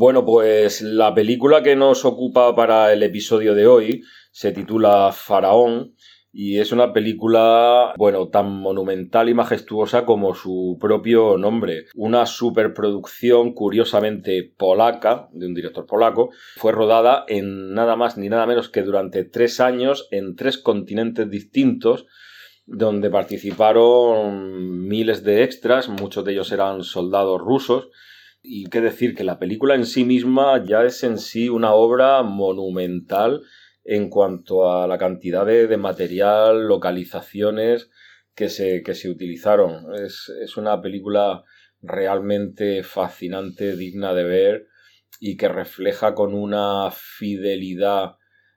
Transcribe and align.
Bueno, 0.00 0.24
pues 0.24 0.80
la 0.80 1.12
película 1.12 1.62
que 1.62 1.76
nos 1.76 2.06
ocupa 2.06 2.56
para 2.56 2.90
el 2.90 3.02
episodio 3.02 3.54
de 3.54 3.66
hoy 3.66 4.02
se 4.30 4.50
titula 4.50 5.12
Faraón 5.12 5.94
y 6.32 6.56
es 6.58 6.72
una 6.72 6.94
película, 6.94 7.92
bueno, 7.98 8.28
tan 8.28 8.50
monumental 8.50 9.28
y 9.28 9.34
majestuosa 9.34 10.06
como 10.06 10.34
su 10.34 10.78
propio 10.80 11.36
nombre. 11.36 11.84
Una 11.94 12.24
superproducción 12.24 13.52
curiosamente 13.52 14.50
polaca, 14.56 15.28
de 15.32 15.46
un 15.46 15.52
director 15.52 15.84
polaco, 15.84 16.30
fue 16.56 16.72
rodada 16.72 17.26
en 17.28 17.74
nada 17.74 17.94
más 17.94 18.16
ni 18.16 18.30
nada 18.30 18.46
menos 18.46 18.70
que 18.70 18.80
durante 18.80 19.24
tres 19.24 19.60
años 19.60 20.08
en 20.12 20.34
tres 20.34 20.56
continentes 20.56 21.28
distintos, 21.28 22.06
donde 22.64 23.10
participaron 23.10 24.88
miles 24.88 25.24
de 25.24 25.44
extras, 25.44 25.90
muchos 25.90 26.24
de 26.24 26.32
ellos 26.32 26.52
eran 26.52 26.84
soldados 26.84 27.38
rusos, 27.38 27.90
y 28.42 28.64
qué 28.66 28.80
decir 28.80 29.14
que 29.14 29.24
la 29.24 29.38
película 29.38 29.74
en 29.74 29.84
sí 29.84 30.04
misma 30.04 30.64
ya 30.64 30.84
es 30.84 31.02
en 31.04 31.18
sí 31.18 31.48
una 31.48 31.72
obra 31.74 32.22
monumental 32.22 33.42
en 33.84 34.08
cuanto 34.08 34.70
a 34.70 34.86
la 34.86 34.98
cantidad 34.98 35.46
de, 35.46 35.76
material, 35.76 36.66
localizaciones 36.66 37.90
que 38.34 38.48
se, 38.48 38.82
que 38.82 38.94
se 38.94 39.08
utilizaron. 39.08 39.94
Es, 39.94 40.30
es 40.42 40.56
una 40.56 40.80
película 40.80 41.44
realmente 41.82 42.82
fascinante, 42.82 43.76
digna 43.76 44.14
de 44.14 44.24
ver 44.24 44.66
y 45.18 45.36
que 45.36 45.48
refleja 45.48 46.14
con 46.14 46.34
una 46.34 46.90
fidelidad 46.92 48.16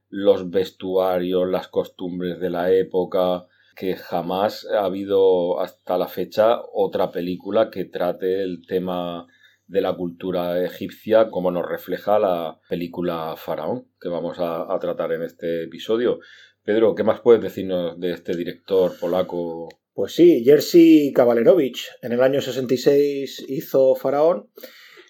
los 0.10 0.50
vestuarios, 0.50 1.50
las 1.50 1.68
costumbres 1.68 2.40
de 2.40 2.50
la 2.50 2.72
época, 2.72 3.48
que 3.76 3.96
jamás 3.96 4.68
ha 4.72 4.86
habido 4.86 5.60
hasta 5.60 5.98
la 5.98 6.08
fecha 6.08 6.60
otra 6.74 7.12
película 7.12 7.72
que 7.72 7.86
trate 7.86 8.44
el 8.44 8.66
tema 8.68 9.28
de 9.68 9.82
la 9.82 9.96
cultura 9.96 10.64
egipcia 10.64 11.30
como 11.30 11.52
nos 11.52 11.68
refleja 11.68 12.20
la 12.20 12.60
película 12.70 13.36
Faraón 13.38 13.88
que 14.00 14.10
vamos 14.10 14.38
a, 14.40 14.68
tratar 14.80 15.12
en 15.14 15.24
este 15.24 15.64
episodio. 15.64 16.20
Pedro, 16.64 16.96
¿qué 16.96 17.04
más 17.04 17.22
puedes 17.22 17.42
decirnos 17.42 18.00
de 18.00 18.12
este 18.12 18.36
director 18.36 18.98
polaco? 19.00 19.70
Pues 19.94 20.14
sí, 20.14 20.44
Jerzy 20.44 21.12
Kavalerowicz 21.14 21.90
en 22.02 22.14
el 22.14 22.22
año 22.22 22.42
66 22.42 23.46
hizo 23.48 23.96
Faraón. 23.96 24.50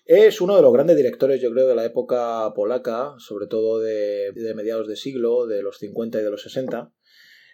Es 0.06 0.42
uno 0.42 0.56
de 0.58 0.62
los 0.62 0.74
grandes 0.74 0.98
directores, 0.98 1.42
yo 1.42 1.52
creo, 1.52 1.68
de 1.68 1.76
la 1.76 1.86
época 1.86 2.52
polaca, 2.54 3.14
sobre 3.20 3.48
todo 3.48 3.80
de, 3.80 4.34
de 4.34 4.54
mediados 4.54 4.88
de 4.88 4.98
siglo, 4.98 5.48
de 5.48 5.64
los 5.64 5.78
50 5.78 6.20
y 6.20 6.24
de 6.24 6.30
los 6.30 6.42
60. 6.44 6.92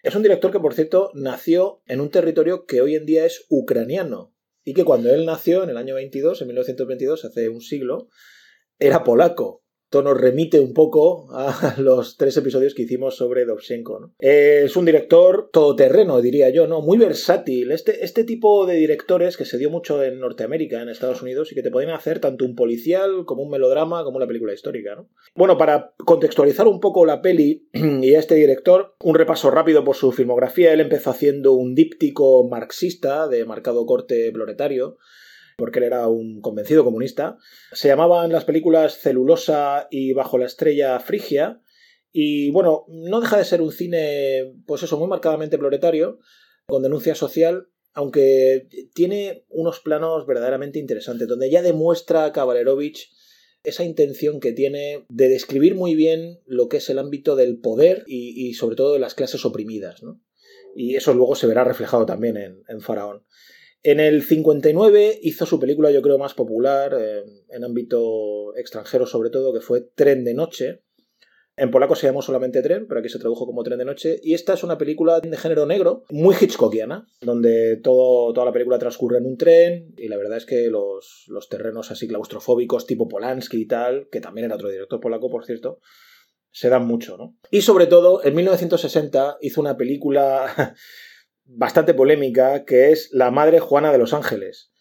Es 0.01 0.15
un 0.15 0.23
director 0.23 0.51
que, 0.51 0.59
por 0.59 0.73
cierto, 0.73 1.11
nació 1.13 1.81
en 1.85 2.01
un 2.01 2.09
territorio 2.09 2.65
que 2.65 2.81
hoy 2.81 2.95
en 2.95 3.05
día 3.05 3.25
es 3.25 3.45
ucraniano, 3.49 4.33
y 4.69 4.73
que 4.75 4.85
cuando 4.85 5.09
él 5.09 5.25
nació 5.25 5.63
en 5.63 5.71
el 5.71 5.77
año 5.77 5.95
22, 5.95 6.43
en 6.43 6.47
1922, 6.49 7.25
hace 7.25 7.49
un 7.49 7.59
siglo, 7.59 8.07
era 8.77 9.03
polaco. 9.03 9.58
Esto 9.89 10.03
nos 10.03 10.21
remite 10.21 10.59
un 10.59 10.75
poco 10.75 11.25
a 11.31 11.73
los 11.79 12.15
tres 12.15 12.37
episodios 12.37 12.75
que 12.75 12.83
hicimos 12.83 13.15
sobre 13.15 13.45
Dovchenko. 13.45 14.11
Es 14.19 14.75
un 14.75 14.85
director 14.85 15.49
todoterreno, 15.51 16.21
diría 16.21 16.51
yo, 16.51 16.67
¿no? 16.67 16.81
Muy 16.81 16.99
versátil. 16.99 17.71
Este, 17.71 18.05
este 18.05 18.23
tipo 18.23 18.67
de 18.67 18.75
directores 18.75 19.35
que 19.35 19.45
se 19.45 19.57
dio 19.57 19.71
mucho 19.71 20.03
en 20.03 20.19
Norteamérica, 20.19 20.83
en 20.83 20.89
Estados 20.89 21.23
Unidos, 21.23 21.51
y 21.51 21.55
que 21.55 21.63
te 21.63 21.71
pueden 21.71 21.89
hacer 21.89 22.19
tanto 22.19 22.45
un 22.45 22.55
policial 22.55 23.25
como 23.25 23.41
un 23.41 23.49
melodrama 23.49 24.03
como 24.03 24.17
una 24.17 24.27
película 24.27 24.53
histórica, 24.53 24.93
¿no? 24.93 25.09
Bueno, 25.33 25.57
para 25.57 25.95
contextualizar 26.05 26.67
un 26.67 26.79
poco 26.79 27.03
la 27.07 27.23
peli 27.23 27.67
y 27.73 28.13
a 28.13 28.19
este 28.19 28.35
director, 28.35 28.93
un 28.99 29.15
repaso 29.15 29.49
rápido 29.49 29.83
por 29.83 29.95
su 29.95 30.11
filmografía. 30.11 30.71
Él 30.71 30.81
empezó 30.81 31.09
haciendo 31.09 31.53
un 31.53 31.73
díptico 31.73 32.47
marxista 32.47 33.27
de 33.27 33.43
marcado 33.43 33.87
corte 33.87 34.31
proletario 34.31 34.99
porque 35.59 35.79
él 35.79 35.85
era 35.85 36.07
un 36.07 36.41
convencido 36.41 36.83
comunista. 36.83 37.37
Se 37.73 37.89
llamaban 37.89 38.31
las 38.31 38.45
películas 38.45 38.97
Celulosa 38.97 39.87
y 39.91 40.13
Bajo 40.13 40.37
la 40.37 40.45
estrella 40.45 40.99
Frigia. 40.99 41.61
Y 42.11 42.49
bueno, 42.51 42.85
no 42.87 43.19
deja 43.19 43.37
de 43.37 43.45
ser 43.45 43.61
un 43.61 43.71
cine, 43.71 44.55
pues 44.65 44.81
eso, 44.81 44.97
muy 44.97 45.07
marcadamente 45.07 45.59
proletario, 45.59 46.19
con 46.65 46.81
denuncia 46.81 47.13
social, 47.13 47.67
aunque 47.93 48.67
tiene 48.95 49.45
unos 49.49 49.81
planos 49.81 50.25
verdaderamente 50.25 50.79
interesantes, 50.79 51.27
donde 51.27 51.51
ya 51.51 51.61
demuestra 51.61 52.31
Kavalerovich 52.31 53.11
esa 53.63 53.83
intención 53.83 54.39
que 54.39 54.53
tiene 54.53 55.05
de 55.09 55.27
describir 55.27 55.75
muy 55.75 55.93
bien 55.93 56.39
lo 56.45 56.69
que 56.69 56.77
es 56.77 56.89
el 56.89 56.97
ámbito 56.97 57.35
del 57.35 57.59
poder 57.59 58.05
y, 58.07 58.53
sobre 58.53 58.77
todo 58.77 58.93
de 58.93 58.99
las 58.99 59.13
clases 59.13 59.43
oprimidas. 59.43 60.01
¿no? 60.01 60.21
Y 60.73 60.95
eso 60.95 61.13
luego 61.13 61.35
se 61.35 61.47
verá 61.47 61.65
reflejado 61.65 62.05
también 62.05 62.37
en 62.37 62.81
Faraón. 62.81 63.25
En 63.81 63.99
el 63.99 64.23
59 64.23 65.19
hizo 65.21 65.45
su 65.45 65.59
película, 65.59 65.89
yo 65.91 66.01
creo, 66.01 66.17
más 66.17 66.33
popular, 66.33 66.95
eh, 66.99 67.23
en 67.49 67.63
ámbito 67.63 68.55
extranjero 68.57 69.05
sobre 69.05 69.29
todo, 69.29 69.53
que 69.53 69.61
fue 69.61 69.81
Tren 69.81 70.25
de 70.25 70.33
Noche. 70.33 70.83
En 71.55 71.71
polaco 71.71 71.95
se 71.95 72.07
llamó 72.07 72.21
solamente 72.21 72.61
Tren, 72.61 72.87
pero 72.87 72.99
aquí 72.99 73.09
se 73.09 73.19
tradujo 73.19 73.45
como 73.45 73.63
Tren 73.63 73.79
de 73.79 73.85
Noche. 73.85 74.19
Y 74.21 74.33
esta 74.33 74.53
es 74.53 74.63
una 74.63 74.77
película 74.77 75.19
de 75.21 75.37
género 75.37 75.65
negro, 75.65 76.03
muy 76.09 76.35
hitchcockiana, 76.39 77.07
donde 77.21 77.77
todo, 77.77 78.33
toda 78.33 78.45
la 78.45 78.53
película 78.53 78.79
transcurre 78.79 79.17
en 79.17 79.25
un 79.25 79.37
tren. 79.37 79.93
Y 79.97 80.07
la 80.07 80.17
verdad 80.17 80.37
es 80.37 80.45
que 80.45 80.69
los, 80.69 81.25
los 81.27 81.47
terrenos 81.47 81.91
así 81.91 82.07
claustrofóbicos, 82.07 82.85
tipo 82.85 83.07
Polanski 83.07 83.61
y 83.61 83.67
tal, 83.67 84.07
que 84.09 84.21
también 84.21 84.45
era 84.45 84.55
otro 84.55 84.69
director 84.69 84.99
polaco, 84.99 85.29
por 85.29 85.45
cierto, 85.45 85.79
se 86.51 86.69
dan 86.69 86.85
mucho, 86.85 87.17
¿no? 87.17 87.37
Y 87.51 87.61
sobre 87.61 87.87
todo, 87.87 88.23
en 88.23 88.35
1960 88.35 89.37
hizo 89.41 89.61
una 89.61 89.77
película 89.77 90.75
bastante 91.51 91.93
polémica, 91.93 92.63
que 92.63 92.91
es 92.91 93.09
La 93.11 93.31
Madre 93.31 93.59
Juana 93.59 93.91
de 93.91 93.97
los 93.97 94.13
Ángeles. 94.13 94.71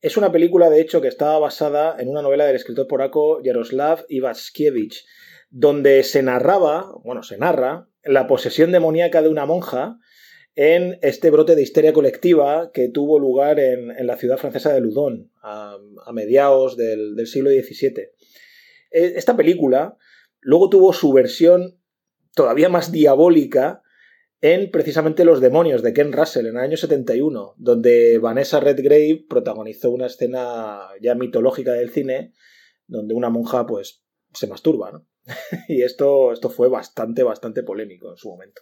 Es 0.00 0.16
una 0.16 0.32
película, 0.32 0.70
de 0.70 0.80
hecho, 0.80 1.00
que 1.00 1.08
estaba 1.08 1.38
basada 1.38 1.96
en 1.98 2.08
una 2.08 2.22
novela 2.22 2.46
del 2.46 2.56
escritor 2.56 2.86
polaco 2.86 3.40
Jaroslav 3.44 4.04
Iwaskiewicz, 4.08 5.04
donde 5.50 6.02
se 6.02 6.22
narraba, 6.22 6.92
bueno, 7.04 7.22
se 7.22 7.36
narra, 7.36 7.88
la 8.02 8.26
posesión 8.26 8.72
demoníaca 8.72 9.22
de 9.22 9.28
una 9.28 9.46
monja 9.46 9.98
en 10.54 10.98
este 11.02 11.30
brote 11.30 11.56
de 11.56 11.62
histeria 11.62 11.92
colectiva 11.92 12.70
que 12.72 12.88
tuvo 12.88 13.18
lugar 13.18 13.60
en, 13.60 14.06
la 14.06 14.16
ciudad 14.16 14.38
francesa 14.38 14.72
de 14.72 14.80
Loudun 14.80 15.30
a, 15.42 15.76
mediados 16.12 16.76
del, 16.76 17.16
del 17.16 17.26
siglo 17.26 17.50
XVII. 17.50 18.10
E, 18.90 19.12
esta 19.16 19.36
película 19.36 19.96
luego 20.40 20.70
tuvo 20.70 20.92
su 20.92 21.12
versión 21.12 21.80
todavía 22.34 22.68
más 22.68 22.92
diabólica 22.92 23.83
en 24.44 24.70
precisamente 24.70 25.24
Los 25.24 25.40
demonios 25.40 25.82
de 25.82 25.94
Ken 25.94 26.12
Russell 26.12 26.44
en 26.44 26.58
el 26.58 26.62
año 26.62 26.76
71, 26.76 27.54
donde 27.56 28.18
Vanessa 28.18 28.60
Redgrave 28.60 29.24
protagonizó 29.26 29.90
una 29.90 30.04
escena 30.04 30.82
ya 31.00 31.14
mitológica 31.14 31.72
del 31.72 31.88
cine 31.88 32.34
donde 32.86 33.14
una 33.14 33.30
monja 33.30 33.64
pues 33.64 34.04
se 34.34 34.46
masturba, 34.46 34.92
¿no? 34.92 35.06
y 35.68 35.80
esto, 35.80 36.30
esto 36.30 36.50
fue 36.50 36.68
bastante, 36.68 37.22
bastante 37.22 37.62
polémico 37.62 38.10
en 38.10 38.18
su 38.18 38.28
momento. 38.28 38.60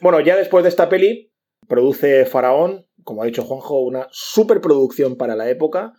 Bueno, 0.00 0.18
ya 0.20 0.34
después 0.34 0.62
de 0.62 0.70
esta 0.70 0.88
peli, 0.88 1.30
produce 1.68 2.24
Faraón, 2.24 2.86
como 3.04 3.22
ha 3.22 3.26
dicho 3.26 3.44
Juanjo, 3.44 3.80
una 3.80 4.08
superproducción 4.12 5.16
para 5.16 5.36
la 5.36 5.50
época, 5.50 5.92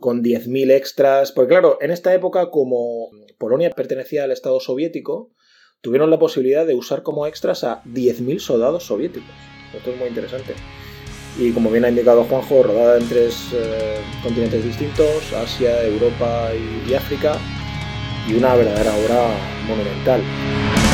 con 0.00 0.24
10.000 0.24 0.72
extras, 0.72 1.30
porque 1.30 1.50
claro, 1.50 1.78
en 1.80 1.92
esta 1.92 2.12
época 2.12 2.50
como 2.50 3.08
Polonia 3.38 3.70
pertenecía 3.70 4.24
al 4.24 4.32
Estado 4.32 4.58
soviético, 4.58 5.32
tuvieron 5.80 6.10
la 6.10 6.18
posibilidad 6.18 6.66
de 6.66 6.74
usar 6.74 7.02
como 7.02 7.26
extras 7.26 7.64
a 7.64 7.82
10.000 7.84 8.38
soldados 8.38 8.84
soviéticos. 8.84 9.30
Esto 9.74 9.90
es 9.90 9.98
muy 9.98 10.08
interesante. 10.08 10.54
Y 11.38 11.52
como 11.52 11.70
bien 11.70 11.84
ha 11.84 11.90
indicado 11.90 12.24
Juanjo, 12.24 12.62
rodada 12.62 12.98
en 12.98 13.08
tres 13.08 13.50
eh, 13.52 14.00
continentes 14.22 14.64
distintos, 14.64 15.32
Asia, 15.34 15.84
Europa 15.84 16.50
y 16.88 16.94
África, 16.94 17.36
y 18.26 18.34
una 18.34 18.54
verdadera 18.54 18.96
obra 18.96 19.28
monumental. 19.68 20.85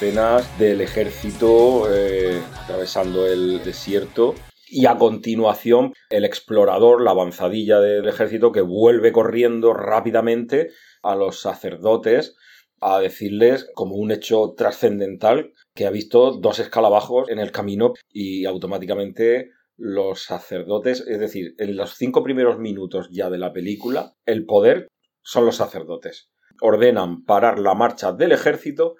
Del 0.00 0.80
ejército 0.80 1.84
eh, 1.94 2.40
atravesando 2.62 3.26
el 3.26 3.62
desierto 3.62 4.34
y 4.66 4.86
a 4.86 4.96
continuación 4.96 5.92
el 6.08 6.24
explorador, 6.24 7.02
la 7.02 7.10
avanzadilla 7.10 7.80
del 7.80 8.08
ejército 8.08 8.50
que 8.50 8.62
vuelve 8.62 9.12
corriendo 9.12 9.74
rápidamente 9.74 10.70
a 11.02 11.16
los 11.16 11.42
sacerdotes 11.42 12.34
a 12.80 12.98
decirles 12.98 13.70
como 13.74 13.96
un 13.96 14.10
hecho 14.10 14.54
trascendental 14.56 15.52
que 15.74 15.84
ha 15.84 15.90
visto 15.90 16.32
dos 16.32 16.60
escalabajos 16.60 17.28
en 17.28 17.38
el 17.38 17.52
camino 17.52 17.92
y 18.08 18.46
automáticamente 18.46 19.50
los 19.76 20.22
sacerdotes, 20.22 21.04
es 21.06 21.20
decir, 21.20 21.54
en 21.58 21.76
los 21.76 21.96
cinco 21.96 22.24
primeros 22.24 22.58
minutos 22.58 23.10
ya 23.12 23.28
de 23.28 23.36
la 23.36 23.52
película, 23.52 24.14
el 24.24 24.46
poder 24.46 24.88
son 25.20 25.44
los 25.44 25.56
sacerdotes. 25.56 26.30
Ordenan 26.62 27.26
parar 27.26 27.58
la 27.58 27.74
marcha 27.74 28.12
del 28.12 28.32
ejército 28.32 28.96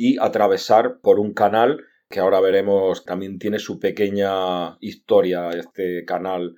y 0.00 0.16
atravesar 0.20 1.00
por 1.02 1.18
un 1.18 1.34
canal 1.34 1.84
que 2.08 2.20
ahora 2.20 2.38
veremos 2.38 3.04
también 3.04 3.40
tiene 3.40 3.58
su 3.58 3.80
pequeña 3.80 4.78
historia, 4.78 5.50
este 5.50 6.04
canal 6.04 6.54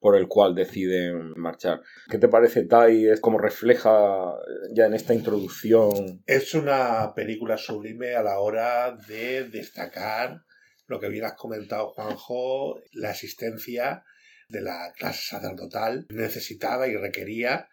por 0.00 0.16
el 0.16 0.26
cual 0.26 0.54
deciden 0.54 1.34
marchar. 1.36 1.82
¿Qué 2.08 2.16
te 2.16 2.28
parece, 2.28 2.64
Tai? 2.64 3.08
Es 3.08 3.20
como 3.20 3.36
refleja 3.36 4.32
ya 4.72 4.86
en 4.86 4.94
esta 4.94 5.12
introducción. 5.12 6.22
Es 6.24 6.54
una 6.54 7.12
película 7.14 7.58
sublime 7.58 8.14
a 8.14 8.22
la 8.22 8.40
hora 8.40 8.96
de 9.06 9.44
destacar 9.44 10.40
lo 10.86 10.98
que 10.98 11.10
bien 11.10 11.26
has 11.26 11.34
comentado, 11.34 11.88
Juanjo, 11.88 12.80
la 12.92 13.10
existencia 13.10 14.02
de 14.48 14.62
la 14.62 14.94
clase 14.96 15.36
sacerdotal 15.36 16.06
necesitaba 16.08 16.88
y 16.88 16.96
requería 16.96 17.68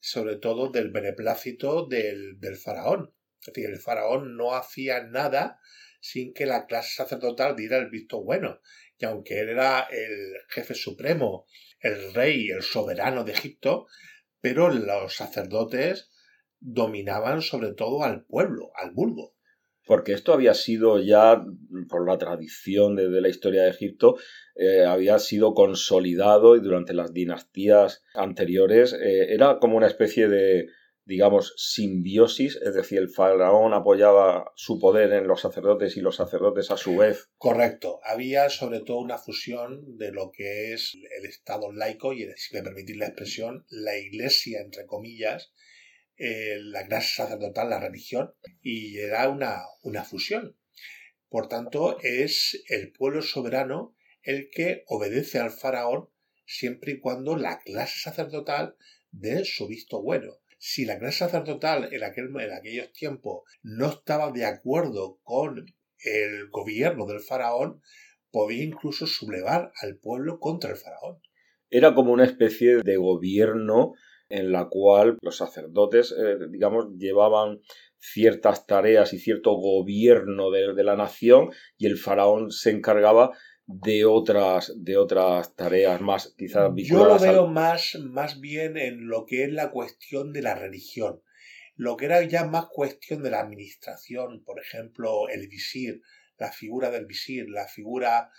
sobre 0.00 0.36
todo 0.36 0.70
del 0.70 0.90
beneplácito 0.90 1.86
del, 1.86 2.40
del 2.40 2.56
faraón. 2.56 3.12
Es 3.46 3.52
decir, 3.52 3.70
el 3.70 3.78
faraón 3.78 4.36
no 4.36 4.54
hacía 4.54 5.02
nada 5.02 5.60
sin 6.00 6.32
que 6.32 6.46
la 6.46 6.66
clase 6.66 6.94
sacerdotal 6.94 7.56
diera 7.56 7.76
el 7.76 7.90
visto 7.90 8.22
bueno. 8.22 8.60
Y 8.98 9.04
aunque 9.04 9.40
él 9.40 9.50
era 9.50 9.86
el 9.90 10.34
jefe 10.48 10.74
supremo, 10.74 11.46
el 11.80 12.14
rey, 12.14 12.48
el 12.48 12.62
soberano 12.62 13.24
de 13.24 13.32
Egipto, 13.32 13.86
pero 14.40 14.70
los 14.70 15.14
sacerdotes 15.14 16.10
dominaban 16.58 17.42
sobre 17.42 17.72
todo 17.74 18.02
al 18.02 18.24
pueblo, 18.24 18.70
al 18.76 18.92
vulgo. 18.92 19.34
Porque 19.86 20.12
esto 20.12 20.32
había 20.32 20.54
sido 20.54 20.98
ya, 20.98 21.44
por 21.90 22.08
la 22.08 22.16
tradición 22.16 22.96
de, 22.96 23.08
la 23.20 23.28
historia 23.28 23.64
de 23.64 23.70
Egipto, 23.70 24.16
eh, 24.54 24.86
había 24.86 25.18
sido 25.18 25.52
consolidado 25.52 26.56
y 26.56 26.60
durante 26.60 26.94
las 26.94 27.12
dinastías 27.12 28.02
anteriores 28.14 28.94
eh, 28.94 29.34
era 29.34 29.58
como 29.58 29.76
una 29.76 29.86
especie 29.86 30.28
de, 30.28 30.68
digamos, 31.06 31.54
simbiosis, 31.56 32.56
es 32.56 32.74
decir, 32.74 32.98
el 32.98 33.10
faraón 33.10 33.74
apoyaba 33.74 34.52
su 34.56 34.78
poder 34.78 35.12
en 35.12 35.26
los 35.26 35.42
sacerdotes 35.42 35.96
y 35.96 36.00
los 36.00 36.16
sacerdotes 36.16 36.70
a 36.70 36.76
su 36.76 36.96
vez. 36.96 37.28
Correcto, 37.36 38.00
había 38.04 38.48
sobre 38.48 38.80
todo 38.80 38.98
una 38.98 39.18
fusión 39.18 39.98
de 39.98 40.12
lo 40.12 40.30
que 40.32 40.72
es 40.72 40.94
el 40.94 41.26
Estado 41.26 41.72
laico 41.72 42.12
y, 42.12 42.26
si 42.36 42.54
me 42.54 42.62
permitís 42.62 42.96
la 42.96 43.06
expresión, 43.06 43.66
la 43.68 43.98
iglesia, 43.98 44.60
entre 44.60 44.86
comillas, 44.86 45.52
eh, 46.16 46.58
la 46.60 46.86
clase 46.86 47.16
sacerdotal, 47.16 47.68
la 47.68 47.80
religión, 47.80 48.34
y 48.62 48.98
era 48.98 49.28
una, 49.28 49.62
una 49.82 50.04
fusión. 50.04 50.56
Por 51.28 51.48
tanto, 51.48 51.98
es 52.00 52.64
el 52.68 52.92
pueblo 52.92 53.20
soberano 53.20 53.94
el 54.22 54.48
que 54.50 54.84
obedece 54.86 55.38
al 55.38 55.50
faraón 55.50 56.08
siempre 56.46 56.92
y 56.92 57.00
cuando 57.00 57.36
la 57.36 57.58
clase 57.58 57.98
sacerdotal 58.00 58.76
dé 59.10 59.44
su 59.44 59.66
visto 59.66 60.02
bueno 60.02 60.38
si 60.66 60.86
la 60.86 60.98
clase 60.98 61.18
sacerdotal 61.18 61.92
en, 61.92 62.02
aquel, 62.04 62.30
en 62.40 62.52
aquellos 62.54 62.90
tiempos 62.90 63.42
no 63.62 63.90
estaba 63.90 64.32
de 64.32 64.46
acuerdo 64.46 65.18
con 65.22 65.66
el 65.98 66.48
gobierno 66.48 67.04
del 67.04 67.20
faraón, 67.20 67.82
podía 68.30 68.64
incluso 68.64 69.06
sublevar 69.06 69.72
al 69.82 69.98
pueblo 69.98 70.40
contra 70.40 70.70
el 70.70 70.78
faraón. 70.78 71.20
Era 71.68 71.94
como 71.94 72.14
una 72.14 72.24
especie 72.24 72.78
de 72.78 72.96
gobierno 72.96 73.92
en 74.30 74.52
la 74.52 74.70
cual 74.70 75.18
los 75.20 75.36
sacerdotes, 75.36 76.12
eh, 76.12 76.38
digamos, 76.50 76.86
llevaban 76.96 77.60
ciertas 77.98 78.66
tareas 78.66 79.12
y 79.12 79.18
cierto 79.18 79.52
gobierno 79.56 80.50
de, 80.50 80.82
la 80.82 80.96
nación 80.96 81.50
y 81.76 81.84
el 81.84 81.98
faraón 81.98 82.50
se 82.50 82.70
encargaba 82.70 83.36
de 83.66 84.04
otras, 84.04 84.72
de 84.76 84.96
otras 84.96 85.54
tareas 85.56 86.00
más 86.00 86.34
quizás 86.36 86.70
Yo 86.76 87.06
lo 87.06 87.18
veo 87.18 87.46
más, 87.46 87.96
más 88.00 88.40
bien 88.40 88.76
en 88.76 89.08
lo 89.08 89.24
que 89.24 89.44
es 89.44 89.52
la 89.52 89.70
cuestión 89.70 90.32
de 90.32 90.42
la 90.42 90.54
religión. 90.54 91.22
Lo 91.76 91.96
que 91.96 92.04
era 92.04 92.22
ya 92.22 92.44
más 92.44 92.66
cuestión 92.66 93.22
de 93.22 93.30
la 93.30 93.40
administración, 93.40 94.44
por 94.44 94.60
ejemplo, 94.60 95.28
el 95.28 95.48
visir, 95.48 96.02
la 96.38 96.52
figura 96.52 96.90
del 96.90 97.06
visir, 97.06 97.48
la 97.48 97.66
figura 97.66 98.30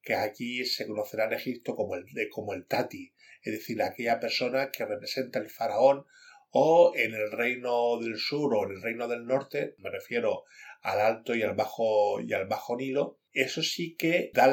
que 0.00 0.14
aquí 0.14 0.64
se 0.64 0.86
conocerá 0.86 1.26
en 1.26 1.34
Egipto 1.34 1.74
como 1.74 1.96
el, 1.96 2.06
como 2.30 2.54
el 2.54 2.66
tati, 2.66 3.12
es 3.42 3.52
decir, 3.52 3.82
aquella 3.82 4.20
persona 4.20 4.70
que 4.70 4.86
representa 4.86 5.38
el 5.38 5.50
faraón 5.50 6.06
o 6.50 6.92
en 6.94 7.14
el 7.14 7.30
reino 7.30 7.98
del 8.00 8.16
sur 8.16 8.54
o 8.54 8.64
en 8.64 8.76
el 8.76 8.82
reino 8.82 9.06
del 9.06 9.26
norte, 9.26 9.74
me 9.78 9.90
refiero 9.90 10.44
al 10.80 11.00
alto 11.00 11.34
y 11.34 11.42
al 11.42 11.54
bajo 11.54 12.20
y 12.20 12.32
al 12.32 12.46
bajo 12.46 12.76
Nilo, 12.76 13.18
eso 13.32 13.62
sí 13.62 13.96
que 13.96 14.30
da 14.34 14.46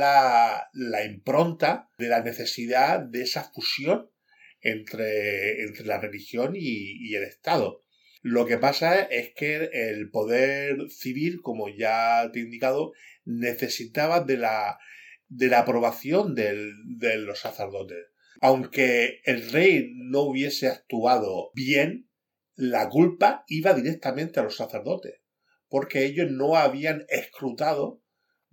la, 0.74 1.06
impronta 1.06 1.90
de 1.98 2.08
la 2.10 2.22
necesidad 2.22 3.00
de 3.00 3.24
esa 3.24 3.44
fusión 3.52 4.10
entre, 4.62 5.64
entre 5.64 5.86
la 5.86 6.00
religión 6.00 6.54
y, 6.56 7.14
el 7.16 7.24
Estado. 7.24 7.84
Lo 8.22 8.46
que 8.46 8.58
pasa 8.58 9.04
es 9.04 9.34
que 9.36 9.70
el 9.72 10.10
poder 10.10 10.90
civil, 10.90 11.42
como 11.42 11.70
ya 11.70 12.30
te 12.34 12.40
he 12.40 12.44
indicado, 12.44 12.94
necesitaba 13.24 14.22
de 14.22 14.38
la, 14.38 14.80
de 15.28 15.48
la 15.48 15.60
aprobación 15.60 16.34
de 16.34 17.18
los 17.18 17.40
sacerdotes. 17.40 18.06
Aunque 18.42 19.22
el 19.24 19.52
rey 19.52 19.92
no 19.96 20.22
hubiese 20.22 20.68
actuado 20.68 21.52
bien, 21.54 22.10
la 22.56 22.90
culpa 22.90 23.44
iba 23.48 23.74
directamente 23.74 24.40
a 24.40 24.44
los 24.44 24.58
sacerdotes, 24.58 25.22
porque 25.68 26.06
ellos 26.06 26.32
no 26.32 26.56
habían 26.56 27.06
escrutado 27.10 28.02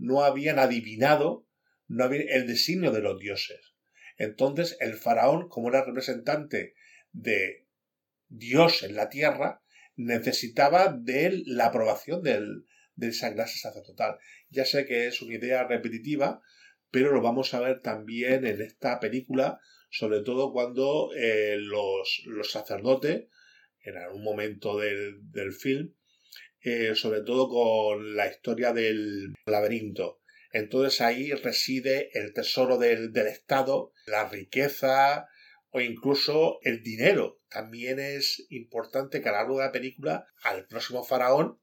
no 0.02 0.25
habían 0.25 0.59
adivinado 0.59 1.47
no 1.87 2.06
el 2.06 2.47
designio 2.47 2.90
de 2.90 3.02
los 3.02 3.18
dioses. 3.21 3.75
Entonces 4.16 4.76
el 4.80 4.94
faraón, 4.94 5.49
como 5.49 5.68
era 5.68 5.85
representante 5.85 6.75
de 7.12 7.66
Dios 8.28 8.82
en 8.82 8.97
la 8.97 9.09
tierra, 9.09 9.62
necesitaba 9.94 10.92
de 10.92 11.42
la 11.47 11.66
aprobación 11.66 12.23
del, 12.23 12.66
de 12.97 13.09
esa 13.09 13.32
clase 13.32 13.59
sacerdotal. 13.59 14.18
Ya 14.50 14.64
sé 14.64 14.87
que 14.87 15.06
es 15.06 15.23
una 15.23 15.35
idea 15.35 15.64
repetitiva, 15.64 16.42
pero 16.90 17.12
lo 17.12 17.23
vamos 17.23 17.54
a 17.54 17.61
ver 17.61 17.80
también 17.80 18.44
en 18.44 18.61
esta 18.61 18.99
película, 18.99 19.61
sobre 19.90 20.23
todo 20.23 20.52
cuando 20.52 21.11
eh, 21.16 21.56
los, 21.59 22.25
sacerdotes, 22.50 23.28
en 23.80 23.97
algún 23.97 24.25
momento 24.25 24.78
del, 24.78 25.30
del 25.30 25.52
film, 25.52 25.94
eh, 26.62 26.95
sobre 26.95 27.23
todo 27.23 27.49
con 27.49 28.16
la 28.16 28.28
historia 28.28 28.73
del 28.73 29.35
laberinto. 29.47 30.21
Entonces 30.52 31.00
ahí 31.00 31.33
reside 31.33 32.11
el 32.12 32.33
tesoro 32.33 32.78
del, 32.78 33.12
del 33.12 33.26
Estado, 33.26 33.92
la 34.07 34.28
riqueza 34.28 35.26
o 35.71 35.81
incluso 35.81 36.59
el 36.62 36.83
dinero. 36.83 37.40
También 37.49 37.99
es 37.99 38.47
importante 38.50 39.23
que 39.23 39.28
a 39.28 39.33
lo 39.33 39.38
largo 39.38 39.59
de 39.59 39.64
la 39.64 39.73
película, 39.73 40.26
al 40.42 40.66
próximo 40.66 41.02
faraón, 41.02 41.59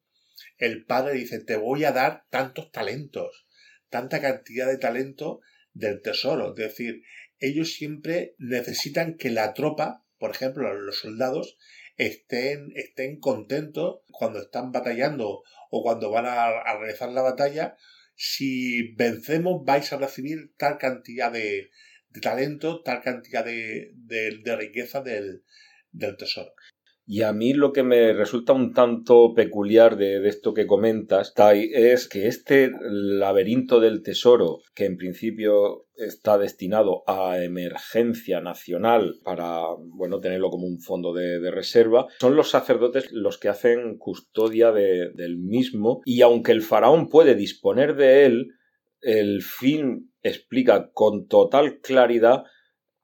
el 0.57 0.85
padre 0.85 1.13
dice, 1.13 1.39
te 1.39 1.57
voy 1.57 1.83
a 1.83 1.91
dar 1.91 2.25
tantos 2.29 2.71
talentos, 2.71 3.47
tanta 3.89 4.21
cantidad 4.21 4.67
de 4.67 4.77
talento 4.77 5.41
del 5.73 6.01
tesoro. 6.01 6.49
Es 6.49 6.55
decir, 6.55 7.03
ellos 7.39 7.73
siempre 7.73 8.35
necesitan 8.37 9.15
que 9.15 9.29
la 9.29 9.53
tropa, 9.53 10.03
por 10.17 10.31
ejemplo, 10.31 10.73
los 10.73 10.99
soldados, 10.99 11.57
estén, 11.99 12.71
estén 12.75 13.19
contentos 13.19 13.99
cuando 14.11 14.39
están 14.39 14.71
batallando 14.71 15.43
o 15.69 15.83
cuando 15.83 16.09
van 16.09 16.25
a, 16.25 16.77
realizar 16.79 17.09
la 17.09 17.21
batalla. 17.21 17.75
Si 18.15 18.93
vencemos 18.95 19.63
vais 19.65 19.91
a 19.91 19.97
recibir 19.97 20.55
tal 20.57 20.77
cantidad 20.77 21.31
de, 21.31 21.69
talento, 22.21 22.81
tal 22.83 23.01
cantidad 23.01 23.43
de, 23.43 23.91
riqueza 24.57 25.01
del, 25.01 25.43
tesoro. 26.17 26.53
Y 27.11 27.23
a 27.23 27.33
mí 27.33 27.53
lo 27.53 27.73
que 27.73 27.81
me 27.81 28.13
resulta 28.13 28.53
un 28.53 28.71
tanto 28.71 29.33
peculiar 29.33 29.97
de, 29.97 30.27
esto 30.27 30.53
que 30.53 30.67
comentas, 30.67 31.33
Tai, 31.33 31.71
es 31.73 32.07
que 32.07 32.27
este 32.27 32.71
laberinto 32.81 33.79
del 33.79 34.03
tesoro, 34.03 34.59
que 34.75 34.85
en 34.85 34.95
principio 34.95 35.87
está 35.95 36.37
destinado 36.37 37.01
a 37.07 37.43
emergencia 37.43 38.41
nacional 38.41 39.15
para, 39.23 39.63
bueno, 39.79 40.19
tenerlo 40.19 40.51
como 40.51 40.67
un 40.67 40.81
fondo 40.81 41.11
de, 41.11 41.49
reserva, 41.49 42.05
son 42.19 42.35
los 42.35 42.51
sacerdotes 42.51 43.11
los 43.11 43.39
que 43.39 43.49
hacen 43.49 43.97
custodia 43.97 44.71
de, 44.71 45.09
del 45.15 45.39
mismo. 45.39 46.01
Y 46.05 46.21
aunque 46.21 46.51
el 46.51 46.61
faraón 46.61 47.09
puede 47.09 47.33
disponer 47.33 47.95
de 47.95 48.27
él, 48.27 48.51
el 49.01 49.41
film 49.41 50.11
explica 50.21 50.91
con 50.93 51.27
total 51.27 51.79
claridad 51.79 52.43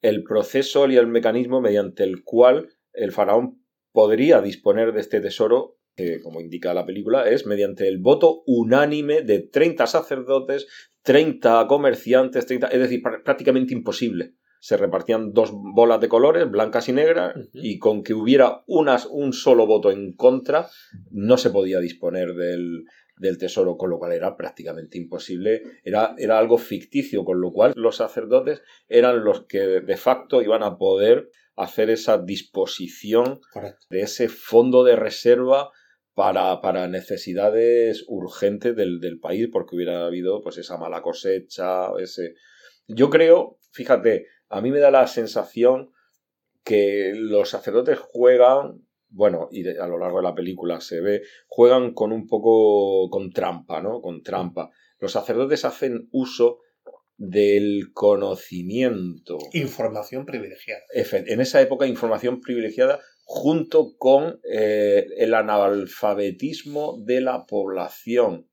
el 0.04 0.22
proceso 0.22 0.88
y 0.88 0.96
el 0.96 1.08
mecanismo 1.08 1.60
mediante 1.60 2.04
el 2.04 2.24
cual 2.24 2.70
el 2.94 3.12
faraón 3.12 3.65
podría 3.96 4.42
disponer 4.42 4.94
de 4.94 5.00
este 5.00 5.22
tesoro, 5.22 5.80
que 5.96 6.22
como 6.22 6.42
indica 6.42 6.76
la 6.76 6.86
película, 6.86 7.28
es 7.28 7.48
mediante 7.48 7.88
el 7.88 7.98
voto 7.98 8.44
unánime 8.46 9.22
de 9.22 9.40
30 9.40 9.88
sacerdotes, 9.88 10.68
30 11.02 11.66
comerciantes, 11.68 12.46
30, 12.46 12.68
es 12.68 12.80
decir, 12.80 13.02
prácticamente 13.24 13.74
imposible. 13.74 14.34
Se 14.60 14.78
repartían 14.78 15.32
dos 15.32 15.52
bolas 15.54 16.02
de 16.02 16.10
colores, 16.10 16.50
blancas 16.52 16.90
y 16.90 16.94
negras, 16.94 17.36
uh 17.36 17.40
-huh. 17.40 17.50
y 17.54 17.80
con 17.80 18.04
que 18.04 18.14
hubiera 18.14 18.64
unas, 18.68 19.08
un 19.10 19.32
solo 19.32 19.66
voto 19.66 19.92
en 19.92 20.14
contra, 20.14 20.68
no 21.12 21.38
se 21.38 21.50
podía 21.50 21.80
disponer 21.80 22.34
del, 22.34 22.84
del 23.18 23.38
tesoro, 23.38 23.78
con 23.78 23.90
lo 23.90 23.98
cual 23.98 24.12
era 24.12 24.36
prácticamente 24.36 24.98
imposible, 24.98 25.62
era, 25.84 26.16
era 26.18 26.38
algo 26.38 26.58
ficticio, 26.58 27.24
con 27.24 27.40
lo 27.40 27.52
cual 27.52 27.74
los 27.76 27.98
sacerdotes 27.98 28.62
eran 28.90 29.24
los 29.24 29.46
que 29.46 29.60
de 29.60 29.98
facto 29.98 30.42
iban 30.42 30.64
a 30.64 30.78
poder 30.78 31.30
hacer 31.56 31.90
esa 31.90 32.18
disposición 32.18 33.40
Correcto. 33.52 33.86
de 33.90 34.02
ese 34.02 34.30
fondo 34.30 34.84
de 34.84 34.96
reserva 34.96 35.72
para, 36.14 36.62
para 36.62 36.88
necesidades 36.88 38.06
urgentes 38.08 38.76
del, 38.76 39.00
del, 39.00 39.20
país, 39.20 39.50
porque 39.52 39.76
hubiera 39.76 40.06
habido 40.06 40.42
pues 40.42 40.58
esa 40.58 40.78
mala 40.78 41.02
cosecha, 41.02 41.90
ese... 42.00 42.36
Yo 42.88 43.10
creo, 43.10 43.58
fíjate, 43.72 44.28
a 44.50 44.62
mí 44.62 44.72
me 44.72 44.80
da 44.80 44.92
la 44.92 45.08
sensación 45.08 45.92
que 46.64 47.14
los 47.16 47.50
sacerdotes 47.50 48.00
juegan 48.00 48.86
bueno, 49.16 49.48
y 49.50 49.66
a 49.66 49.88
lo 49.88 49.98
largo 49.98 50.18
de 50.18 50.24
la 50.24 50.36
película 50.36 50.82
se 50.82 51.00
ve, 51.00 51.22
juegan 51.48 51.94
con 51.94 52.12
un 52.12 52.28
poco 52.28 53.10
con 53.10 53.32
trampa, 53.32 53.82
¿no? 53.82 54.02
Con 54.02 54.22
trampa. 54.22 54.72
Los 55.00 55.14
sacerdotes 55.14 55.64
hacen 55.64 56.10
uso 56.12 56.60
del 57.18 57.92
conocimiento. 57.94 59.38
Información 59.54 60.26
privilegiada. 60.26 60.82
En 60.94 61.42
esa 61.42 61.62
época, 61.62 61.88
información 61.88 62.42
privilegiada 62.42 63.00
junto 63.24 63.96
con 63.98 64.40
eh, 64.52 65.08
el 65.18 65.34
analfabetismo 65.34 67.02
de 67.06 67.22
la 67.22 67.46
población. 67.46 68.48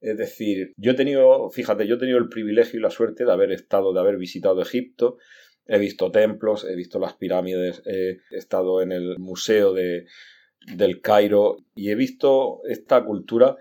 Es 0.00 0.16
decir, 0.16 0.72
yo 0.76 0.92
he 0.92 0.94
tenido, 0.94 1.50
fíjate, 1.50 1.86
yo 1.86 1.96
he 1.96 1.98
tenido 1.98 2.18
el 2.18 2.28
privilegio 2.28 2.78
y 2.78 2.82
la 2.82 2.90
suerte 2.90 3.24
de 3.24 3.32
haber 3.32 3.52
estado, 3.52 3.92
de 3.92 4.00
haber 4.00 4.16
visitado 4.16 4.62
Egipto, 4.62 5.18
He 5.68 5.78
visto 5.78 6.12
templos, 6.12 6.64
he 6.64 6.76
visto 6.76 6.98
las 6.98 7.14
pirámides, 7.14 7.82
he 7.86 8.20
estado 8.30 8.82
en 8.82 8.92
el 8.92 9.18
museo 9.18 9.72
de, 9.72 10.06
del 10.74 11.00
Cairo 11.00 11.56
y 11.74 11.90
he 11.90 11.96
visto 11.96 12.60
esta 12.68 13.04
cultura 13.04 13.56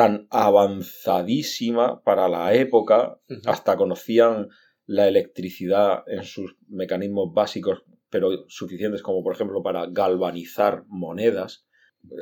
tan 0.00 0.26
avanzadísima 0.30 2.02
para 2.02 2.26
la 2.26 2.54
época, 2.54 3.18
uh 3.28 3.34
-huh. 3.34 3.42
hasta 3.44 3.76
conocían 3.76 4.48
la 4.86 5.06
electricidad 5.06 6.04
en 6.06 6.24
sus 6.24 6.56
mecanismos 6.68 7.34
básicos, 7.34 7.84
pero 8.08 8.46
suficientes 8.48 9.02
como 9.02 9.22
por 9.22 9.34
ejemplo 9.34 9.62
para 9.62 9.84
galvanizar 9.90 10.84
monedas, 10.88 11.66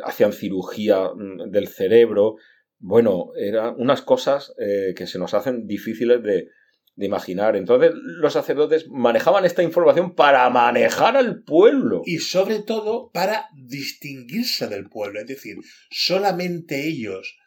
hacían 0.05 0.33
cirugía 0.33 1.09
del 1.47 1.69
cerebro, 1.69 2.35
bueno, 2.81 3.31
eran 3.37 3.77
unas 3.79 4.03
cosas 4.03 4.53
eh, 4.59 4.93
que 4.97 5.07
se 5.07 5.21
nos 5.21 5.33
hacen 5.35 5.69
difíciles 5.69 6.21
de, 6.21 6.49
de 6.97 7.07
imaginar. 7.07 7.55
Entonces 7.55 7.93
los 7.95 8.33
sacerdotes 8.33 8.89
manejaban 8.91 9.45
esta 9.45 9.63
información 9.63 10.17
para 10.17 10.51
manejar 10.51 11.17
al 11.17 11.45
pueblo. 11.45 12.03
Y 12.05 12.19
sobre 12.19 12.59
todo 12.59 13.13
para 13.13 13.47
distinguirse 13.55 14.67
del 14.67 14.89
pueblo. 14.89 15.21
Es 15.21 15.29
decir, 15.29 15.59
solamente 15.91 16.89
ellos 16.89 17.38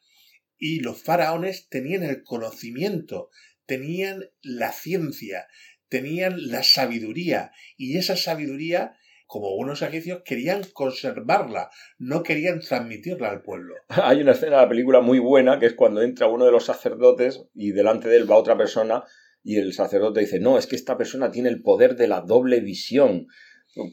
y 0.61 0.79
los 0.79 1.01
faraones 1.01 1.67
tenían 1.69 2.03
el 2.03 2.23
conocimiento, 2.23 3.31
tenían 3.65 4.29
la 4.43 4.71
ciencia, 4.71 5.47
tenían 5.89 6.51
la 6.51 6.61
sabiduría. 6.61 7.51
Y 7.77 7.97
esa 7.97 8.15
sabiduría 8.15 8.93
como 9.31 9.55
buenos 9.55 9.81
egipcios, 9.81 10.23
querían 10.25 10.61
conservarla, 10.73 11.69
no 11.97 12.21
querían 12.21 12.59
transmitirla 12.59 13.29
al 13.29 13.41
pueblo. 13.41 13.75
Hay 13.87 14.21
una 14.21 14.33
escena 14.33 14.57
de 14.57 14.63
la 14.63 14.69
película 14.69 14.99
muy 14.99 15.19
buena 15.19 15.57
que 15.57 15.67
es 15.67 15.73
cuando 15.73 16.01
entra 16.01 16.27
uno 16.27 16.43
de 16.43 16.51
los 16.51 16.65
sacerdotes 16.65 17.41
y 17.55 17.71
delante 17.71 18.09
de 18.09 18.17
él 18.17 18.29
va 18.29 18.35
otra 18.35 18.57
persona 18.57 19.05
y 19.41 19.55
el 19.55 19.71
sacerdote 19.71 20.19
dice, 20.19 20.41
no, 20.41 20.57
es 20.57 20.67
que 20.67 20.75
esta 20.75 20.97
persona 20.97 21.31
tiene 21.31 21.47
el 21.47 21.61
poder 21.61 21.95
de 21.95 22.09
la 22.09 22.19
doble 22.19 22.59
visión, 22.59 23.27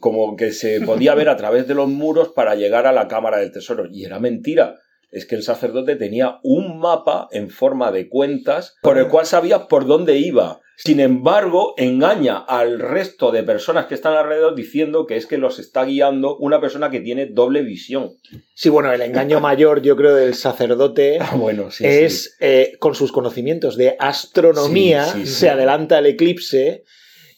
como 0.01 0.35
que 0.35 0.51
se 0.51 0.81
podía 0.81 1.15
ver 1.15 1.29
a 1.29 1.37
través 1.37 1.65
de 1.69 1.73
los 1.73 1.87
muros 1.87 2.33
para 2.35 2.55
llegar 2.55 2.85
a 2.85 2.91
la 2.91 3.07
cámara 3.07 3.37
del 3.37 3.53
tesoro. 3.53 3.85
Y 3.89 4.03
era 4.03 4.19
mentira. 4.19 4.75
Es 5.11 5.25
que 5.25 5.35
el 5.35 5.43
sacerdote 5.43 5.95
tenía 5.95 6.39
un 6.43 6.79
mapa 6.79 7.27
en 7.31 7.49
forma 7.49 7.91
de 7.91 8.09
cuentas 8.09 8.75
por 8.81 8.97
el 8.97 9.07
cual 9.07 9.25
sabía 9.25 9.67
por 9.67 9.85
dónde 9.85 10.17
iba. 10.17 10.61
Sin 10.81 11.01
embargo, 11.01 11.73
engaña 11.75 12.37
al 12.37 12.79
resto 12.79 13.33
de 13.33 13.43
personas 13.43 13.87
que 13.87 13.95
están 13.95 14.15
alrededor 14.15 14.55
diciendo 14.55 15.07
que 15.07 15.17
es 15.17 15.25
que 15.25 15.37
los 15.37 15.59
está 15.59 15.83
guiando 15.83 16.37
una 16.37 16.61
persona 16.61 16.89
que 16.89 17.01
tiene 17.01 17.25
doble 17.25 17.63
visión. 17.63 18.13
Sí, 18.53 18.69
bueno, 18.69 18.93
el 18.93 19.01
engaño 19.01 19.39
mayor, 19.41 19.81
yo 19.81 19.97
creo, 19.97 20.15
del 20.15 20.35
sacerdote 20.35 21.17
ah, 21.19 21.35
bueno, 21.35 21.69
sí, 21.69 21.85
es 21.85 22.23
sí. 22.23 22.29
Eh, 22.39 22.71
con 22.79 22.95
sus 22.95 23.11
conocimientos 23.11 23.75
de 23.75 23.97
astronomía, 23.99 25.05
sí, 25.05 25.25
se 25.25 25.49
adelanta 25.49 25.99
el 25.99 26.05
eclipse 26.05 26.85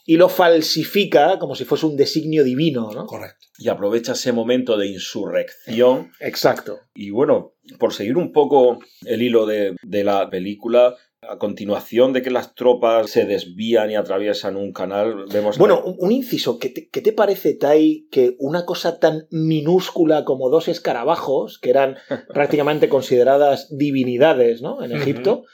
y 0.05 0.17
lo 0.17 0.29
falsifica 0.29 1.39
como 1.39 1.55
si 1.55 1.65
fuese 1.65 1.87
un 1.87 1.97
designio 1.97 2.43
divino, 2.43 2.91
¿no? 2.93 3.07
Correcto. 3.07 3.47
Y 3.57 3.69
aprovecha 3.69 4.13
ese 4.13 4.31
momento 4.33 4.77
de 4.77 4.87
insurrección. 4.87 6.11
Exacto. 6.19 6.79
Y 6.93 7.09
bueno, 7.11 7.53
por 7.79 7.93
seguir 7.93 8.17
un 8.17 8.31
poco 8.31 8.79
el 9.05 9.21
hilo 9.21 9.45
de, 9.45 9.75
de 9.83 10.03
la 10.03 10.29
película, 10.29 10.95
a 11.21 11.37
continuación 11.37 12.13
de 12.13 12.23
que 12.23 12.31
las 12.31 12.55
tropas 12.55 13.11
se 13.11 13.25
desvían 13.25 13.91
y 13.91 13.95
atraviesan 13.95 14.55
un 14.55 14.73
canal, 14.73 15.25
vemos... 15.31 15.59
Bueno, 15.59 15.83
que... 15.83 15.91
un 15.99 16.11
inciso, 16.11 16.57
¿qué 16.57 16.69
te, 16.69 16.89
¿qué 16.89 17.01
te, 17.01 17.13
parece, 17.13 17.53
Tai, 17.53 18.07
que 18.11 18.35
una 18.39 18.65
cosa 18.65 18.99
tan 18.99 19.27
minúscula 19.29 20.25
como 20.25 20.49
dos 20.49 20.67
escarabajos, 20.67 21.59
que 21.59 21.69
eran 21.69 21.97
prácticamente 22.33 22.89
consideradas 22.89 23.67
divinidades 23.69 24.63
¿no? 24.63 24.83
en 24.83 24.93
Egipto, 24.93 25.41
uh 25.41 25.43
-huh. 25.43 25.47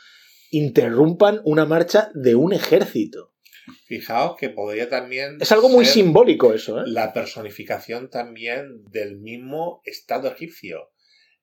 interrumpan 0.51 1.41
una 1.43 1.65
marcha 1.65 2.11
de 2.13 2.35
un 2.35 2.53
ejército? 2.53 3.33
Fijaos 3.87 4.37
que 4.39 4.49
podría 4.49 4.87
también. 4.89 5.37
Es 5.41 5.51
algo 5.51 5.67
muy 5.67 5.83
simbólico 5.85 6.53
eso, 6.53 6.79
¿eh? 6.79 6.83
La 6.85 7.11
personificación 7.11 8.09
también 8.09 8.83
del 8.89 9.17
mismo 9.17 9.81
Estado 9.83 10.29
egipcio, 10.31 10.91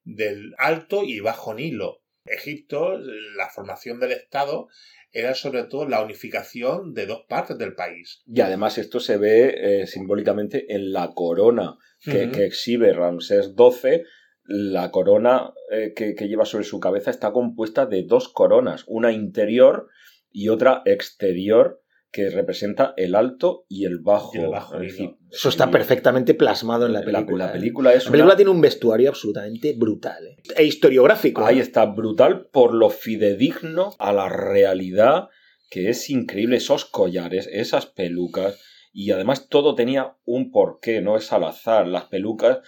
del 0.05 0.55
Alto 0.59 1.03
y 1.05 1.21
Bajo 1.21 1.55
Nilo. 1.55 2.01
Egipto, 2.27 2.99
la 3.37 3.51
formación 3.51 4.01
del 4.01 4.13
Estado 4.13 4.69
era 5.13 5.35
sobre 5.35 5.65
todo 5.65 5.87
la 5.87 6.03
unificación 6.03 6.95
de 6.95 7.07
dos 7.07 7.25
partes 7.29 7.59
del 7.59 7.75
país. 7.75 8.23
Y 8.27 8.41
además 8.41 8.79
esto 8.79 8.99
se 8.99 9.19
ve 9.19 9.83
eh, 9.83 9.87
simbólicamente 9.87 10.75
en 10.75 10.93
la 10.93 11.13
corona 11.15 11.77
que, 12.01 12.11
uh 12.11 12.29
-huh. 12.29 12.31
que 12.33 12.45
exhibe 12.47 12.93
Ramsés 12.93 13.53
XII. 13.57 14.03
La 14.47 14.91
corona 14.91 15.53
eh, 15.71 15.93
que, 15.95 16.15
que 16.15 16.29
lleva 16.29 16.45
sobre 16.45 16.65
su 16.65 16.81
cabeza 16.81 17.11
está 17.11 17.33
compuesta 17.33 17.87
de 17.87 18.03
dos 18.03 18.29
coronas, 18.29 18.85
una 18.87 19.13
interior 19.13 19.89
y 20.31 20.49
otra 20.49 20.83
exterior 20.85 21.84
que 22.15 22.31
representa 22.31 22.95
el 22.97 23.17
alto 23.17 23.67
y 23.69 23.87
el 23.87 23.99
bajo. 23.99 24.31
Y 24.35 24.39
el 24.39 24.49
bajo 24.49 24.79
decir, 24.79 25.17
Eso 25.33 25.49
está 25.49 25.73
perfectamente 25.73 26.35
plasmado 26.35 26.87
en 26.87 26.93
la 26.93 27.03
película. 27.03 27.47
La, 27.47 27.53
la 27.53 27.59
película, 27.59 27.93
es 27.93 28.05
la 28.05 28.11
película 28.13 28.35
una... 28.35 28.37
tiene 28.37 28.51
un 28.53 28.61
vestuario 28.61 29.09
absolutamente 29.09 29.75
brutal. 29.77 30.25
¿eh? 30.25 30.37
E 30.57 30.65
historiográfico. 30.65 31.45
Ahí 31.45 31.59
está, 31.59 31.87
brutal 31.87 32.47
por 32.53 32.73
lo 32.73 32.91
fidedigno 32.91 33.97
a 33.99 34.13
la 34.13 34.29
realidad, 34.29 35.27
que 35.71 35.89
es 35.89 36.09
increíble. 36.09 36.59
Esos 36.59 36.85
collares, 36.85 37.49
esas 37.53 37.87
pelucas. 37.87 38.63
Y 38.93 39.11
además 39.11 39.49
todo 39.49 39.75
tenía 39.75 40.15
un 40.25 40.53
porqué, 40.53 41.01
no 41.01 41.17
es 41.17 41.33
al 41.33 41.43
azar. 41.43 41.89
Las 41.89 42.05
pelucas, 42.05 42.61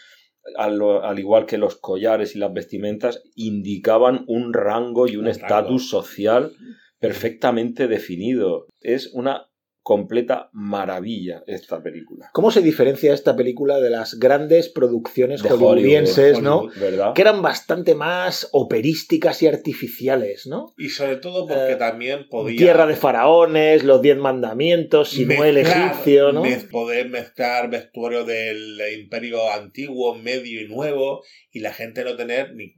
al, 0.56 0.82
al 0.82 1.18
igual 1.20 1.46
que 1.46 1.56
los 1.56 1.76
collares 1.76 2.34
y 2.34 2.40
las 2.40 2.52
vestimentas, 2.52 3.22
indicaban 3.36 4.24
un 4.26 4.52
rango 4.52 5.06
y 5.06 5.16
un 5.16 5.28
estatus 5.28 5.88
social 5.88 6.50
perfectamente 6.98 7.88
definido. 7.88 8.66
Es 8.80 9.10
una 9.12 9.46
completa 9.82 10.50
maravilla 10.52 11.44
esta 11.46 11.80
película. 11.80 12.28
¿Cómo 12.32 12.50
se 12.50 12.60
diferencia 12.60 13.14
esta 13.14 13.36
película 13.36 13.78
de 13.78 13.88
las 13.90 14.18
grandes 14.18 14.68
producciones 14.68 15.44
De 15.44 15.48
hollywoodienses, 15.50 16.38
Hollywood, 16.38 16.72
¿no? 16.74 16.80
¿Verdad? 16.80 17.12
Que 17.14 17.22
eran 17.22 17.40
bastante 17.40 17.94
más 17.94 18.48
operísticas 18.50 19.44
y 19.44 19.46
artificiales, 19.46 20.48
¿no? 20.48 20.74
Y 20.76 20.88
sobre 20.88 21.18
todo 21.18 21.46
porque 21.46 21.74
Eh, 21.74 21.76
también 21.76 22.26
podía... 22.28 22.58
Tierra 22.58 22.86
de 22.88 22.96
faraones, 22.96 23.84
los 23.84 24.02
diez 24.02 24.16
mandamientos, 24.16 25.10
Sinué 25.10 25.50
el 25.50 25.58
mezclar- 25.58 25.92
egipcio, 25.92 26.32
¿no? 26.32 26.42
mez- 26.42 26.68
poder 26.68 27.08
mezclar 27.08 27.70
vestuario 27.70 28.24
del 28.24 28.80
imperio 29.00 29.52
antiguo, 29.52 30.16
medio 30.16 30.60
y 30.62 30.66
nuevo, 30.66 31.22
y 31.52 31.60
la 31.60 31.72
gente 31.72 32.02
no 32.02 32.16
tener 32.16 32.56
ni, 32.56 32.74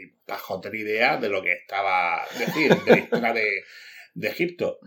ni 0.00 0.06
pajotera 0.26 0.76
idea 0.76 1.16
de 1.16 1.28
lo 1.28 1.42
que 1.42 1.52
estaba, 1.52 2.22
es 2.32 2.38
decir, 2.46 2.74
de 2.84 2.90
la 2.90 2.98
historia 2.98 3.32
de, 3.32 3.62
de 4.14 4.28
Egipto. 4.28 4.78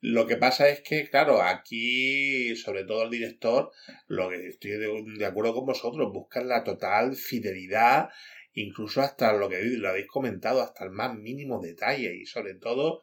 Lo 0.00 0.26
que 0.26 0.36
pasa 0.36 0.68
es 0.68 0.80
que, 0.80 1.08
claro, 1.10 1.42
aquí, 1.42 2.54
sobre 2.56 2.84
todo 2.84 3.02
el 3.04 3.10
director, 3.10 3.72
lo 4.06 4.28
que 4.28 4.46
estoy 4.48 4.72
de, 4.72 4.88
de 5.18 5.26
acuerdo 5.26 5.54
con 5.54 5.66
vosotros, 5.66 6.12
buscan 6.12 6.46
la 6.48 6.62
total 6.62 7.16
fidelidad, 7.16 8.08
incluso 8.52 9.00
hasta 9.00 9.32
lo 9.32 9.48
que 9.48 9.60
lo 9.62 9.88
habéis 9.88 10.06
comentado, 10.06 10.62
hasta 10.62 10.84
el 10.84 10.90
más 10.90 11.16
mínimo 11.16 11.60
detalle, 11.60 12.14
y 12.14 12.26
sobre 12.26 12.54
todo 12.54 13.02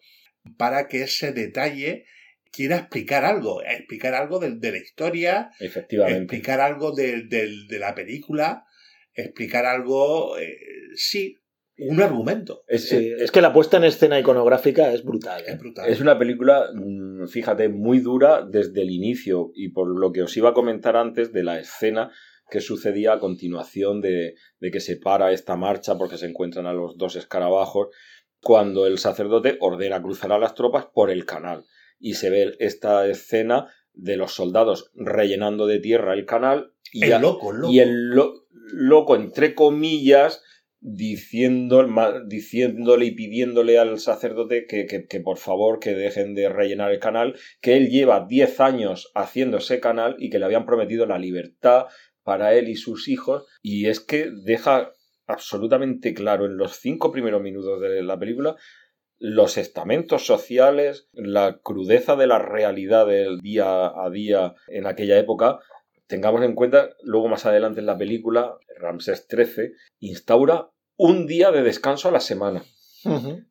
para 0.57 0.88
que 0.88 1.01
ese 1.03 1.34
detalle 1.34 2.05
quiera 2.51 2.77
explicar 2.77 3.25
algo, 3.25 3.62
explicar 3.62 4.13
algo 4.13 4.39
de, 4.39 4.51
de 4.51 4.72
la 4.72 4.77
historia, 4.77 5.50
Efectivamente. 5.60 6.22
explicar 6.22 6.62
algo 6.62 6.93
de, 6.93 7.24
de- 7.24 7.65
de 7.67 7.79
la 7.79 7.93
película, 7.93 8.65
explicar 9.13 9.65
algo, 9.65 10.38
eh, 10.38 10.57
sí, 10.95 11.38
un 11.77 12.01
argumento. 12.01 12.63
Es, 12.67 12.88
Sí, 12.89 13.12
es 13.20 13.32
que 13.32 13.41
la 13.41 13.51
puesta 13.53 13.77
en 13.77 13.84
escena 13.84 14.20
iconográfica 14.20 14.94
es 14.94 15.03
brutal. 15.03 15.41
¿eh? 15.41 15.46
Es 15.51 15.60
brutal. 15.60 15.89
Es 15.89 16.00
una 16.01 16.17
película, 16.17 16.70
mm, 16.74 17.27
fíjate, 17.27 17.70
muy 17.70 18.00
dura 18.00 18.46
desde 18.50 18.82
el 18.82 18.91
inicio 18.91 19.51
y 19.55 19.70
por 19.70 19.88
lo 20.00 20.12
que 20.12 20.24
os 20.24 20.36
iba 20.38 20.50
a 20.50 20.53
comentar 20.53 20.96
antes 20.96 21.34
de 21.34 21.44
la 21.44 21.60
escena 21.60 22.12
que 22.50 22.62
sucedía 22.62 23.13
a 23.13 23.20
continuación 23.20 24.01
de, 24.01 24.36
de 24.60 24.72
que 24.72 24.79
se 24.79 24.98
para 24.98 25.32
esta 25.32 25.55
marcha 25.55 25.98
porque 25.98 26.17
se 26.17 26.27
encuentran 26.27 26.67
a 26.67 26.74
los 26.74 26.98
dos 26.98 27.15
escarabajos 27.15 27.88
cuando 28.39 28.86
el 28.86 29.00
sacerdote 29.00 29.58
ordena 29.60 30.01
cruzar 30.01 30.32
a 30.32 30.38
las 30.38 30.53
tropas 30.53 30.86
por 30.94 31.10
el 31.10 31.25
canal 31.25 31.65
y 32.00 32.13
se 32.13 32.29
ve 32.29 32.53
esta 32.60 33.08
escena 33.08 33.67
de 33.94 34.17
los 34.17 34.34
soldados 34.34 34.91
rellenando 34.94 35.65
de 35.65 35.79
tierra 35.79 36.13
el 36.13 36.25
canal 36.25 36.74
y, 36.94 37.05
el 37.05 37.20
loco, 37.22 37.51
el 37.51 37.58
loco. 37.62 37.74
y 37.74 37.79
el 37.79 38.10
lo- 38.12 38.46
loco, 38.51 39.15
entre 39.15 39.55
comillas, 39.55 40.44
diciendo, 40.88 41.88
diciéndole 42.27 43.06
y 43.06 43.12
pidiéndole 43.12 43.80
al 43.80 44.00
sacerdote 44.00 44.65
que, 44.68 44.86
que- 44.86 45.08
que 45.08 45.20
por 45.20 45.38
favor 45.38 45.80
que 45.80 45.96
dejen 45.96 46.36
de 46.36 46.48
rellenar 46.48 46.92
el 46.92 47.00
canal, 47.00 47.36
que 47.60 47.75
él 47.75 47.89
lleva 47.89 48.25
10 48.30 48.60
años 48.60 49.12
haciendo 49.15 49.58
ese 49.58 49.80
canal 49.80 50.15
y 50.20 50.30
que 50.30 50.38
le 50.38 50.46
habían 50.46 50.65
prometido 50.68 51.08
la 51.08 51.18
libertad 51.18 51.86
para 52.24 52.54
él 52.54 52.70
y 52.70 52.75
sus 52.75 53.08
hijos, 53.08 53.46
y 53.63 53.88
es 53.88 54.00
que 54.00 54.30
deja 54.44 54.92
absolutamente 55.27 56.13
claro 56.13 56.46
en 56.46 56.58
los 56.58 56.75
cinco 56.77 57.12
primeros 57.12 57.42
minutos 57.42 57.82
de 57.82 58.04
la 58.04 58.20
película 58.20 58.56
los 59.18 59.58
estamentos 59.58 60.25
sociales, 60.25 61.08
la 61.13 61.60
crudeza 61.63 62.15
de 62.15 62.27
la 62.27 62.38
realidad 62.38 63.08
del 63.08 63.39
día 63.39 63.88
a 63.88 64.10
día 64.12 64.54
en 64.68 64.86
aquella 64.86 65.18
época, 65.18 65.60
tengamos 66.08 66.44
en 66.44 66.54
cuenta, 66.54 66.89
luego 67.01 67.27
más 67.30 67.46
adelante 67.46 67.80
en 67.80 67.86
la 67.88 67.98
película, 67.98 68.56
Ramsés 68.77 69.25
XIII 69.27 69.72
instaura 70.00 70.70
un 70.97 71.27
día 71.27 71.51
de 71.51 71.63
descanso 71.63 72.09
a 72.09 72.11
la 72.11 72.19
semana, 72.19 72.63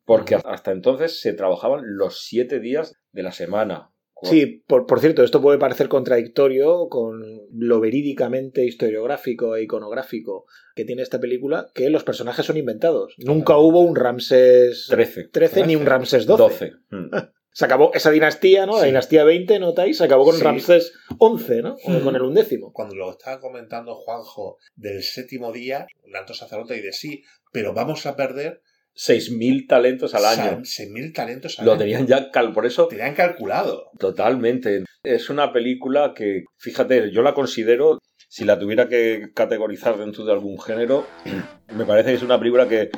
porque 0.05 0.35
hasta 0.35 0.71
entonces 0.71 1.19
se 1.19 1.33
trabajaban 1.33 1.81
los 1.97 2.21
siete 2.21 2.59
días 2.59 2.95
de 3.11 3.23
la 3.23 3.31
semana. 3.31 3.91
Sí, 4.23 4.63
por, 4.65 4.85
por 4.85 5.01
cierto, 5.01 5.23
esto 5.23 5.41
puede 5.41 5.59
parecer 5.59 5.89
contradictorio 5.89 6.87
con 6.89 7.21
lo 7.51 7.79
verídicamente 7.79 8.65
historiográfico 8.65 9.55
e 9.55 9.63
iconográfico 9.63 10.45
que 10.73 10.85
tiene 10.85 11.01
esta 11.01 11.19
película, 11.19 11.67
que 11.73 11.89
los 11.89 12.03
personajes 12.03 12.45
son 12.45 12.57
inventados. 12.57 13.13
Nunca 13.17 13.57
hubo 13.57 13.81
un 13.81 13.95
Ramsés 13.95 14.87
13. 14.89 15.27
13 15.27 15.67
ni 15.67 15.75
un 15.75 15.85
Ramsés 15.85 16.25
12. 16.25 16.43
12. 16.43 16.73
Mm. 16.91 17.09
Se 17.57 17.63
acabó 17.63 17.91
esa 17.93 18.11
dinastía, 18.11 18.65
¿no? 18.65 18.73
La 18.73 18.81
Sí. 18.81 18.87
dinastía 18.87 19.23
20, 19.23 19.59
¿notáis? 19.59 19.97
Se 19.97 20.03
acabó 20.03 20.25
con 20.25 20.35
Sí. 20.35 20.43
Ramsés 20.43 20.91
11, 21.19 21.61
¿no? 21.61 21.77
O 21.85 21.89
Mm. 21.89 22.03
con 22.03 22.13
el 22.17 22.21
undécimo. 22.23 22.73
Cuando 22.73 22.95
lo 22.95 23.11
estaba 23.11 23.39
comentando 23.39 23.95
Juanjo 23.95 24.57
del 24.75 25.01
séptimo 25.01 25.53
día, 25.53 25.87
un 26.05 26.17
alto 26.17 26.33
sacerdote 26.33 26.73
dice 26.73 26.91
sí, 26.91 27.23
pero 27.53 27.73
vamos 27.73 28.05
a 28.07 28.17
perder 28.17 28.61
6.000 28.93 29.67
talentos 29.67 30.13
al 30.15 30.25
año. 30.25 30.59
6.000 30.65 31.13
talentos 31.13 31.57
al 31.57 31.65
Lo 31.65 31.71
año. 31.71 31.79
tenían 31.79 32.07
ya 32.07 32.29
cal, 32.29 32.51
por 32.51 32.65
eso 32.65 32.87
Tenían 32.89 33.15
calculado. 33.15 33.89
Totalmente. 33.99 34.83
Es 35.03 35.29
una 35.29 35.53
película 35.53 36.13
que, 36.13 36.43
fíjate, 36.57 37.09
yo 37.11 37.21
la 37.21 37.33
considero, 37.33 37.99
si 38.27 38.43
la 38.43 38.59
tuviera 38.59 38.89
que 38.89 39.29
categorizar 39.33 39.97
dentro 39.97 40.25
de 40.25 40.33
algún 40.33 40.59
género, 40.59 41.07
me 41.73 41.85
parece 41.85 42.09
que 42.09 42.15
es 42.15 42.23
una 42.23 42.37
película 42.37 42.67
que, 42.67 42.89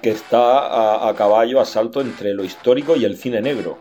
que 0.00 0.10
está 0.10 0.58
a, 0.60 1.08
a 1.08 1.14
caballo, 1.16 1.58
a 1.60 1.64
salto 1.64 2.00
entre 2.00 2.34
lo 2.34 2.44
histórico 2.44 2.94
y 2.96 3.04
el 3.04 3.16
cine 3.16 3.40
negro. 3.40 3.78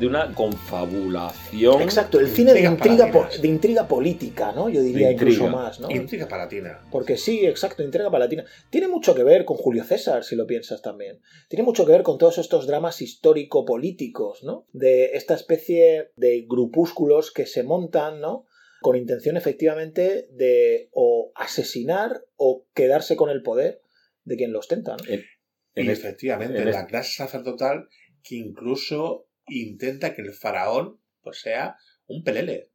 De 0.00 0.06
una 0.06 0.34
confabulación. 0.34 1.82
Exacto, 1.82 2.18
el 2.18 2.28
cine 2.28 2.54
de 2.54 2.62
intriga, 2.62 3.12
po- 3.12 3.28
de 3.40 3.46
intriga 3.46 3.86
política, 3.86 4.50
¿no? 4.52 4.68
Yo 4.70 4.80
diría 4.82 5.12
incluso 5.12 5.46
más, 5.48 5.78
¿no? 5.78 5.90
Intriga 5.90 6.26
palatina. 6.26 6.80
Porque 6.90 7.16
sí, 7.18 7.44
exacto, 7.46 7.82
intriga 7.82 8.10
palatina. 8.10 8.44
Tiene 8.70 8.88
mucho 8.88 9.14
que 9.14 9.22
ver 9.22 9.44
con 9.44 9.58
Julio 9.58 9.84
César, 9.84 10.24
si 10.24 10.36
lo 10.36 10.46
piensas 10.46 10.80
también. 10.80 11.20
Tiene 11.48 11.62
mucho 11.64 11.84
que 11.84 11.92
ver 11.92 12.02
con 12.02 12.16
todos 12.18 12.38
estos 12.38 12.66
dramas 12.66 13.02
histórico-políticos, 13.02 14.42
¿no? 14.42 14.66
De 14.72 15.10
esta 15.12 15.34
especie 15.34 16.10
de 16.16 16.46
grupúsculos 16.48 17.30
que 17.30 17.46
se 17.46 17.62
montan, 17.62 18.20
¿no? 18.20 18.46
Con 18.80 18.96
intención 18.96 19.36
efectivamente 19.36 20.26
de 20.32 20.88
o 20.92 21.30
asesinar 21.34 22.24
o 22.36 22.66
quedarse 22.74 23.14
con 23.16 23.28
el 23.28 23.42
poder 23.42 23.82
de 24.24 24.36
quien 24.36 24.52
lo 24.52 24.60
ostenta, 24.60 24.96
¿no? 24.96 25.04
En 25.06 25.86
Y 25.86 25.90
efectivamente, 25.90 26.58
en 26.62 26.70
la 26.70 26.86
clase 26.86 27.14
sacerdotal 27.14 27.86
que 28.22 28.36
incluso 28.36 29.28
intenta 29.50 30.14
que 30.14 30.22
el 30.22 30.32
faraón 30.32 31.00
pues, 31.22 31.40
sea 31.40 31.76
un 32.06 32.22
pelele. 32.22 32.72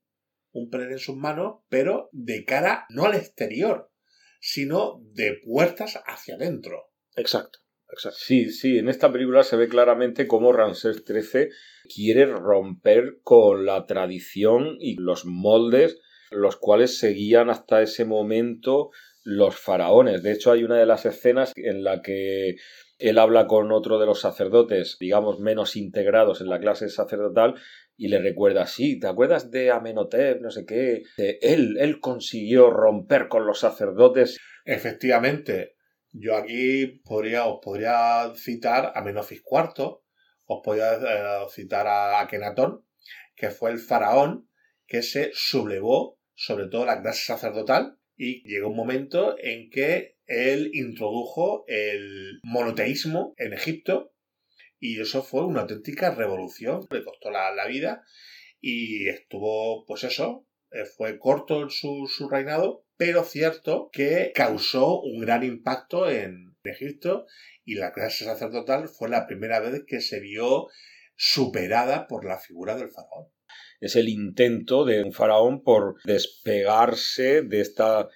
Un 0.51 0.69
pelele 0.69 0.93
en 0.93 0.99
sus 0.99 1.15
manos, 1.15 1.61
pero 1.69 2.09
de 2.11 2.45
cara 2.45 2.85
no 2.89 3.05
al 3.05 3.15
exterior, 3.15 3.91
sino 4.39 5.01
de 5.13 5.39
puertas 5.43 6.01
hacia 6.05 6.35
adentro. 6.35 6.91
Exacto, 7.15 7.59
exacto. 7.91 8.19
Sí, 8.21 8.49
sí, 8.51 8.77
en 8.77 8.87
esta 8.87 9.11
película 9.11 9.43
se 9.43 9.57
ve 9.57 9.67
claramente 9.67 10.27
cómo 10.27 10.53
Ramsés 10.53 11.03
XIII 11.05 11.49
quiere 11.93 12.25
romper 12.27 13.19
con 13.23 13.65
la 13.65 13.85
tradición 13.85 14.77
y 14.79 14.95
los 14.95 15.25
moldes 15.25 15.99
los 16.31 16.57
cuales 16.57 16.97
seguían 16.97 17.49
hasta 17.49 17.81
ese 17.81 18.05
momento 18.05 18.91
los 19.23 19.55
faraones. 19.55 20.21
De 20.21 20.33
hecho, 20.33 20.51
hay 20.51 20.63
una 20.63 20.77
de 20.77 20.85
las 20.85 21.05
escenas 21.05 21.51
en 21.55 21.83
la 21.83 22.01
que 22.01 22.55
él 22.97 23.17
habla 23.17 23.47
con 23.47 23.71
otro 23.71 23.99
de 23.99 24.05
los 24.05 24.21
sacerdotes, 24.21 24.97
digamos, 24.99 25.39
menos 25.39 25.75
integrados 25.75 26.41
en 26.41 26.49
la 26.49 26.59
clase 26.59 26.89
sacerdotal, 26.89 27.55
y 27.97 28.07
le 28.07 28.19
recuerda, 28.19 28.67
sí, 28.67 28.99
¿te 28.99 29.07
acuerdas 29.07 29.51
de 29.51 29.71
Amenhotep? 29.71 30.41
No 30.41 30.51
sé 30.51 30.65
qué. 30.65 31.03
Él, 31.17 31.77
él 31.79 31.99
consiguió 31.99 32.69
romper 32.69 33.27
con 33.27 33.45
los 33.45 33.59
sacerdotes. 33.59 34.37
Efectivamente, 34.65 35.75
yo 36.11 36.35
aquí 36.35 37.01
podría, 37.05 37.45
os 37.45 37.59
podría 37.61 38.33
citar 38.35 38.91
a 38.95 39.01
Menofis 39.01 39.41
IV, 39.49 40.01
os 40.45 40.61
podría 40.63 40.93
eh, 40.93 41.45
citar 41.49 41.87
a 41.87 42.19
Akenatón, 42.21 42.85
que 43.35 43.49
fue 43.49 43.71
el 43.71 43.79
faraón 43.79 44.49
que 44.87 45.01
se 45.01 45.31
sublevó 45.33 46.19
sobre 46.35 46.67
todo 46.67 46.85
la 46.85 47.01
clase 47.01 47.25
sacerdotal 47.25 47.97
y 48.17 48.47
llegó 48.47 48.69
un 48.69 48.77
momento 48.77 49.35
en 49.39 49.69
que 49.69 50.17
él 50.25 50.71
introdujo 50.73 51.65
el 51.67 52.39
monoteísmo 52.43 53.33
en 53.37 53.53
Egipto 53.53 54.13
y 54.79 54.99
eso 54.99 55.23
fue 55.23 55.45
una 55.45 55.61
auténtica 55.61 56.13
revolución, 56.13 56.85
le 56.89 57.03
costó 57.03 57.31
la, 57.31 57.53
la 57.53 57.67
vida 57.67 58.03
y 58.59 59.07
estuvo, 59.09 59.85
pues 59.85 60.03
eso, 60.03 60.47
eh, 60.71 60.85
fue 60.85 61.19
corto 61.19 61.69
su, 61.69 62.07
su 62.07 62.29
reinado, 62.29 62.85
pero 62.97 63.23
cierto 63.23 63.89
que 63.91 64.31
causó 64.33 65.01
un 65.01 65.21
gran 65.21 65.43
impacto 65.43 66.09
en 66.09 66.55
Egipto 66.63 67.25
y 67.63 67.75
la 67.75 67.93
clase 67.93 68.25
sacerdotal 68.25 68.87
fue 68.87 69.09
la 69.09 69.27
primera 69.27 69.59
vez 69.59 69.83
que 69.87 70.01
se 70.01 70.19
vio 70.19 70.67
superada 71.15 72.07
por 72.07 72.25
la 72.25 72.39
figura 72.39 72.75
del 72.75 72.89
faraón. 72.89 73.34
Es 73.85 73.95
el 73.95 74.09
intento 74.09 74.83
de 74.83 75.03
un 75.03 75.13
faraón 75.13 75.61
por 75.63 75.95
despegarse 76.05 77.43
de 77.43 77.61
esta 77.61 78.09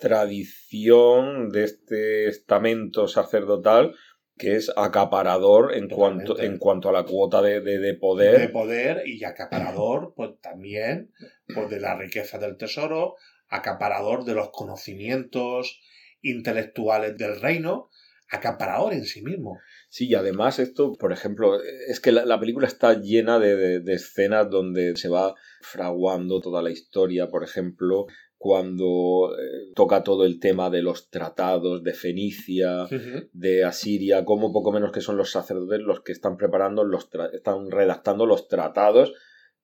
tradición, 0.00 1.50
de 1.50 1.64
este 1.64 2.28
estamento 2.28 3.06
sacerdotal 3.06 3.94
que 4.38 4.56
es 4.56 4.72
acaparador 4.74 5.74
en 5.76 5.88
cuanto, 5.90 6.38
en 6.40 6.56
cuanto 6.56 6.88
a 6.88 6.92
la 6.92 7.02
cuota 7.04 7.42
de, 7.42 7.60
de- 7.60 7.78
de 7.78 7.92
poder. 7.92 8.40
de 8.40 8.48
poder 8.48 9.06
y 9.06 9.22
acaparador, 9.24 10.14
pues 10.16 10.30
también, 10.40 11.12
pues 11.54 11.68
de 11.68 11.78
la 11.80 11.94
riqueza 11.98 12.38
del 12.38 12.56
tesoro, 12.56 13.16
acaparador 13.48 14.24
de 14.24 14.34
los 14.34 14.48
conocimientos 14.50 15.80
intelectuales 16.22 17.18
del 17.18 17.38
reino, 17.38 17.90
acaparador 18.30 18.92
en 18.92 19.04
sí 19.04 19.22
mismo. 19.22 19.58
Sí, 19.88 20.08
y 20.08 20.14
además 20.14 20.58
esto, 20.58 20.92
por 20.94 21.12
ejemplo, 21.12 21.58
es 21.88 22.00
que 22.00 22.12
la, 22.12 22.24
la 22.24 22.38
película 22.38 22.66
está 22.66 22.94
llena 23.00 23.38
de, 23.38 23.56
de- 23.56 23.80
de 23.80 23.92
escenas 23.94 24.48
donde 24.50 24.96
se 24.96 25.08
va 25.08 25.34
fraguando 25.60 26.40
toda 26.40 26.62
la 26.62 26.70
historia, 26.70 27.28
por 27.28 27.42
ejemplo, 27.44 28.06
cuando 28.38 29.32
eh, 29.38 29.72
toca 29.74 30.02
todo 30.02 30.24
el 30.24 30.40
tema 30.40 30.70
de 30.70 30.80
los 30.82 31.10
tratados 31.10 31.82
de 31.82 31.92
Fenicia, 31.92 32.86
de 33.32 33.64
Asiria, 33.64 34.24
como 34.24 34.52
poco 34.52 34.72
menos 34.72 34.92
que 34.92 35.00
son 35.02 35.16
los 35.16 35.30
sacerdotes 35.30 35.80
los 35.80 36.00
que 36.00 36.12
están 36.12 36.36
preparando, 36.36 36.84
los 36.84 37.08
están 37.32 37.70
redactando 37.70 38.24
los 38.26 38.48
tratados 38.48 39.12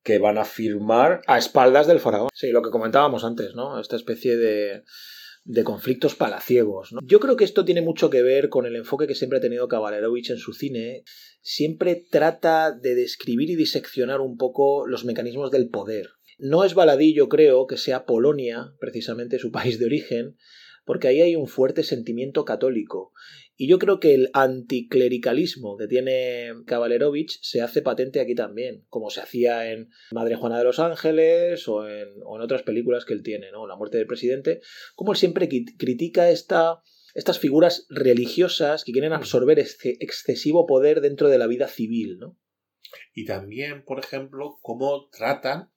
que 0.03 0.19
van 0.19 0.39
a 0.39 0.45
firmar. 0.45 1.23
A 1.27 1.39
espaldas 1.39 1.87
del 1.87 2.01
faraón. 2.01 2.29
Sí, 2.35 2.51
lo 2.51 2.63
que 2.63 2.71
comentábamos 2.71 3.25
antes, 3.25 3.55
¿no? 3.55 3.81
Esta 3.81 3.97
especie 3.97 4.37
de, 4.37 4.85
de 5.47 5.63
conflictos 5.63 6.17
palaciegos. 6.17 6.93
¿no? 6.93 7.01
Yo 7.05 7.21
creo 7.21 7.37
que 7.37 7.45
esto 7.45 7.65
tiene 7.65 7.81
mucho 7.81 8.11
que 8.11 8.23
ver 8.23 8.49
con 8.49 8.67
el 8.67 8.75
enfoque 8.75 9.07
que 9.07 9.15
siempre 9.15 9.39
ha 9.39 9.43
tenido 9.43 9.69
Kavalerovich 9.69 10.31
en 10.31 10.39
su 10.39 10.53
cine. 10.53 11.05
Siempre 11.41 12.05
trata 12.11 12.73
de 12.73 12.97
describir 12.97 13.51
y 13.51 13.57
diseccionar 13.57 14.21
un 14.21 14.37
poco 14.37 14.87
los 14.87 15.05
mecanismos 15.05 15.53
del 15.53 15.69
poder. 15.69 16.09
No 16.39 16.65
es 16.65 16.75
baladí, 16.75 17.15
yo 17.15 17.29
creo, 17.29 17.67
que 17.67 17.77
sea 17.77 18.05
Polonia, 18.05 18.75
precisamente 18.81 19.39
su 19.39 19.51
país 19.53 19.79
de 19.79 19.87
origen, 19.87 20.37
porque 20.85 21.09
ahí 21.09 21.21
hay 21.21 21.37
un 21.37 21.47
fuerte 21.47 21.85
sentimiento 21.85 22.45
católico. 22.45 23.13
Y 23.59 23.69
yo 23.69 23.79
creo 23.79 24.01
que 24.01 24.15
el 24.15 24.29
anticlericalismo 24.35 25.77
que 25.79 25.87
tiene 25.87 26.53
Kavalerovich 26.67 27.39
se 27.41 27.63
hace 27.63 27.81
patente 27.81 28.21
aquí 28.21 28.35
también, 28.35 28.85
como 28.89 29.09
se 29.09 29.21
hacía 29.23 29.73
en 29.73 29.89
Madre 30.13 30.37
Juana 30.37 30.59
de 30.59 30.65
los 30.65 30.79
Ángeles 30.79 31.67
o 31.67 31.89
en, 31.89 32.09
otras 32.23 32.63
películas 32.63 33.07
que 33.07 33.15
él 33.15 33.23
tiene, 33.23 33.51
¿no? 33.51 33.67
La 33.67 33.77
muerte 33.77 33.97
del 33.97 34.07
presidente, 34.07 34.61
como 34.95 35.13
él 35.13 35.19
siempre 35.19 35.49
cri- 35.49 35.75
critica 35.79 36.31
esta, 36.31 36.83
estas 37.15 37.39
figuras 37.39 37.87
religiosas 37.89 38.85
que 38.85 38.93
quieren 38.93 39.15
absorber 39.15 39.59
este 39.59 39.97
excesivo 40.05 40.67
poder 40.67 41.01
dentro 41.01 41.31
de 41.31 41.39
la 41.39 41.47
vida 41.47 41.67
civil, 41.67 42.19
¿no? 42.19 42.39
Y 43.15 43.25
también, 43.25 43.85
por 43.85 43.99
ejemplo, 43.99 44.59
cómo 44.61 45.09
tratan 45.09 45.71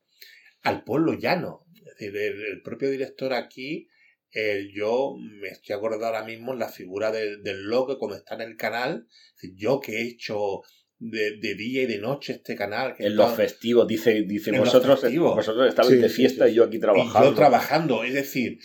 al 0.61 0.83
pueblo 0.83 1.13
llano. 1.13 1.65
Es 1.75 1.85
decir, 1.97 2.15
el 2.17 2.61
propio 2.61 2.89
director 2.89 3.33
aquí, 3.33 3.87
el- 4.31 4.71
yo 4.73 5.15
me 5.19 5.49
estoy 5.49 5.75
acordando 5.75 6.05
ahora 6.05 6.23
mismo 6.23 6.53
en 6.53 6.59
la 6.59 6.69
figura 6.69 7.11
del, 7.11 7.41
del 7.43 7.63
loco 7.63 7.97
cuando 7.97 8.17
está 8.17 8.35
en 8.35 8.41
el 8.41 8.55
canal. 8.57 9.07
Yo 9.55 9.79
que 9.79 9.97
he 9.97 10.07
hecho 10.07 10.61
de, 11.01 11.37
de 11.39 11.55
día 11.55 11.83
y 11.83 11.85
de 11.85 11.97
noche 11.99 12.33
este 12.33 12.55
canal. 12.55 12.93
Que 12.95 13.05
En 13.05 13.15
los 13.15 13.33
festivos, 13.33 13.87
dice, 13.87 14.23
dice 14.23 14.51
vosotros, 14.51 14.99
festivos. 14.99 15.33
vosotros 15.35 15.69
estabais 15.69 15.93
Sí, 15.95 16.01
de 16.01 16.09
fiesta 16.09 16.45
sí, 16.45 16.51
y 16.51 16.55
yo 16.55 16.65
aquí 16.65 16.75
y 16.77 16.79
trabajando. 16.81 17.29
yo 17.29 17.35
trabajando, 17.35 18.03
es 18.03 18.13
decir, 18.13 18.59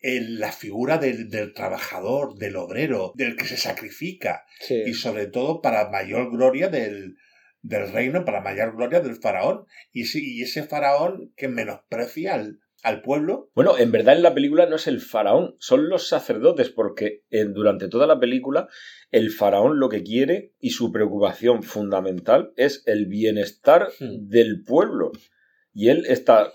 en 0.00 0.38
la 0.38 0.52
figura 0.52 0.98
del, 0.98 1.28
del 1.28 1.52
trabajador, 1.52 2.36
del 2.36 2.54
obrero, 2.56 3.12
del 3.16 3.34
que 3.36 3.44
se 3.44 3.56
sacrifica, 3.56 4.44
Sí. 4.60 4.82
y 4.86 4.94
sobre 4.94 5.26
todo 5.26 5.60
para 5.60 5.90
mayor 5.90 6.30
gloria 6.30 6.68
del, 6.68 7.16
del 7.62 7.90
reino, 7.92 8.24
para 8.24 8.40
mayor 8.40 8.76
gloria 8.76 9.00
del 9.00 9.16
faraón. 9.16 9.64
Y, 9.92 10.04
y 10.16 10.42
ese 10.42 10.62
faraón 10.62 11.32
que 11.36 11.48
menosprecia 11.48 12.34
al, 12.34 12.60
al 12.82 13.02
pueblo, 13.02 13.50
Bueno, 13.54 13.76
en 13.78 13.92
verdad 13.92 14.16
en 14.16 14.22
la 14.22 14.34
película 14.34 14.66
no 14.66 14.76
es 14.76 14.86
el 14.86 15.00
faraón, 15.00 15.54
son 15.58 15.88
los 15.88 16.08
sacerdotes, 16.08 16.70
porque 16.70 17.24
en- 17.30 17.52
durante 17.52 17.88
toda 17.88 18.06
la 18.06 18.18
película 18.18 18.68
el 19.10 19.30
faraón 19.30 19.78
lo 19.78 19.88
que 19.88 20.02
quiere 20.02 20.54
y 20.60 20.70
su 20.70 20.90
preocupación 20.92 21.62
fundamental 21.62 22.52
es 22.56 22.82
el 22.86 23.06
bienestar 23.06 23.88
Hmm. 24.00 24.28
del 24.28 24.62
pueblo. 24.62 25.12
Y 25.72 25.88
él 25.88 26.04
está 26.08 26.52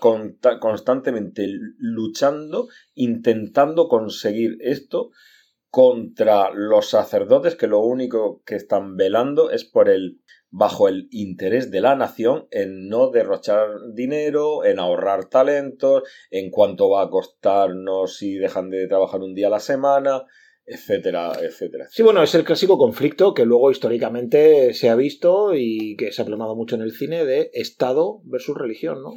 constantemente 0.60 1.48
luchando, 1.78 2.68
intentando 2.94 3.88
conseguir 3.88 4.58
esto 4.60 5.10
contra 5.70 6.50
los 6.52 6.90
sacerdotes 6.90 7.54
que 7.56 7.66
lo 7.66 7.80
único 7.80 8.42
que 8.44 8.56
están 8.56 8.96
velando 8.96 9.50
es 9.50 9.64
por 9.64 9.88
el 9.88 10.20
bajo 10.56 10.88
el 10.88 11.06
interés 11.10 11.70
de 11.70 11.82
la 11.82 11.94
nación 11.96 12.48
en 12.50 12.88
no 12.88 13.10
derrochar 13.10 13.68
dinero, 13.92 14.64
en 14.64 14.78
ahorrar 14.78 15.28
talentos, 15.28 16.02
en 16.30 16.50
cuánto 16.50 16.88
va 16.88 17.02
a 17.02 17.10
costarnos 17.10 18.16
si 18.16 18.36
dejan 18.36 18.70
de 18.70 18.88
trabajar 18.88 19.20
un 19.20 19.34
día 19.34 19.48
a 19.48 19.50
la 19.50 19.60
semana, 19.60 20.24
etcétera, 20.64 21.32
etcétera. 21.42 21.86
Sí, 21.90 22.02
bueno, 22.02 22.22
es 22.22 22.34
el 22.34 22.44
clásico 22.44 22.78
conflicto 22.78 23.34
que 23.34 23.44
luego 23.44 23.70
históricamente 23.70 24.72
se 24.72 24.88
ha 24.88 24.96
visto 24.96 25.54
y 25.54 25.94
que 25.96 26.10
se 26.10 26.22
ha 26.22 26.24
plasmado 26.24 26.56
mucho 26.56 26.74
en 26.74 26.80
el 26.80 26.92
cine 26.92 27.26
de 27.26 27.50
Estado 27.52 28.22
versus 28.24 28.56
religión, 28.56 29.02
¿no? 29.02 29.12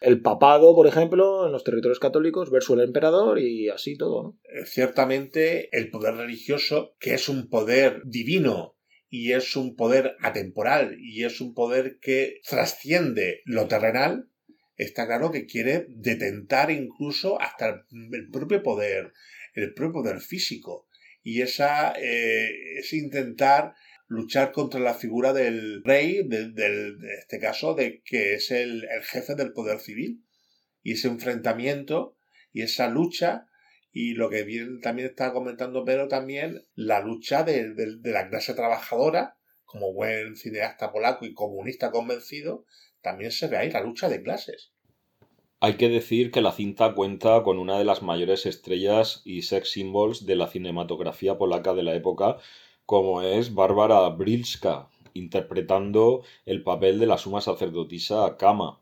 El 0.00 0.20
papado, 0.22 0.74
por 0.74 0.88
ejemplo, 0.88 1.46
en 1.46 1.52
los 1.52 1.62
territorios 1.62 2.00
católicos 2.00 2.50
versus 2.50 2.76
el 2.76 2.84
emperador 2.84 3.38
y 3.38 3.68
así 3.68 3.96
todo, 3.96 4.22
¿no? 4.24 4.38
Eh, 4.42 4.66
ciertamente 4.66 5.68
el 5.70 5.88
poder 5.88 6.16
religioso, 6.16 6.96
que 6.98 7.14
es 7.14 7.28
un 7.28 7.48
poder 7.48 8.02
divino 8.04 8.74
y 9.10 9.32
es 9.32 9.56
un 9.56 9.74
poder 9.76 10.16
atemporal 10.20 10.96
y 11.00 11.24
es 11.24 11.40
un 11.40 11.52
poder 11.52 11.98
que 12.00 12.40
trasciende 12.48 13.42
lo 13.44 13.66
terrenal, 13.66 14.30
está 14.76 15.06
claro 15.06 15.32
que 15.32 15.46
quiere 15.46 15.86
detentar 15.88 16.70
incluso 16.70 17.40
hasta 17.40 17.84
el, 18.12 18.30
propio 18.30 18.62
poder, 18.62 19.12
el 19.54 19.74
propio 19.74 20.02
poder 20.02 20.20
físico. 20.20 20.86
Y 21.22 21.42
esa 21.42 21.92
eh, 21.98 22.78
es 22.78 22.92
intentar 22.92 23.74
luchar 24.06 24.52
contra 24.52 24.80
la 24.80 24.94
figura 24.94 25.32
del 25.32 25.82
rey, 25.84 26.26
del, 26.26 26.54
del- 26.54 26.98
de 26.98 27.14
este 27.18 27.38
caso, 27.38 27.74
de 27.74 28.02
que 28.04 28.34
es 28.34 28.50
el, 28.50 28.84
el 28.84 29.02
jefe 29.02 29.34
del 29.34 29.52
poder 29.52 29.80
civil. 29.80 30.24
Y 30.82 30.92
ese 30.92 31.08
enfrentamiento 31.08 32.16
y 32.52 32.62
esa 32.62 32.88
lucha 32.88 33.46
y 33.92 34.14
lo 34.14 34.30
que 34.30 34.42
bien 34.44 34.80
también 34.80 35.08
está 35.08 35.32
comentando 35.32 35.84
Pedro 35.84 36.08
también, 36.08 36.64
la 36.74 37.00
lucha 37.00 37.42
de, 37.44 37.74
de- 37.74 37.96
de 37.98 38.10
la 38.12 38.28
clase 38.28 38.54
trabajadora, 38.54 39.36
como 39.64 39.92
buen 39.92 40.36
cineasta 40.36 40.92
polaco 40.92 41.24
y 41.26 41.34
comunista 41.34 41.90
convencido, 41.90 42.64
también 43.02 43.30
se 43.32 43.48
ve 43.48 43.56
ahí 43.58 43.70
la 43.70 43.80
lucha 43.82 44.08
de 44.08 44.22
clases. 44.22 44.72
Hay 45.60 45.74
que 45.76 45.88
decir 45.88 46.30
que 46.30 46.40
la 46.40 46.52
cinta 46.52 46.94
cuenta 46.94 47.42
con 47.42 47.58
una 47.58 47.78
de 47.78 47.84
las 47.84 48.02
mayores 48.02 48.46
estrellas 48.46 49.22
y 49.24 49.42
sex 49.42 49.70
symbols 49.70 50.26
de 50.26 50.36
la 50.36 50.48
cinematografía 50.48 51.38
polaca 51.38 51.72
de 51.74 51.82
la 51.82 51.94
época, 51.94 52.38
como 52.86 53.22
es 53.22 53.54
Bárbara 53.54 54.08
Brilska, 54.10 54.88
interpretando 55.14 56.22
el 56.46 56.62
papel 56.62 56.98
de 56.98 57.06
la 57.06 57.18
suma 57.18 57.40
sacerdotisa 57.40 58.36
Kama, 58.38 58.80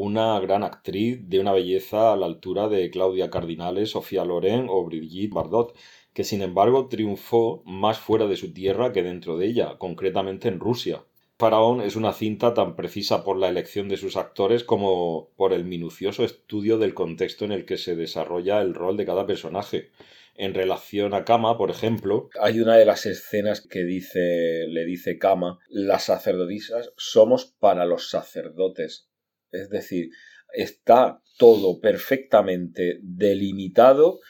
una 0.00 0.38
gran 0.38 0.62
actriz 0.62 1.28
de 1.28 1.40
una 1.40 1.52
belleza 1.52 2.12
a 2.12 2.16
la 2.16 2.26
altura 2.26 2.68
de 2.68 2.88
Claudia 2.90 3.30
Cardinale, 3.30 3.84
Sofía 3.84 4.24
Loren 4.24 4.66
o 4.70 4.84
Brigitte 4.84 5.34
Bardot, 5.34 5.76
que 6.14 6.22
sin 6.22 6.40
embargo 6.42 6.88
triunfó 6.88 7.62
más 7.66 7.98
fuera 7.98 8.26
de 8.26 8.36
su 8.36 8.52
tierra 8.52 8.92
que 8.92 9.02
dentro 9.02 9.36
de 9.36 9.46
ella, 9.46 9.76
concretamente 9.78 10.46
en 10.46 10.60
Rusia. 10.60 11.04
Faraón 11.36 11.80
es 11.80 11.96
una 11.96 12.12
cinta 12.12 12.54
tan 12.54 12.76
precisa 12.76 13.24
por 13.24 13.38
la 13.38 13.48
elección 13.48 13.88
de 13.88 13.96
sus 13.96 14.16
actores 14.16 14.62
como 14.62 15.30
por 15.36 15.52
el 15.52 15.64
minucioso 15.64 16.24
estudio 16.24 16.78
del 16.78 16.94
contexto 16.94 17.44
en 17.44 17.52
el 17.52 17.64
que 17.64 17.76
se 17.76 17.96
desarrolla 17.96 18.60
el 18.60 18.74
rol 18.74 18.96
de 18.96 19.06
cada 19.06 19.26
personaje. 19.26 19.90
En 20.36 20.54
relación 20.54 21.14
a 21.14 21.24
Kama, 21.24 21.58
por 21.58 21.70
ejemplo, 21.70 22.30
hay 22.40 22.60
una 22.60 22.76
de 22.76 22.84
las 22.84 23.04
escenas 23.06 23.60
que 23.60 23.82
dice, 23.82 24.66
le 24.68 24.84
dice 24.84 25.18
Kama, 25.18 25.58
las 25.68 26.04
sacerdotisas 26.04 26.92
somos 26.96 27.46
para 27.58 27.84
los 27.84 28.10
sacerdotes. 28.10 29.07
Es 29.50 29.70
decir, 29.70 30.10
está 30.52 31.22
todo 31.38 31.80
perfectamente 31.80 32.98
delimitado 33.02 34.20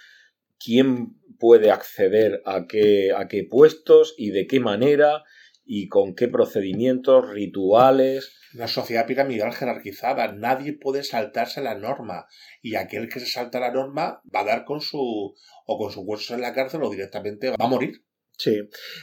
quién 0.59 1.17
puede 1.39 1.71
acceder 1.71 2.43
a 2.45 2.67
qué, 2.67 3.13
a 3.17 3.29
qué 3.29 3.45
puestos 3.45 4.15
y 4.17 4.31
de 4.31 4.47
qué 4.47 4.61
manera 4.61 5.23
y 5.65 5.89
con 5.89 6.15
qué 6.15 6.29
procedimientos, 6.29 7.29
rituales. 7.29 8.33
Una 8.55 8.69
sociedad 8.69 9.07
piramidal 9.07 9.53
jerarquizada. 9.53 10.33
Nadie 10.33 10.73
puede 10.73 11.05
saltarse 11.05 11.61
la 11.61 11.75
norma. 11.75 12.27
Y 12.63 12.75
aquel 12.77 13.09
que 13.09 13.21
se 13.21 13.27
salta 13.27 13.61
la 13.61 13.71
norma 13.71 14.23
va 14.35 14.41
a 14.41 14.45
dar 14.45 14.65
con 14.65 14.81
su. 14.81 15.35
o 15.67 15.79
con 15.79 15.93
su 15.93 16.01
hueso 16.01 16.35
en 16.35 16.41
la 16.41 16.55
cárcel 16.55 16.83
o 16.83 16.91
directamente 16.91 17.51
va 17.51 17.57
a 17.59 17.69
morir. 17.69 18.03
Sí, 18.39 18.57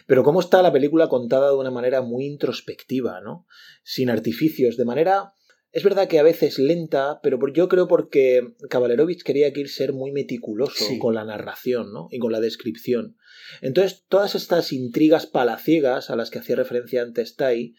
pero 0.08 0.24
cómo 0.24 0.40
está 0.40 0.62
la 0.62 0.72
película 0.72 1.08
contada 1.08 1.50
de 1.50 1.58
una 1.58 1.70
manera 1.70 2.02
muy 2.02 2.26
introspectiva, 2.26 3.22
¿no? 3.22 3.46
Sin 3.84 4.10
artificios, 4.10 4.78
de 4.78 4.86
manera... 4.86 5.34
Es 5.76 5.84
verdad 5.84 6.08
que 6.08 6.20
a 6.20 6.24
veces 6.24 6.58
lenta, 6.58 7.20
pero 7.22 7.38
por- 7.38 7.52
yo 7.52 7.68
creo 7.68 7.86
porque 7.90 8.54
Kavalerovich 8.70 9.24
quería 9.24 9.52
que 9.52 9.60
ir 9.60 9.68
ser 9.70 9.92
muy 9.92 10.14
meticuloso 10.14 10.86
Sí. 10.86 10.98
con 11.00 11.14
la 11.16 11.26
narración, 11.26 11.92
¿no? 11.92 12.08
Y 12.12 12.20
con 12.20 12.32
la 12.32 12.40
descripción. 12.40 13.18
Entonces, 13.62 14.06
todas 14.08 14.36
estas 14.36 14.72
intrigas 14.72 15.26
palaciegas 15.28 16.10
a 16.10 16.16
las 16.16 16.30
que 16.30 16.40
hacía 16.40 16.56
referencia 16.56 17.02
antes 17.02 17.36
Tai 17.36 17.76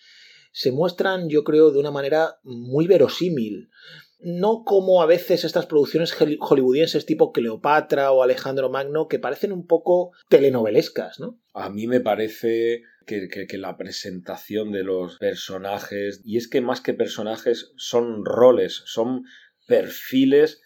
se 0.52 0.72
muestran, 0.72 1.30
yo 1.30 1.42
creo, 1.42 1.70
de 1.70 1.78
una 1.78 1.90
manera 1.90 2.36
muy 2.42 2.86
verosímil. 2.86 3.70
No 4.18 4.62
como 4.64 5.02
a 5.02 5.06
veces 5.06 5.44
estas 5.44 5.66
producciones 5.66 6.14
hollywoodienses 6.40 7.04
tipo 7.06 7.32
Cleopatra 7.32 8.12
o 8.12 8.22
Alejandro 8.22 8.70
Magno 8.70 9.08
que 9.08 9.18
parecen 9.18 9.52
un 9.52 9.66
poco 9.66 10.12
telenovelescas, 10.28 11.20
¿no? 11.20 11.38
A 11.54 11.68
mí 11.70 11.86
me 11.86 12.00
parece 12.00 12.82
que, 13.06 13.28
que- 13.28 13.46
que 13.46 13.58
la 13.58 13.76
presentación 13.76 14.72
de 14.72 14.82
los 14.84 15.18
personajes, 15.18 16.22
y 16.24 16.38
es 16.38 16.48
que 16.48 16.60
más 16.60 16.80
que 16.80 16.94
personajes 16.94 17.72
son 17.76 18.24
roles, 18.24 18.82
son 18.86 19.24
perfiles 19.66 20.60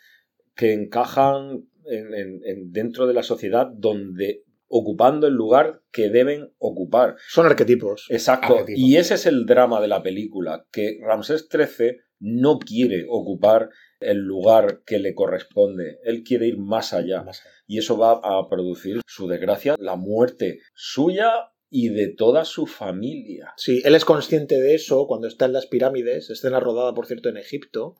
que 0.54 0.72
encajan 0.72 1.68
en- 1.86 2.14
en- 2.14 2.40
en- 2.44 2.72
dentro 2.72 3.06
de 3.06 3.14
la 3.14 3.22
sociedad 3.22 3.66
donde 3.74 4.44
ocupando 4.68 5.26
el 5.26 5.34
lugar 5.34 5.82
que 5.90 6.08
deben 6.10 6.52
ocupar. 6.58 7.16
Son 7.28 7.44
arquetipos. 7.46 8.06
Exacto. 8.08 8.54
Arquetipos, 8.58 8.80
Y 8.80 8.96
ese 8.96 9.14
es 9.14 9.26
el 9.26 9.44
drama 9.44 9.80
de 9.80 9.88
la 9.88 10.00
película, 10.02 10.64
que 10.70 10.98
Ramsés 11.02 11.48
XIII 11.50 11.96
no 12.20 12.58
quiere 12.58 13.06
ocupar 13.08 13.70
el 13.98 14.18
lugar 14.18 14.82
que 14.86 14.98
le 14.98 15.14
corresponde. 15.14 15.98
Él 16.04 16.22
quiere 16.22 16.46
ir 16.46 16.58
más 16.58 16.92
allá. 16.92 17.22
Más 17.22 17.40
allá. 17.40 17.50
Y 17.66 17.78
eso 17.78 17.98
va 17.98 18.20
a 18.22 18.48
producir 18.48 19.00
su 19.06 19.26
desgracia, 19.26 19.76
la 19.78 19.96
muerte 19.96 20.60
suya 20.74 21.50
y 21.70 21.88
de 21.88 22.08
toda 22.08 22.44
su 22.44 22.66
familia. 22.66 23.54
Sí, 23.56 23.80
él 23.84 23.94
es 23.94 24.04
consciente 24.04 24.60
de 24.60 24.74
eso 24.74 25.06
cuando 25.06 25.28
está 25.28 25.46
en 25.46 25.52
las 25.52 25.66
pirámides, 25.66 26.28
escena 26.30 26.60
rodada, 26.60 26.94
por 26.94 27.06
cierto, 27.06 27.28
en 27.28 27.36
Egipto, 27.36 27.96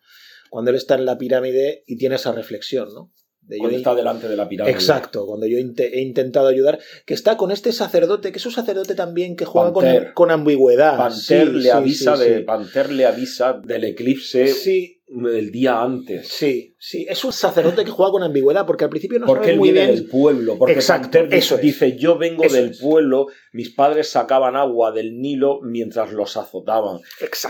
cuando 0.51 0.71
él 0.71 0.77
está 0.77 0.97
en 0.97 1.05
la 1.07 1.19
pirámide 1.19 1.85
y 1.87 1.97
tiene 1.97 2.17
esa 2.17 2.33
reflexión, 2.33 2.93
¿no? 2.93 3.13
De 3.43 3.59
Cuando 3.59 3.77
está 3.77 3.95
delante 3.95 4.29
de 4.29 4.37
la 4.37 4.49
pirámide. 4.49 4.73
Exacto, 4.73 5.27
cuando 5.27 5.47
yo 5.47 5.59
he 5.59 6.01
intentado 6.01 6.47
ayudar, 6.47 6.79
que 7.05 7.15
está 7.15 7.37
con 7.37 7.51
este 7.51 7.73
sacerdote, 7.73 8.31
que 8.31 8.39
es 8.39 8.47
un 8.47 8.53
sacerdote 8.53 8.95
también 8.95 9.35
que 9.35 9.45
juega 9.45 9.73
con, 9.73 9.83
Panther. 9.83 10.15
con 10.15 10.31
ambigüedad. 10.31 10.97
Panther, 10.97 11.49
Sí, 11.49 11.53
le 11.55 11.73
avisa 11.73 12.17
sí, 12.17 12.25
de. 12.25 12.41
Panther 12.41 12.93
le 12.93 13.07
avisa 13.07 13.55
del 13.55 13.85
eclipse 13.85 14.47
Sí, 14.49 15.00
el 15.11 15.51
día 15.51 15.83
antes. 15.83 16.29
sí, 16.29 16.75
sí, 16.79 17.07
es 17.09 17.25
un 17.25 17.33
sacerdote 17.33 17.85
que 17.85 17.91
juega 17.91 18.13
con 18.13 18.23
ambigüedad, 18.23 18.67
porque 18.67 18.85
al 18.85 18.91
principio 18.91 19.19
no 19.19 19.27
porque 19.27 19.43
sabe 19.45 19.53
él 19.53 19.59
muy 19.59 19.73
viene 19.73 19.87
bien... 19.87 20.01
del 20.01 20.09
pueblo. 20.09 20.57
Porque 20.59 20.75
Exacto, 20.75 21.19
Panther 21.19 21.35
eso 21.39 21.57
es. 21.57 21.63
dice, 21.63 21.97
yo 21.97 22.17
vengo 22.17 22.45
Eso 22.45 22.57
del 22.57 22.71
es. 22.71 22.81
pueblo, 22.81 23.27
mis 23.53 23.71
padres 23.71 24.09
sacaban 24.09 24.57
agua 24.57 24.93
del 24.93 25.19
Nilo 25.21 25.61
mientras 25.63 26.13
los 26.13 26.37
azotaban. 26.37 27.01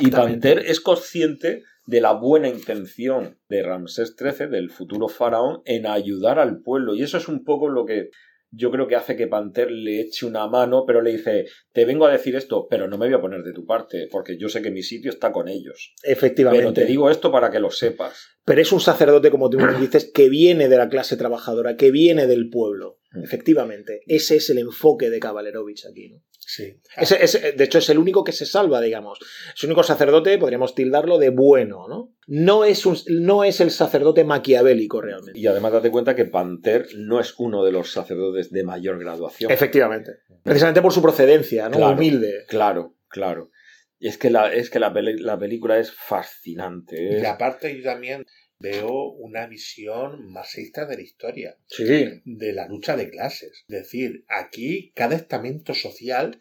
Y. 0.01 0.11
Panther 0.11 0.59
es 0.61 0.81
consciente 0.81 1.63
de 1.87 2.01
la 2.01 2.13
buena 2.13 2.49
intención 2.49 3.39
de 3.49 3.63
Ramsés 3.63 4.15
XIII, 4.17 4.49
del 4.49 4.71
futuro 4.71 5.09
faraón, 5.09 5.63
en 5.65 5.87
ayudar 5.87 6.39
al 6.39 6.63
pueblo. 6.63 6.95
Y 6.95 7.03
eso 7.03 7.19
es 7.19 7.29
un 7.29 7.45
poco 7.45 7.69
lo 7.69 7.85
que 7.85 8.11
yo 8.53 8.71
creo 8.71 8.87
que 8.89 8.97
hace 8.97 9.17
que 9.17 9.27
Panther 9.27 9.71
le 9.71 10.01
eche 10.01 10.27
una 10.27 10.47
mano, 10.49 10.85
pero 10.87 11.03
le 11.03 11.13
dice, 11.13 11.47
te 11.73 11.85
vengo 11.85 12.07
a 12.07 12.13
decir 12.13 12.37
esto, 12.37 12.67
pero 12.69 12.89
no 12.89 12.99
me 12.99 13.07
voy 13.07 13.15
a 13.15 13.21
poner 13.21 13.43
de 13.43 13.53
tu 13.53 13.65
parte, 13.65 14.09
porque 14.11 14.37
yo 14.39 14.49
sé 14.49 14.63
que 14.63 14.71
mi 14.71 14.83
sitio 14.83 15.11
está 15.11 15.33
con 15.33 15.49
ellos. 15.49 15.95
Efectivamente. 16.03 16.65
Pero 16.65 16.75
te 16.75 16.85
digo 16.85 17.11
esto 17.11 17.31
para 17.31 17.51
que 17.51 17.61
lo 17.61 17.71
sepas. 17.71 18.39
Pero 18.45 18.61
es 18.61 18.73
un 18.73 18.81
sacerdote, 18.81 19.31
como 19.31 19.51
tú 19.51 19.59
dices, 19.81 20.11
que 20.13 20.29
viene 20.29 20.69
de 20.69 20.77
la 20.77 20.89
clase 20.89 21.17
trabajadora, 21.17 21.77
que 21.77 21.91
viene 21.91 22.27
del 22.27 22.51
pueblo. 22.51 23.00
Mm. 23.13 23.25
Efectivamente. 23.25 24.01
Ese 24.07 24.37
es 24.37 24.51
el 24.51 24.59
enfoque 24.59 25.11
de 25.11 25.19
Kavalerovich 25.21 25.87
aquí. 25.87 26.11
¿no? 26.11 26.23
Sí. 26.39 26.81
Ese- 26.97 27.23
ese- 27.23 27.53
de 27.53 27.65
hecho, 27.65 27.79
es 27.79 27.89
el 27.91 27.99
único 27.99 28.25
que 28.25 28.33
se 28.33 28.45
salva, 28.47 28.81
digamos. 28.81 29.19
Es 29.55 29.63
el 29.63 29.69
único 29.71 29.83
sacerdote, 29.85 30.37
podríamos 30.39 30.75
tildarlo 30.75 31.19
de 31.19 31.29
bueno, 31.31 31.87
¿no? 31.89 32.15
No 32.27 32.65
es, 32.65 32.87
un- 32.87 32.99
no 33.09 33.45
es 33.45 33.61
el 33.61 33.71
sacerdote 33.71 34.25
maquiavélico 34.25 35.01
realmente. 35.01 35.39
Y 35.39 35.47
además 35.47 35.73
date 35.73 35.91
cuenta 35.91 36.17
que 36.17 36.25
Panther 36.25 36.87
no 36.97 37.21
es 37.21 37.35
uno 37.39 37.65
de 37.65 37.73
los 37.73 37.93
sacerdotes 37.93 38.51
de 38.51 38.65
mayor 38.65 38.99
graduación. 38.99 39.51
Efectivamente. 39.51 40.13
Precisamente 40.43 40.83
por 40.83 40.93
su 40.93 41.03
procedencia, 41.03 41.69
¿no? 41.69 41.77
Claro. 41.77 41.93
Humilde. 41.97 42.45
Claro, 42.49 42.97
claro. 43.09 43.51
Y 43.99 44.09
es 44.09 44.17
que 44.19 44.31
la, 44.31 44.53
es 44.53 44.71
que 44.71 44.79
la, 44.81 44.93
la 44.95 45.39
película 45.39 45.79
es 45.79 45.93
fascinante. 45.93 47.21
Y 47.21 47.25
aparte 47.27 47.77
yo 47.77 47.83
también 47.85 48.25
veo 48.61 49.11
una 49.13 49.47
visión 49.47 50.31
marxista 50.31 50.85
de 50.87 50.97
la 50.97 51.03
historia, 51.03 51.57
Sí. 51.67 52.21
de 52.25 52.53
la 52.53 52.69
lucha 52.69 52.97
de 52.97 53.11
clases. 53.11 53.65
Es 53.69 53.83
decir, 53.83 54.25
aquí 54.29 54.93
cada 54.95 55.17
estamento 55.17 55.75
social 55.75 56.39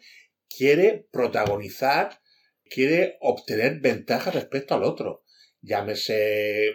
quiere 0.54 1.08
protagonizar, 1.10 2.20
quiere 2.64 3.16
obtener 3.20 3.80
ventajas 3.80 4.34
respecto 4.34 4.74
al 4.74 4.84
otro. 4.84 5.24
Llámese 5.62 6.68
eh, 6.68 6.74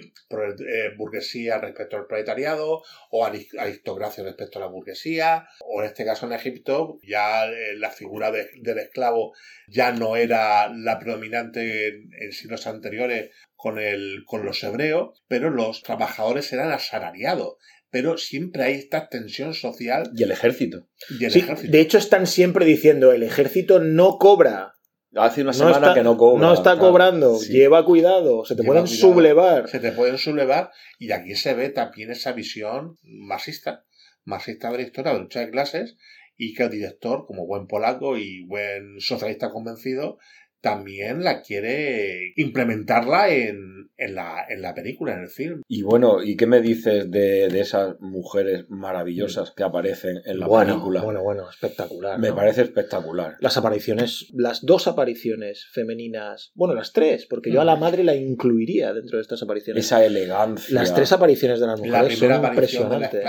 burguesía 0.98 1.58
respecto 1.60 1.98
al 1.98 2.06
proletariado, 2.08 2.84
o 3.10 3.26
aris- 3.26 3.58
aristocracia 3.58 4.24
respecto 4.24 4.60
a 4.60 4.64
la 4.64 4.68
burguesía, 4.68 5.48
o 5.62 5.82
en 5.82 5.88
este 5.88 6.06
caso 6.06 6.26
en 6.26 6.34
Egipto, 6.34 7.00
ya 7.04 7.46
eh, 7.46 7.76
la 7.78 7.92
figura 7.92 8.32
de- 8.32 8.50
del 8.62 8.78
esclavo 8.80 9.34
ya 9.68 9.92
no 9.92 10.16
era 10.16 10.70
la 10.74 11.00
predominante 11.00 11.88
en, 11.88 12.10
en 12.20 12.32
siglos 12.32 12.68
anteriores 12.68 13.32
con, 13.56 13.80
el, 13.80 14.24
con 14.26 14.46
los 14.46 14.64
hebreos, 14.64 15.24
pero 15.28 15.50
los 15.50 15.82
trabajadores 15.84 16.52
eran 16.54 16.72
asalariados. 16.72 17.56
Pero 17.92 18.18
siempre 18.18 18.64
hay 18.64 18.74
esta 18.74 19.08
tensión 19.08 19.54
social 19.54 20.12
Y 20.14 20.24
el 20.24 20.32
ejército. 20.32 20.90
y 21.18 21.24
el 21.26 21.32
Sí, 21.32 21.40
ejército. 21.40 21.72
de 21.72 21.80
hecho, 21.80 21.98
están 21.98 22.28
siempre 22.28 22.66
diciendo, 22.66 23.14
el 23.14 23.24
ejército 23.24 23.80
no 23.80 24.18
cobra. 24.18 24.74
Hace 25.16 25.42
una 25.42 25.52
No 25.52 25.58
semana 25.58 25.78
está, 25.78 25.94
que 25.94 26.04
no 26.04 26.18
cobra. 26.18 26.46
no 26.48 26.54
está 26.54 26.78
cobrando. 26.78 27.38
Sí. 27.38 27.54
Lleva 27.54 27.86
cuidado. 27.86 28.44
Se 28.46 28.56
te 28.56 28.64
Lleva 28.64 28.74
pueden 28.74 28.86
cuidado. 28.88 29.02
sublevar. 29.14 29.70
se 29.70 29.80
te 29.80 29.92
pueden 29.94 30.18
sublevar 30.18 30.72
y 31.00 31.12
aquí 31.12 31.36
se 31.36 31.54
ve 31.54 31.70
también 31.70 32.12
esa 32.12 32.34
visión 32.34 32.98
marxista, 33.04 33.86
marxista 34.26 34.72
de 34.72 34.78
la 34.78 34.84
historia 34.84 35.14
de 35.14 35.20
lucha 35.20 35.40
de 35.40 35.50
clases 35.52 35.96
y 36.38 36.54
que 36.54 36.64
el 36.64 36.70
director, 36.70 37.26
como 37.26 37.48
buen 37.48 37.66
polaco 37.68 38.18
y 38.18 38.44
buen 38.46 39.00
socialista 39.00 39.52
convencido, 39.52 40.18
también 40.66 41.24
la 41.24 41.42
quiere 41.42 42.34
implementarla 42.36 43.30
en, 43.30 43.90
en, 43.98 44.16
la, 44.16 44.46
en 44.50 44.62
la 44.62 44.74
película, 44.74 45.14
en 45.14 45.22
el 45.22 45.30
film. 45.30 45.62
Y 45.68 45.84
bueno, 45.84 46.24
¿y 46.24 46.36
qué 46.36 46.48
me 46.48 46.62
dices 46.62 47.10
de, 47.12 47.48
de 47.50 47.60
esas 47.60 47.96
mujeres 48.00 48.66
maravillosas 48.70 49.52
que 49.52 49.64
aparecen 49.64 50.22
en 50.26 50.40
la 50.40 50.48
bueno, 50.48 50.74
película? 50.74 51.02
bueno, 51.04 51.22
bueno, 51.24 51.50
espectacular. 51.50 52.20
Me 52.20 52.30
¿no? 52.30 52.36
parece 52.36 52.64
espectacular. 52.64 53.36
Las 53.40 53.58
apariciones, 53.58 54.28
las 54.34 54.66
dos 54.66 54.88
apariciones 54.88 55.68
femeninas, 55.72 56.52
bueno, 56.56 56.74
las 56.74 56.92
tres, 56.94 57.26
porque 57.30 57.52
yo 57.52 57.62
a 57.62 57.64
Mm. 57.64 57.68
la 57.68 57.76
madre 57.76 58.04
la 58.04 58.16
incluiría 58.16 58.94
dentro 58.94 59.18
de 59.18 59.22
estas 59.22 59.42
apariciones. 59.44 59.86
Esa 59.86 60.04
elegancia. 60.06 60.74
Las 60.74 60.94
tres 60.94 61.12
apariciones 61.12 61.60
de 61.60 61.68
las 61.68 61.80
La 61.80 61.86
mujeres 61.86 62.18
primera 62.20 62.36
son 62.36 62.42
de 62.42 62.48
la 62.48 62.54
impresionantes. 62.54 63.24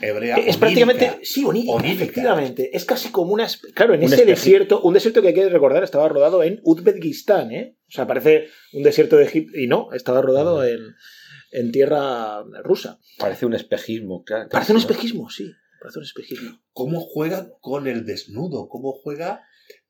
hebrea. 0.00 0.34
Es 0.36 0.40
onírica. 0.40 0.60
prácticamente, 0.60 1.18
sí, 1.22 1.44
onírica, 1.44 1.72
Onírica. 1.72 2.02
efectivamente. 2.02 2.70
Es 2.76 2.84
casi 2.84 3.10
como 3.10 3.32
una. 3.32 3.46
Claro, 3.74 3.94
en 3.94 4.00
Un 4.00 4.06
ese 4.12 4.24
desierto, 4.24 4.80
un 4.82 4.94
desierto 4.94 5.22
que 5.22 5.28
hay 5.28 5.34
que 5.34 5.48
recordar 5.48 5.84
estaba 5.84 6.08
rodado 6.08 6.42
en 6.42 6.53
Uzbekistán, 6.62 7.52
¿eh? 7.52 7.76
O 7.88 7.90
sea, 7.92 8.06
parece 8.06 8.48
un 8.72 8.82
desierto 8.82 9.16
de 9.16 9.24
Egipto. 9.24 9.58
Y 9.58 9.66
no, 9.66 9.92
estaba 9.92 10.22
rodado 10.22 10.64
en, 10.64 10.80
en 11.52 11.72
tierra 11.72 12.42
rusa. 12.62 12.98
Parece 13.18 13.46
un 13.46 13.54
espejismo. 13.54 14.22
claro, 14.24 14.48
Parece 14.50 14.72
un 14.72 14.78
espejismo, 14.78 15.30
sí. 15.30 15.50
Parece 15.80 15.98
un 15.98 16.04
espejismo. 16.04 16.60
¿Cómo 16.72 17.00
juega 17.00 17.48
con 17.60 17.86
el 17.86 18.04
desnudo? 18.06 18.68
¿Cómo 18.68 18.92
juega 18.92 19.42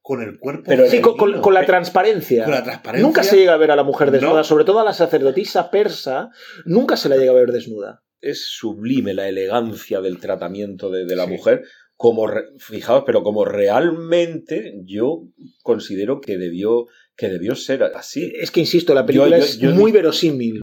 con 0.03 0.23
el 0.23 0.39
cuerpo? 0.39 0.65
Pero 0.67 0.87
Sí, 0.91 1.01
con, 1.01 1.13
con- 1.13 1.19
femenino? 1.21 1.43
con 1.43 1.55
la 1.55 1.65
transparencia. 1.67 2.45
Con 2.45 2.53
la 2.53 2.65
transparencia. 2.65 3.07
Nunca 3.07 3.23
se 3.23 3.37
llega 3.37 3.55
a 3.55 3.59
ver 3.59 3.71
a 3.71 3.77
la 3.77 3.85
mujer 3.85 4.11
desnuda, 4.11 4.39
No. 4.39 4.45
sobre 4.45 4.65
todo 4.65 4.81
a 4.81 4.85
la 4.85 4.93
sacerdotisa 4.93 5.71
persa, 5.71 6.31
nunca 6.67 6.97
se 6.97 7.09
la 7.09 7.17
llega 7.17 7.31
a 7.31 7.35
ver 7.37 7.53
desnuda. 7.53 8.03
Es 8.21 8.47
sublime 8.49 9.15
la 9.15 9.29
elegancia 9.29 10.01
del 10.01 10.19
tratamiento 10.19 10.91
de, 10.91 11.05
de 11.07 11.15
la 11.17 11.25
Sí. 11.27 11.31
mujer. 11.31 11.63
Como 12.05 12.27
fijaos, 12.59 13.05
pero 13.07 13.23
como 13.23 13.47
realmente 13.47 14.75
yo 14.85 15.23
considero 15.63 16.21
que 16.21 16.37
debió, 16.37 16.85
que 17.17 17.31
debió 17.31 17.55
ser 17.55 17.83
así. 17.83 18.31
Es 18.39 18.51
que, 18.51 18.61
insisto, 18.61 18.93
la 18.93 19.07
película 19.07 19.39
yo- 19.39 19.45
es 19.45 19.59
yo- 19.59 19.71
muy 19.71 19.91
verosímil. 19.91 20.61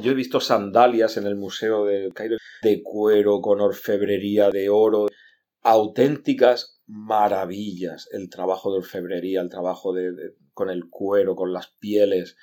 Yo 0.00 0.12
he 0.12 0.14
visto 0.14 0.38
sandalias 0.38 1.16
en 1.16 1.26
el 1.26 1.34
Museo 1.34 1.86
de 1.86 2.12
Cairo 2.14 2.36
de 2.62 2.82
cuero, 2.84 3.40
con 3.40 3.60
orfebrería 3.60 4.50
de 4.50 4.68
oro, 4.68 5.08
auténticas 5.62 6.80
maravillas. 6.86 8.08
El 8.12 8.30
trabajo 8.30 8.70
de 8.72 8.78
orfebrería, 8.78 9.40
el 9.40 9.48
trabajo 9.48 9.92
de, 9.92 10.12
de- 10.12 10.34
con 10.54 10.70
el 10.70 10.84
cuero, 10.88 11.34
con 11.34 11.52
las 11.52 11.66
pieles. 11.80 12.36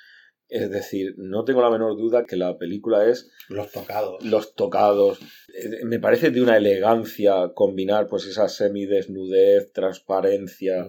Es 0.48 0.70
decir, 0.70 1.14
no 1.16 1.44
tengo 1.44 1.62
la 1.62 1.70
menor 1.70 1.96
duda 1.96 2.24
que 2.24 2.36
la 2.36 2.58
película 2.58 3.06
es 3.06 3.30
Los 3.48 3.72
tocados. 3.72 4.22
los 4.24 4.54
tocados. 4.54 5.18
Eh, 5.54 5.84
Me 5.84 5.98
parece 5.98 6.30
de 6.30 6.42
una 6.42 6.56
elegancia 6.56 7.52
combinar 7.54 8.06
pues 8.08 8.26
esa 8.26 8.48
semidesnudez, 8.48 9.72
transparencia 9.72 10.86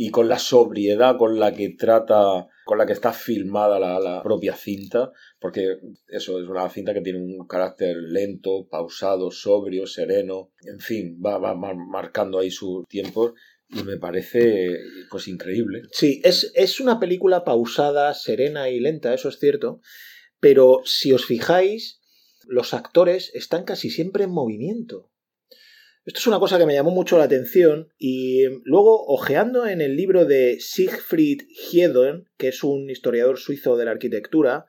y 0.00 0.10
con 0.10 0.28
la 0.28 0.38
sobriedad 0.38 1.16
con 1.18 1.40
la 1.40 1.52
que 1.52 1.70
trata, 1.70 2.46
con 2.64 2.78
la 2.78 2.86
que 2.86 2.92
está 2.92 3.12
filmada 3.12 3.80
la, 3.80 3.98
la 3.98 4.22
propia 4.22 4.54
cinta, 4.54 5.10
porque 5.40 5.80
eso 6.06 6.40
es 6.40 6.48
una 6.48 6.68
cinta 6.70 6.94
que 6.94 7.00
tiene 7.00 7.18
un 7.18 7.46
carácter 7.48 7.96
lento, 7.96 8.68
pausado, 8.70 9.32
sobrio, 9.32 9.88
sereno, 9.88 10.52
en 10.62 10.78
fin, 10.78 11.20
va, 11.24 11.38
va 11.38 11.54
mar- 11.56 11.74
marcando 11.76 12.38
ahí 12.38 12.50
sus 12.52 12.86
tiempos 12.86 13.32
y 13.70 13.82
me 13.82 13.98
parece 13.98 14.78
pues 15.10 15.28
increíble. 15.28 15.82
Sí, 15.92 16.20
es, 16.24 16.52
es 16.54 16.80
una 16.80 16.98
película 16.98 17.44
pausada, 17.44 18.14
serena 18.14 18.70
y 18.70 18.80
lenta, 18.80 19.14
eso 19.14 19.28
es 19.28 19.38
cierto, 19.38 19.80
pero 20.40 20.80
si 20.84 21.12
os 21.12 21.26
fijáis, 21.26 22.00
los 22.46 22.74
actores 22.74 23.30
están 23.34 23.64
casi 23.64 23.90
siempre 23.90 24.24
en 24.24 24.30
movimiento. 24.30 25.10
Esto 26.08 26.20
es 26.20 26.26
una 26.26 26.38
cosa 26.38 26.56
que 26.56 26.64
me 26.64 26.72
llamó 26.72 26.90
mucho 26.90 27.18
la 27.18 27.24
atención 27.24 27.92
y 27.98 28.44
eh, 28.44 28.60
luego, 28.64 29.04
ojeando 29.08 29.66
en 29.66 29.82
el 29.82 29.94
libro 29.94 30.24
de 30.24 30.56
Siegfried 30.58 31.42
Hedon, 31.70 32.30
que 32.38 32.48
es 32.48 32.64
un 32.64 32.88
historiador 32.88 33.38
suizo 33.38 33.76
de 33.76 33.84
la 33.84 33.90
arquitectura, 33.90 34.64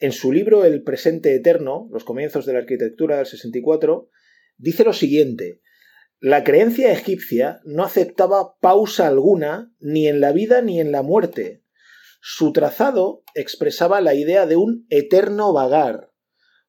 en 0.00 0.10
su 0.10 0.32
libro 0.32 0.64
El 0.64 0.82
presente 0.82 1.36
eterno, 1.36 1.88
los 1.92 2.02
comienzos 2.02 2.46
de 2.46 2.54
la 2.54 2.58
arquitectura 2.58 3.18
del 3.18 3.26
64, 3.26 4.10
dice 4.56 4.82
lo 4.82 4.92
siguiente. 4.92 5.60
La 6.24 6.44
creencia 6.44 6.92
egipcia 6.92 7.60
no 7.64 7.82
aceptaba 7.82 8.56
pausa 8.60 9.08
alguna 9.08 9.74
ni 9.80 10.06
en 10.06 10.20
la 10.20 10.30
vida 10.30 10.62
ni 10.62 10.78
en 10.78 10.92
la 10.92 11.02
muerte. 11.02 11.64
Su 12.20 12.52
trazado 12.52 13.24
expresaba 13.34 14.00
la 14.00 14.14
idea 14.14 14.46
de 14.46 14.54
un 14.54 14.86
eterno 14.88 15.52
vagar. 15.52 16.12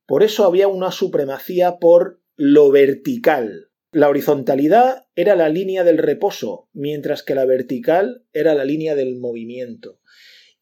Por 0.07 0.23
eso 0.23 0.45
había 0.45 0.67
una 0.67 0.91
supremacía 0.91 1.77
por 1.77 2.19
lo 2.35 2.71
vertical. 2.71 3.69
La 3.91 4.09
horizontalidad 4.09 5.05
era 5.13 5.35
la 5.35 5.49
línea 5.49 5.83
del 5.83 5.99
reposo, 5.99 6.67
mientras 6.73 7.21
que 7.21 7.35
la 7.35 7.45
vertical 7.45 8.25
era 8.33 8.55
la 8.55 8.65
línea 8.65 8.95
del 8.95 9.19
movimiento. 9.19 9.99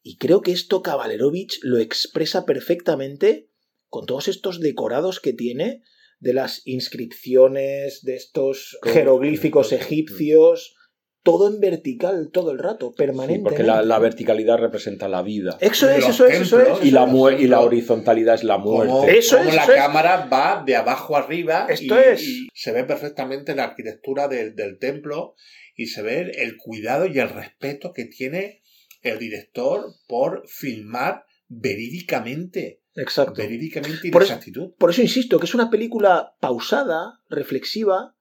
Y 0.02 0.18
creo 0.18 0.42
que 0.42 0.52
esto 0.52 0.82
Kavalerovich 0.82 1.60
lo 1.62 1.78
expresa 1.78 2.44
perfectamente 2.44 3.48
con 3.88 4.04
todos 4.04 4.28
estos 4.28 4.60
decorados 4.60 5.18
que 5.18 5.32
tiene 5.32 5.82
de 6.22 6.32
las 6.34 6.62
inscripciones, 6.66 8.02
de 8.02 8.14
estos 8.14 8.78
jeroglíficos 8.84 9.72
egipcios, 9.72 10.76
todo 11.24 11.48
en 11.52 11.60
vertical 11.60 12.30
todo 12.32 12.50
el 12.52 12.58
rato, 12.58 12.88
Sí, 12.90 12.94
permanentemente. 12.98 13.42
porque 13.50 13.62
la, 13.62 13.82
la 13.82 13.98
verticalidad 13.98 14.58
representa 14.58 15.08
la 15.08 15.22
vida 15.22 15.56
Eso 15.60 15.88
es, 15.88 16.04
eso 16.08 16.26
es, 16.26 16.40
eso 16.40 16.60
es. 16.60 16.84
y 16.84 16.90
la, 16.90 17.06
y 17.38 17.46
la 17.46 17.60
horizontalidad 17.60 18.34
es 18.36 18.44
la 18.44 18.54
Como, 18.60 18.84
muerte. 18.84 19.18
Eso 19.18 19.36
como 19.38 19.50
es, 19.50 19.54
la 19.56 19.62
eso 19.62 19.72
es. 19.72 19.78
cámara 19.78 20.26
va 20.32 20.62
de 20.66 20.74
abajo 20.76 21.16
arriba 21.16 21.66
Esto 21.68 21.94
y, 21.96 22.02
es. 22.12 22.22
y 22.24 22.48
se 22.54 22.72
ve 22.72 22.84
perfectamente 22.84 23.54
la 23.54 23.64
arquitectura 23.64 24.26
del, 24.28 24.54
del 24.56 24.78
templo 24.78 25.34
y 25.76 25.86
se 25.86 26.02
ve 26.02 26.20
el 26.38 26.56
cuidado 26.56 27.06
y 27.06 27.18
el 27.18 27.28
respeto 27.30 27.92
que 27.92 28.04
tiene 28.06 28.62
el 29.02 29.18
director 29.18 29.84
por 30.08 30.42
filmar 30.48 31.24
verídicamente. 31.48 32.81
Exacto. 32.94 33.34
Verídicamente 33.36 34.08
y 34.08 34.10
Por 34.10 34.22
exactitud. 34.22 34.72
Por 34.78 34.90
eso 34.90 35.02
insisto 35.02 35.38
que 35.38 35.46
es 35.46 35.54
una 35.54 35.70
película 35.70 36.34
pausada, 36.40 37.20
reflexiva, 37.30 38.14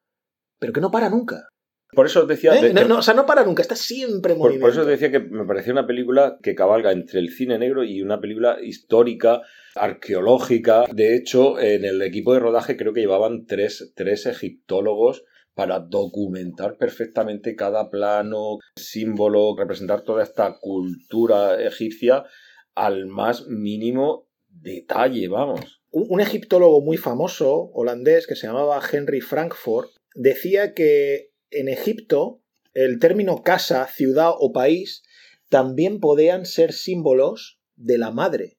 pero 0.60 0.74
que 0.74 0.82
no 0.82 0.92
para 0.92 1.10
nunca. 1.10 1.48
Por 1.94 2.06
eso 2.06 2.22
os 2.22 2.28
decía... 2.30 2.56
¿Eh? 2.58 2.72
de- 2.74 2.86
No, 2.86 3.00
o 3.00 3.02
sea, 3.02 3.14
no 3.14 3.26
para 3.26 3.44
nunca, 3.44 3.62
está 3.62 3.76
siempre 3.76 4.32
en 4.32 4.40
Por, 4.40 4.48
movimiento. 4.48 4.62
por 4.62 4.70
eso 4.72 4.86
decía 4.86 5.12
que 5.12 5.20
me 5.20 5.46
parecía 5.46 5.74
una 5.74 5.88
película 5.88 6.38
que 6.42 6.56
cabalga 6.56 6.94
entre 6.94 7.20
el 7.20 7.32
cine 7.32 7.60
negro 7.60 7.84
y 7.84 8.02
una 8.02 8.22
película 8.22 8.60
histórica, 8.64 9.42
arqueológica. 9.76 10.86
De 10.94 11.16
hecho, 11.18 11.60
en 11.60 11.84
el 11.86 12.02
equipo 12.02 12.34
de 12.34 12.40
rodaje 12.40 12.78
creo 12.78 12.94
que 12.94 13.02
llevaban 13.02 13.46
tres, 13.46 13.92
tres 13.96 14.26
egiptólogos 14.26 15.24
para 15.54 15.80
documentar 15.80 16.78
perfectamente 16.78 17.56
cada 17.58 17.90
plano, 17.90 18.60
símbolo, 18.78 19.54
representar 19.58 20.02
toda 20.04 20.24
esta 20.24 20.58
cultura 20.62 21.62
egipcia 21.62 22.24
al 22.74 23.06
más 23.08 23.48
mínimo 23.48 24.30
detalle, 24.52 25.28
vamos. 25.28 25.82
un, 25.92 26.06
un 26.10 26.22
egiptólogo 26.22 26.82
muy 26.82 26.98
famoso, 26.98 27.70
holandés, 27.74 28.28
que 28.28 28.36
se 28.36 28.48
llamaba 28.48 28.82
Henry 28.92 29.22
Frankfurt, 29.22 29.90
decía 30.16 30.74
que 30.74 31.32
en 31.50 31.68
Egipto 31.70 32.42
el 32.74 33.00
término 33.00 33.44
casa, 33.44 33.86
ciudad 33.88 34.32
o 34.38 34.52
país 34.54 35.04
también 35.50 36.00
podían 36.00 36.46
ser 36.46 36.72
símbolos 36.72 37.60
de 37.76 37.98
la 37.98 38.12
madre. 38.12 38.58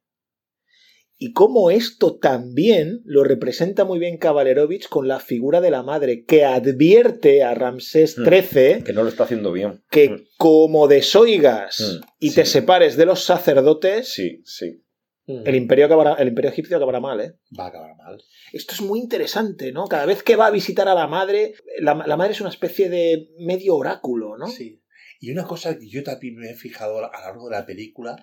Y 1.16 1.32
cómo 1.34 1.70
esto 1.70 2.18
también 2.18 3.00
lo 3.04 3.22
representa 3.22 3.84
muy 3.84 4.00
bien 4.00 4.18
Kavalerovich 4.18 4.88
con 4.88 5.06
la 5.06 5.20
figura 5.20 5.60
de 5.60 5.70
la 5.70 5.84
madre, 5.84 6.24
que 6.24 6.44
advierte 6.44 7.44
a 7.44 7.54
Ramsés 7.54 8.18
Mm. 8.18 8.24
XIII 8.24 8.82
Que 8.84 8.92
no 8.92 9.04
lo 9.04 9.08
está 9.08 9.22
haciendo 9.24 9.52
bien. 9.52 9.84
que 9.88 10.08
Mm. 10.10 10.24
como 10.36 10.88
desoigas 10.88 12.00
Mm, 12.02 12.06
y 12.18 12.28
sí. 12.30 12.34
te 12.34 12.44
separes 12.44 12.96
de 12.96 13.06
los 13.06 13.22
sacerdotes, 13.24 14.08
Sí, 14.12 14.42
sí. 14.44 14.81
El 15.26 15.54
imperio, 15.54 15.86
acabará- 15.86 16.16
el 16.18 16.28
imperio 16.28 16.50
egipcio 16.50 16.76
acabará 16.76 17.00
mal, 17.00 17.20
¿eh? 17.20 17.34
Va 17.58 17.66
a 17.66 17.68
acabar 17.68 17.96
mal. 17.96 18.22
Esto 18.52 18.74
es 18.74 18.80
muy 18.80 18.98
interesante, 19.00 19.72
¿no? 19.72 19.86
Cada 19.86 20.06
vez 20.06 20.22
que 20.22 20.36
va 20.36 20.46
a 20.46 20.50
visitar 20.50 20.88
a 20.88 20.94
la 20.94 21.06
madre, 21.06 21.54
la, 21.80 21.94
la 22.06 22.16
madre 22.16 22.32
es 22.32 22.40
una 22.40 22.50
especie 22.50 22.88
de 22.88 23.28
medio 23.38 23.76
oráculo, 23.76 24.36
¿no? 24.36 24.48
Sí. 24.48 24.82
Y 25.20 25.30
una 25.30 25.44
cosa 25.44 25.78
que 25.78 25.88
yo 25.88 26.02
también 26.02 26.34
me 26.36 26.50
he 26.50 26.54
fijado 26.54 26.98
a 26.98 27.02
lo 27.02 27.10
largo 27.12 27.48
de 27.48 27.56
la 27.56 27.64
película 27.66 28.16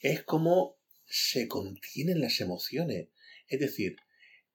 es 0.00 0.24
cómo 0.24 0.76
se 1.06 1.46
contienen 1.46 2.20
las 2.20 2.40
emociones. 2.40 3.08
Es 3.46 3.60
decir, 3.60 3.96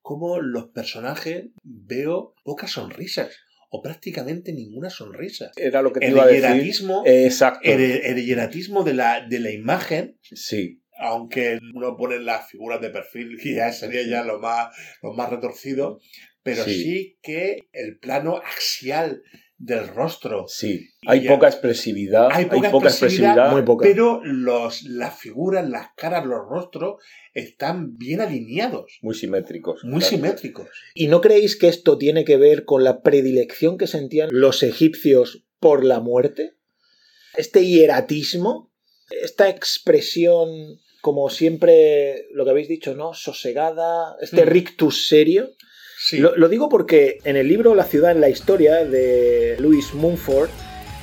cómo 0.01 0.39
los 0.41 0.67
personajes 0.69 1.45
veo 1.63 2.35
pocas 2.43 2.71
sonrisas 2.71 3.29
o 3.69 3.81
prácticamente 3.81 4.53
ninguna 4.53 4.89
sonrisa. 4.89 5.51
Era 5.55 5.81
lo 5.81 5.91
que 5.91 5.99
te 6.01 6.05
El 6.07 6.11
iba 6.13 6.23
a 6.23 6.27
decir. 6.27 6.41
hieratismo, 6.43 7.03
Exacto. 7.05 7.59
el, 7.63 7.81
el 7.81 8.25
hieratismo 8.25 8.83
de 8.83 8.93
la, 8.93 9.25
de 9.27 9.39
la 9.39 9.51
imagen, 9.51 10.17
Sí. 10.21 10.81
Aunque 10.97 11.59
uno 11.73 11.95
pone 11.97 12.19
las 12.19 12.49
figuras 12.49 12.81
de 12.81 12.89
perfil, 12.89 13.37
que 13.41 13.55
ya 13.55 13.71
sería 13.71 14.03
ya 14.07 14.23
lo 14.23 14.39
más, 14.39 14.75
lo 15.01 15.13
más 15.13 15.29
retorcido, 15.29 15.99
pero 16.43 16.63
Sí. 16.63 16.83
sí. 16.83 17.17
que 17.21 17.67
el 17.73 17.97
plano 17.99 18.37
axial 18.37 19.21
del 19.57 19.87
rostro, 19.87 20.45
Sí, 20.49 20.89
hay 21.07 21.25
poca 21.27 21.47
expresividad, 21.47 22.27
Hay 22.29 22.43
hay 22.43 22.49
poca 22.49 22.71
poca, 22.71 22.87
expresividad, 22.89 23.29
expresividad. 23.29 23.51
muy 23.53 23.61
poca. 23.63 23.83
pero 23.87 24.19
los, 24.23 24.83
las 24.83 25.17
figuras, 25.17 25.67
las 25.69 25.87
caras, 25.95 26.25
los 26.25 26.41
rostros 26.49 27.01
están 27.33 27.95
bien 27.95 28.19
alineados, 28.19 28.99
muy 29.01 29.15
simétricos. 29.15 29.81
muy 29.85 29.99
claro. 30.01 30.09
simétricos. 30.15 30.67
¿Y 30.93 31.07
no 31.07 31.21
creéis 31.21 31.55
que 31.55 31.69
esto 31.69 31.97
tiene 31.97 32.25
que 32.25 32.35
ver 32.35 32.65
con 32.65 32.83
la 32.83 33.01
predilección 33.01 33.77
que 33.77 33.87
sentían 33.87 34.27
los 34.31 34.61
egipcios 34.61 35.45
por 35.61 35.85
la 35.85 36.01
muerte? 36.01 36.55
Este 37.37 37.65
hieratismo, 37.65 38.73
esta 39.23 39.47
expresión, 39.49 40.49
como 41.05 41.29
siempre 41.29 42.25
lo 42.33 42.45
que 42.45 42.49
habéis 42.49 42.67
dicho, 42.67 42.95
¿no? 42.95 43.13
Sosegada, 43.13 44.15
este 44.19 44.43
Mm. 44.43 44.49
rictus 44.49 45.07
serio. 45.07 45.51
Sí, 45.99 46.17
Lo, 46.17 46.35
lo 46.35 46.49
digo 46.49 46.67
porque 46.67 47.19
en 47.25 47.35
el 47.35 47.47
libro 47.47 47.75
La 47.75 47.83
ciudad 47.83 48.09
en 48.09 48.21
la 48.21 48.29
historia 48.29 48.83
de 48.85 49.55
Louis 49.59 49.93
Mumford 49.93 50.49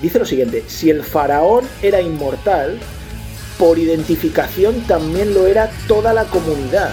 dice 0.01 0.19
lo 0.19 0.25
siguiente, 0.25 0.65
si 0.67 0.91
el 0.91 1.05
faraón 1.05 1.65
era 1.85 2.01
inmortal, 2.01 2.81
por 3.61 3.79
identificación 3.79 4.85
también 4.88 5.35
lo 5.35 5.47
era 5.47 5.71
toda 5.87 6.12
la 6.12 6.25
comunidad. 6.25 6.91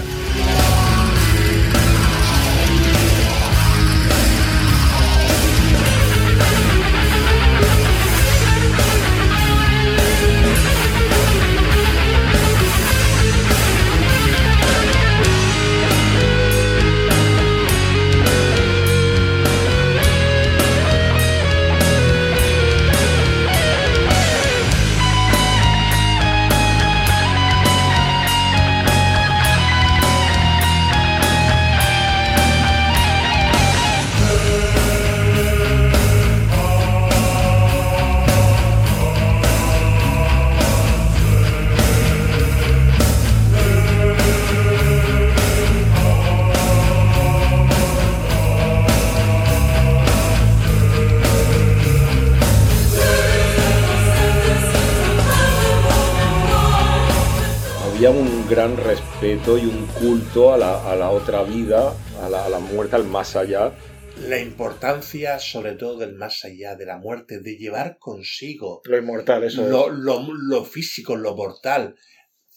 Gran 58.59 58.75
respeto 58.75 59.57
y 59.57 59.61
un 59.61 59.87
culto 59.87 60.53
a 60.53 60.57
la, 60.57 60.91
a 60.91 60.93
la 60.97 61.11
otra 61.11 61.43
vida, 61.43 61.95
a 62.21 62.27
la, 62.27 62.43
a 62.43 62.49
la 62.49 62.59
muerte, 62.59 62.97
al 62.97 63.05
más 63.05 63.37
allá, 63.37 63.73
La 64.27 64.37
importancia, 64.37 65.39
sobre 65.39 65.75
todo, 65.75 65.97
del 65.97 66.15
más 66.15 66.43
allá, 66.43 66.75
de 66.75 66.85
la 66.85 66.97
muerte, 66.97 67.39
de 67.39 67.55
llevar 67.55 67.97
consigo 67.99 68.81
Lo 68.83 68.97
inmortal, 68.97 69.45
eso 69.45 69.63
es. 69.63 69.69
lo, 69.69 69.87
lo- 69.89 70.33
lo 70.33 70.65
físico, 70.65 71.15
lo 71.15 71.37
mortal, 71.37 71.95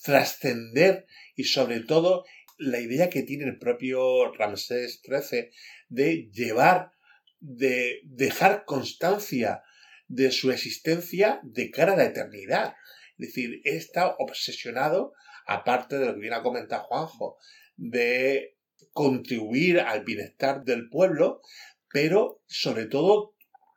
trascender 0.02 1.06
y 1.36 1.44
sobre 1.44 1.78
todo 1.78 2.24
la 2.58 2.80
idea 2.80 3.08
que 3.08 3.22
tiene 3.22 3.44
el 3.44 3.60
propio 3.60 4.32
Ramsés 4.32 5.00
XIII 5.04 5.50
de 5.88 6.28
llevar, 6.32 6.90
de 7.38 8.00
dejar 8.06 8.64
constancia 8.64 9.62
de 10.08 10.32
su 10.32 10.50
existencia 10.50 11.38
de 11.44 11.70
cara 11.70 11.92
a 11.92 11.96
la 11.96 12.06
eternidad. 12.06 12.74
Es 13.18 13.28
decir, 13.28 13.60
está 13.62 14.16
obsesionado, 14.18 15.12
aparte 15.46 15.98
de 15.98 16.06
lo 16.06 16.14
que 16.14 16.20
viene 16.20 16.36
a 16.36 16.42
comentar 16.42 16.80
Juanjo, 16.80 17.36
de 17.76 18.56
contribuir 18.92 19.80
al 19.80 20.04
bienestar 20.04 20.64
del 20.64 20.88
pueblo, 20.88 21.40
pero 21.92 22.42
sobre 22.46 22.86
todo 22.86 23.34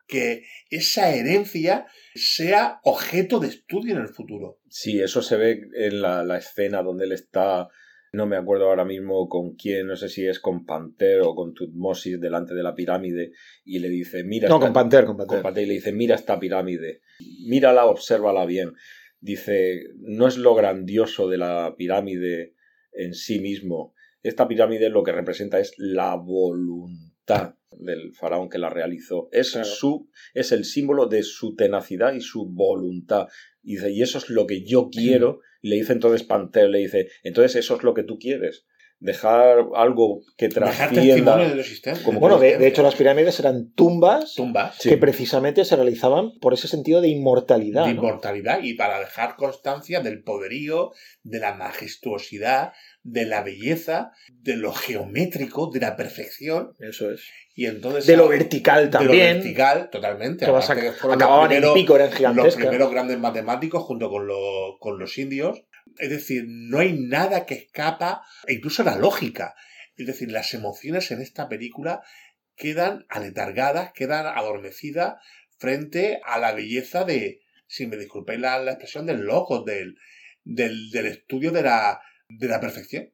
que 0.08 0.44
esa 0.70 1.16
herencia 1.16 1.88
sea 2.14 2.80
objeto 2.84 3.40
de 3.40 3.48
estudio 3.48 3.96
en 3.96 4.02
el 4.02 4.10
futuro. 4.10 4.60
Sí, 4.70 5.00
eso 5.02 5.22
se 5.22 5.36
ve 5.38 5.62
en 5.76 6.02
la, 6.02 6.24
la 6.24 6.38
escena 6.38 6.84
donde 6.84 7.06
él 7.06 7.12
está, 7.14 7.68
no 8.14 8.28
me 8.28 8.38
acuerdo 8.38 8.66
ahora 8.70 8.86
mismo 8.86 9.28
con 9.28 9.56
quién, 9.56 9.88
no 9.88 9.96
sé 9.96 10.10
si 10.10 10.28
es 10.28 10.40
con 10.40 10.64
Panter 10.66 11.22
o 11.22 11.34
con 11.34 11.54
Tutmosis 11.56 12.20
delante 12.22 12.54
de 12.54 12.62
la 12.62 12.76
pirámide 12.76 13.32
y 13.64 13.80
le 13.80 13.90
dice, 13.90 14.24
mira, 14.24 14.48
No, 14.48 14.56
esta- 14.58 14.68
con 14.68 14.74
Panther, 14.74 15.06
con 15.06 15.18
con 15.18 15.42
Panther. 15.42 15.64
Y 15.64 15.68
le 15.68 15.74
dice, 15.74 15.92
mira 15.92 16.14
esta 16.16 16.40
pirámide, 16.40 17.02
mírala, 17.48 17.86
obsérvala 17.86 18.46
bien. 18.46 18.74
Dice, 19.20 19.82
no 19.98 20.28
es 20.28 20.38
lo 20.38 20.56
grandioso 20.56 21.28
de 21.30 21.38
la 21.38 21.76
pirámide 21.78 22.54
en 22.92 23.14
sí 23.14 23.40
mismo. 23.40 23.94
Esta 24.24 24.48
pirámide 24.48 24.90
lo 24.90 25.04
que 25.04 25.12
representa 25.12 25.60
es 25.60 25.74
la 25.78 26.16
voluntad 26.16 27.56
del 27.72 28.14
faraón 28.14 28.50
que 28.50 28.58
la 28.58 28.70
realizó. 28.70 29.30
Es 29.32 29.52
Claro. 29.52 29.66
su, 29.68 30.10
es 30.34 30.52
el 30.52 30.64
símbolo 30.64 31.08
de 31.08 31.24
su 31.24 31.56
tenacidad 31.56 32.14
y 32.14 32.22
su 32.22 32.46
voluntad. 32.48 33.28
Y 33.64 33.76
dice, 33.76 33.92
y 33.92 34.02
eso 34.02 34.18
es 34.18 34.30
lo 34.30 34.48
que 34.48 34.64
yo 34.64 34.90
quiero. 34.92 35.42
Y 35.62 35.70
le 35.70 35.76
dice 35.78 35.94
entonces 35.94 36.24
Panter, 36.24 36.70
le 36.70 36.80
dice, 36.80 37.10
entonces 37.24 37.56
eso 37.56 37.76
es 37.78 37.84
lo 37.84 37.94
que 37.94 38.04
tú 38.04 38.18
quieres. 38.20 38.66
Dejar 39.06 39.60
algo 39.76 40.22
que 40.36 40.48
Dejar 40.50 40.90
trascienda. 40.92 41.38
de 41.38 41.60
existencia. 41.60 42.04
Como 42.04 42.20
Bueno, 42.20 42.40
de, 42.40 42.66
hecho 42.68 42.82
las 42.82 42.96
pirámides 42.96 43.40
eran 43.40 43.72
tumbas 43.74 44.34
tumbas 44.36 44.78
Sí. 44.80 44.90
que 44.90 44.98
precisamente 44.98 45.64
se 45.64 45.76
realizaban 45.76 46.32
por 46.42 46.54
ese 46.56 46.68
sentido 46.68 47.02
de 47.02 47.10
inmortalidad. 47.10 47.86
de 47.86 47.94
¿no? 47.94 48.02
inmortalidad 48.02 48.64
y 48.64 48.74
para 48.74 49.00
dejar 49.00 49.36
constancia 49.36 50.00
del 50.00 50.24
poderío, 50.24 50.92
de 51.24 51.40
la 51.40 51.54
majestuosidad, 51.54 52.74
de 53.04 53.26
la 53.26 53.44
belleza, 53.44 54.12
de 54.42 54.58
lo 54.58 54.74
geométrico, 54.74 55.70
de 55.72 55.80
la 55.82 55.96
perfección. 55.96 56.76
Eso 56.80 57.12
es. 57.12 57.22
Y 57.56 57.68
entonces 57.68 58.08
De 58.08 58.18
lo 58.18 58.28
vertical 58.28 58.80
de 58.80 58.86
lo 58.86 58.92
también. 58.92 59.36
vertical, 59.38 59.90
totalmente. 59.92 60.46
que 60.46 60.52
vas 60.52 60.68
a- 60.70 60.74
Aparte 60.74 60.88
que 60.90 60.94
fueron 60.94 61.20
los 61.20 61.24
acababan 61.28 61.52
en 61.52 61.58
primeros- 61.60 61.74
pico, 61.76 61.96
eran 61.96 62.36
los 62.36 62.56
primeros 62.56 62.92
grandes 62.92 63.20
matemáticos 63.20 63.84
junto 63.84 64.10
con, 64.10 64.26
los- 64.28 64.76
con 64.80 64.98
los 65.00 65.18
indios. 65.20 65.62
Es 65.98 66.10
decir, 66.10 66.46
no 66.48 66.80
hay 66.80 66.94
nada 66.94 67.46
que 67.46 67.56
escapa, 67.56 68.24
e 68.48 68.54
incluso 68.54 68.84
la 68.84 68.98
lógica. 68.98 69.56
Es 69.96 70.08
decir, 70.08 70.32
las 70.32 70.54
emociones 70.54 71.12
en 71.12 71.22
esta 71.22 71.48
película 71.48 72.02
quedan 72.56 73.06
aletargadas, 73.10 73.92
quedan 73.94 74.26
adormecidas 74.26 75.16
frente 75.58 76.20
a 76.26 76.40
la 76.40 76.54
belleza 76.54 77.04
de, 77.04 77.42
si 77.68 77.88
me 77.88 77.98
disculpéis 77.98 78.40
la, 78.40 78.60
la 78.60 78.72
expresión, 78.72 79.06
del 79.06 79.22
logo, 79.22 79.64
del, 79.64 79.96
del, 80.44 80.90
del 80.92 81.06
estudio 81.06 81.52
de 81.52 81.64
la, 81.64 82.02
de 82.28 82.48
la 82.48 82.60
perfección. 82.60 83.12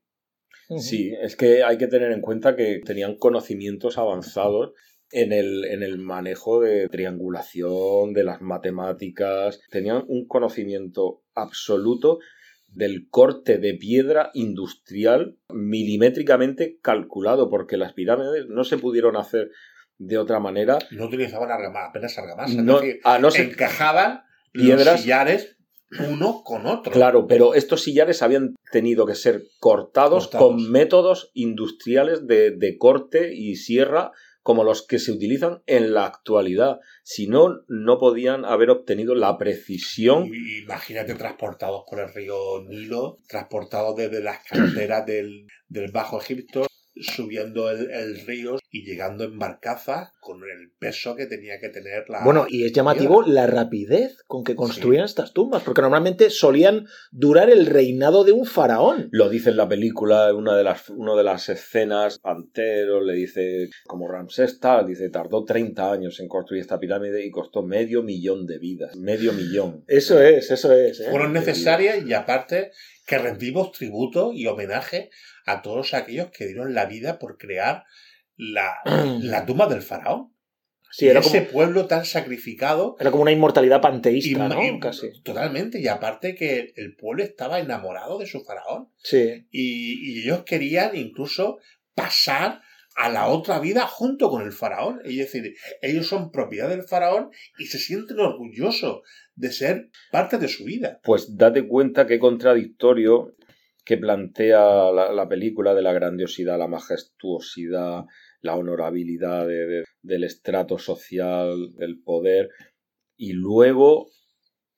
Sí, 0.80 1.14
es 1.22 1.36
que 1.36 1.64
hay 1.64 1.78
que 1.78 1.88
tener 1.88 2.12
en 2.12 2.22
cuenta 2.22 2.56
que 2.56 2.80
tenían 2.86 3.18
conocimientos 3.18 3.98
avanzados 3.98 4.72
en 5.12 5.34
el, 5.34 5.66
en 5.66 5.84
el 5.84 5.98
manejo 5.98 6.62
de 6.62 6.88
triangulación, 6.88 8.14
de 8.14 8.24
las 8.24 8.42
matemáticas, 8.42 9.60
tenían 9.70 10.06
un 10.08 10.28
conocimiento 10.28 11.24
absoluto 11.36 12.20
del 12.72 13.08
corte 13.10 13.58
de 13.58 13.74
piedra 13.74 14.32
industrial 14.34 15.38
milimétricamente 15.50 16.80
calculado, 16.82 17.50
porque 17.50 17.78
las 17.78 17.94
pirámides 17.94 18.48
no 18.48 18.64
se 18.64 18.78
pudieron 18.78 19.18
hacer 19.18 19.50
de 19.98 20.18
otra 20.18 20.40
manera, 20.40 20.80
No 20.92 21.06
utilizaban 21.06 21.52
argamasa, 21.52 21.88
apenas 21.90 22.18
argamasa. 22.18 22.62
no, 22.62 22.80
decir, 22.80 23.00
a 23.04 23.20
no 23.20 23.30
ser 23.30 23.50
encajaban 23.50 24.22
piedras- 24.52 24.86
los 24.94 25.02
sillares 25.02 25.58
uno 26.10 26.42
con 26.44 26.66
otro. 26.66 26.92
Claro, 26.92 27.28
pero 27.28 27.54
estos 27.54 27.84
sillares 27.84 28.22
habían 28.22 28.56
tenido 28.72 29.06
que 29.06 29.14
ser 29.16 29.44
cortados, 29.60 30.30
Cortados. 30.30 30.48
con 30.48 30.72
métodos 30.72 31.32
industriales 31.34 32.26
de, 32.28 32.52
de 32.52 32.78
corte 32.78 33.34
y 33.36 33.58
sierra 33.58 34.12
como 34.42 34.64
los 34.64 34.86
que 34.86 35.00
se 35.00 35.12
utilizan 35.12 35.62
en 35.68 35.94
la 35.94 36.06
actualidad. 36.06 36.80
Si 37.04 37.28
no, 37.28 37.62
no 37.68 38.00
podían 38.00 38.46
haber 38.46 38.70
obtenido 38.70 39.16
la 39.16 39.38
precisión. 39.38 40.30
Imagínate 40.64 41.16
transportados 41.16 41.84
por 41.90 42.00
el 42.00 42.14
río 42.14 42.64
Nilo, 42.68 43.20
transportados 43.28 43.96
desde 43.96 44.22
las 44.22 44.40
canteras 44.48 45.06
del, 45.06 45.48
del 45.68 45.92
Bajo 45.92 46.20
Egipto, 46.20 46.66
subiendo 47.02 47.70
el, 47.70 47.90
el 47.92 48.26
río 48.26 48.58
y 48.72 48.86
llegando 48.86 49.26
en 49.26 49.38
barcazas 49.38 50.14
con 50.22 50.40
el 50.44 50.72
peso 50.80 51.16
que 51.16 51.26
tenía 51.26 51.60
que 51.60 51.70
tener 51.70 52.06
la. 52.08 52.24
Bueno, 52.24 52.46
y 52.48 52.64
es 52.64 52.72
llamativo 52.72 53.22
la 53.22 53.46
rapidez 53.46 54.18
con 54.28 54.44
que 54.44 54.56
construían 54.56 55.04
estas 55.04 55.34
tumbas, 55.34 55.64
porque 55.64 55.82
normalmente 55.82 56.30
solían 56.30 56.88
durar 57.12 57.50
el 57.50 57.66
reinado 57.66 58.24
de 58.24 58.32
un 58.32 58.46
faraón. 58.46 59.10
Lo 59.12 59.30
dice 59.30 59.50
en 59.50 59.58
la 59.58 59.68
película, 59.68 60.34
una 60.34 60.56
de 60.56 60.64
las, 60.64 60.90
una 60.90 61.16
de 61.16 61.24
las 61.24 61.50
escenas, 61.50 62.20
Pantero 62.20 63.02
le 63.02 63.14
dice, 63.14 63.70
como 63.86 64.08
Ramsés 64.08 64.60
tal, 64.60 64.88
dice, 64.88 65.10
tardó 65.10 65.44
30 65.44 65.92
años 65.92 66.20
en 66.20 66.30
construir 66.30 66.62
esta 66.62 66.80
pirámide 66.80 67.26
y 67.26 67.30
costó 67.30 67.64
medio 67.64 68.04
millón 68.04 68.46
de 68.46 68.58
vidas. 68.58 68.96
Medio 68.96 69.34
millón. 69.34 69.84
Eso 69.88 70.22
es, 70.22 70.50
eso 70.50 70.72
es. 70.72 71.02
¿eh? 71.02 71.10
fueron 71.10 71.34
necesarias 71.34 72.06
y 72.06 72.14
aparte 72.14 72.72
que 73.06 73.18
rendimos 73.18 73.72
tributo 73.74 74.32
y 74.34 74.48
homenaje 74.48 75.10
a 75.46 75.62
todos 75.62 75.94
aquellos 75.94 76.30
que 76.32 76.46
dieron 76.48 76.74
la 76.74 76.86
vida 76.86 77.20
por 77.20 77.38
crear 77.38 77.84
la, 78.36 78.76
la 79.22 79.46
tumba 79.46 79.68
del 79.68 79.82
faraón. 79.82 80.34
Sí, 80.94 81.08
era 81.08 81.22
ese 81.22 81.46
como, 81.46 81.52
pueblo 81.54 81.86
tan 81.88 82.04
sacrificado 82.04 82.98
era 83.00 83.12
como 83.12 83.24
una 83.24 83.32
inmortalidad 83.32 83.80
panteísta, 83.80 84.30
y- 84.30 84.34
¿no? 84.36 84.62
y- 84.62 84.80
Casi. 84.82 85.22
Totalmente, 85.24 85.80
y 85.80 85.88
aparte 85.88 86.36
que 86.36 86.74
el 86.76 86.96
pueblo 86.98 87.24
estaba 87.24 87.60
enamorado 87.62 88.18
de 88.20 88.26
su 88.26 88.44
faraón. 88.44 88.90
Sí. 88.98 89.48
Y, 89.52 90.12
y 90.18 90.24
ellos 90.24 90.44
querían 90.44 90.94
incluso 90.98 91.60
pasar 91.96 92.62
a 92.98 93.08
la 93.10 93.28
otra 93.28 93.60
vida 93.60 93.88
junto 93.88 94.30
con 94.30 94.42
el 94.42 94.52
faraón. 94.52 95.00
Es 95.06 95.16
decir, 95.16 95.56
ellos 95.82 96.08
son 96.08 96.30
propiedad 96.30 96.68
del 96.68 96.84
faraón 96.84 97.30
y 97.58 97.68
se 97.68 97.78
sienten 97.80 98.20
orgullosos 98.20 99.00
de 99.36 99.52
ser 99.54 99.90
parte 100.12 100.38
de 100.40 100.50
su 100.50 100.66
vida. 100.66 101.00
Pues 101.06 101.38
date 101.38 101.66
cuenta 101.68 102.06
qué 102.06 102.20
contradictorio 102.20 103.34
que 103.92 103.98
plantea 103.98 104.90
la, 104.94 105.12
la 105.12 105.28
película 105.28 105.74
de 105.74 105.82
la 105.82 105.92
grandiosidad, 105.92 106.58
la 106.58 106.68
majestuosidad, 106.70 108.06
la 108.40 108.56
honorabilidad 108.56 109.46
de- 109.46 109.68
de- 109.68 109.84
del 110.02 110.24
estrato 110.24 110.78
social, 110.78 111.74
del 111.76 112.02
poder, 112.02 112.50
y 113.18 113.34
luego 113.34 114.08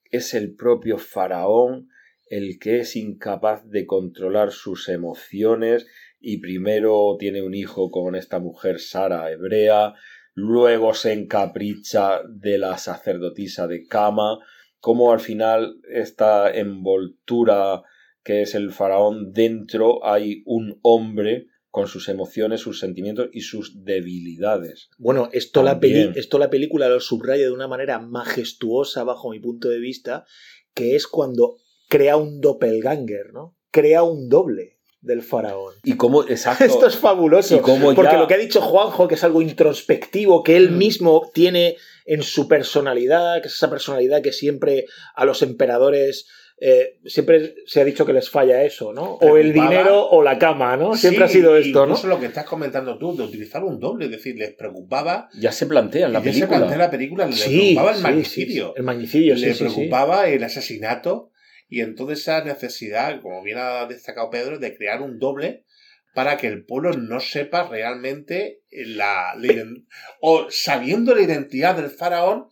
es 0.10 0.34
el 0.34 0.56
propio 0.56 0.98
faraón 0.98 1.90
el 2.28 2.58
que 2.60 2.80
es 2.80 2.96
incapaz 2.96 3.70
de 3.70 3.86
controlar 3.86 4.52
sus 4.52 4.90
emociones 4.90 5.86
y 6.20 6.40
primero 6.40 7.16
tiene 7.20 7.44
un 7.44 7.54
hijo 7.54 7.92
con 7.92 8.16
esta 8.16 8.40
mujer 8.40 8.80
Sara 8.80 9.32
hebrea, 9.32 9.94
luego 10.34 10.96
se 10.96 11.14
encapricha 11.14 12.22
de 12.28 12.58
la 12.58 12.78
sacerdotisa 12.80 13.68
de 13.68 13.86
Kama, 13.88 14.40
como 14.80 15.12
al 15.12 15.20
final 15.20 15.76
esta 15.88 16.52
envoltura 16.52 17.84
que 18.24 18.42
es 18.42 18.56
el 18.56 18.72
faraón 18.72 19.34
dentro 19.34 20.06
hay 20.06 20.44
un 20.46 20.80
hombre 20.82 21.48
con 21.70 21.88
sus 21.88 22.08
emociones, 22.08 22.62
sus 22.62 22.80
sentimientos 22.80 23.30
y 23.34 23.42
sus 23.42 23.84
debilidades. 23.84 24.90
Bueno, 25.00 25.30
esto 25.34 25.64
la, 25.64 25.80
peli- 25.80 26.12
esto 26.16 26.38
la 26.38 26.50
película 26.52 26.88
lo 26.88 27.00
subraya 27.00 27.44
de 27.46 27.52
una 27.52 27.68
manera 27.68 28.00
majestuosa 28.00 29.04
bajo 29.04 29.32
mi 29.32 29.40
punto 29.40 29.70
de 29.70 29.80
vista, 29.80 30.26
que 30.74 30.96
es 30.96 31.08
cuando 31.08 31.58
crea 31.90 32.18
un 32.18 32.42
doppelganger, 32.42 33.34
¿no? 33.34 33.56
Crea 33.72 34.04
un 34.04 34.30
doble 34.30 34.78
del 35.02 35.22
faraón. 35.24 35.74
Y 35.84 35.98
cómo, 35.98 36.24
exacto, 36.24 36.64
Esto 36.66 36.88
es 36.88 36.96
fabuloso. 36.96 37.62
cómo 37.62 37.94
Porque 37.94 38.14
ya- 38.14 38.20
lo 38.20 38.28
que 38.28 38.36
ha 38.36 38.38
dicho 38.38 38.62
Juanjo, 38.62 39.08
que 39.08 39.16
es 39.16 39.24
algo 39.24 39.42
introspectivo, 39.42 40.44
que 40.44 40.56
él 40.56 40.72
Mm. 40.72 40.78
mismo 40.78 41.32
tiene 41.34 41.76
en 42.06 42.22
su 42.24 42.48
personalidad, 42.48 43.42
que 43.42 43.48
es 43.48 43.56
esa 43.56 43.70
personalidad 43.70 44.22
que 44.22 44.32
siempre 44.32 44.86
a 45.16 45.26
los 45.26 45.42
emperadores 45.42 46.28
eh, 46.66 46.98
siempre 47.06 47.56
se 47.66 47.82
ha 47.82 47.84
dicho 47.84 48.06
que 48.06 48.14
les 48.14 48.30
falla 48.30 48.64
eso, 48.64 48.94
¿no? 48.94 49.16
O 49.16 49.36
el 49.38 49.52
dinero 49.52 50.08
o 50.10 50.24
la 50.24 50.40
cama, 50.40 50.78
¿no? 50.78 50.96
Siempre 50.96 51.28
Sí, 51.28 51.32
ha 51.32 51.34
sido 51.34 51.58
esto, 51.58 51.80
¿no? 51.80 51.92
Incluso 51.92 52.08
lo 52.08 52.20
que 52.22 52.28
estás 52.28 52.46
comentando 52.46 52.98
tú, 52.98 53.16
de 53.18 53.24
utilizar 53.24 53.64
un 53.66 53.80
doble, 53.82 54.06
es 54.06 54.12
decir, 54.12 54.38
les 54.38 54.54
preocupaba. 54.54 55.28
ya 55.38 55.52
se 55.52 55.66
plantea 55.66 56.06
en 56.08 56.14
la 56.14 56.20
y 56.20 56.24
ya 56.24 56.32
se 56.32 56.34
película. 56.40 56.58
plantea 56.60 56.76
en 56.76 56.80
la 56.80 56.92
película, 56.92 57.26
les 57.26 57.36
Sí, 57.40 57.58
preocupaba 57.74 57.92
el 57.92 57.98
sí, 57.98 58.04
magnicidio. 58.04 58.74
El 58.78 58.84
magnicidio, 58.84 59.36
sí, 59.36 59.42
le 59.46 59.54
sí, 59.54 59.58
sí. 59.58 59.64
preocupaba 59.66 60.30
el 60.30 60.42
asesinato 60.44 61.32
y 61.68 61.82
entonces 61.82 62.20
esa 62.22 62.44
necesidad, 62.46 63.22
como 63.22 63.44
bien 63.44 63.58
ha 63.60 63.86
destacado 63.88 64.30
Pedro, 64.30 64.58
de 64.58 64.74
crear 64.76 65.02
un 65.02 65.20
doble 65.20 65.66
para 66.14 66.38
que 66.38 66.48
el 66.48 66.64
pueblo 66.64 66.94
no 66.94 67.20
sepa 67.20 67.68
realmente 67.68 68.62
la, 68.72 69.34
la 69.38 69.66
o 70.22 70.46
sabiendo 70.50 71.14
la 71.16 71.24
identidad 71.24 71.76
del 71.76 71.90
faraón, 71.90 72.46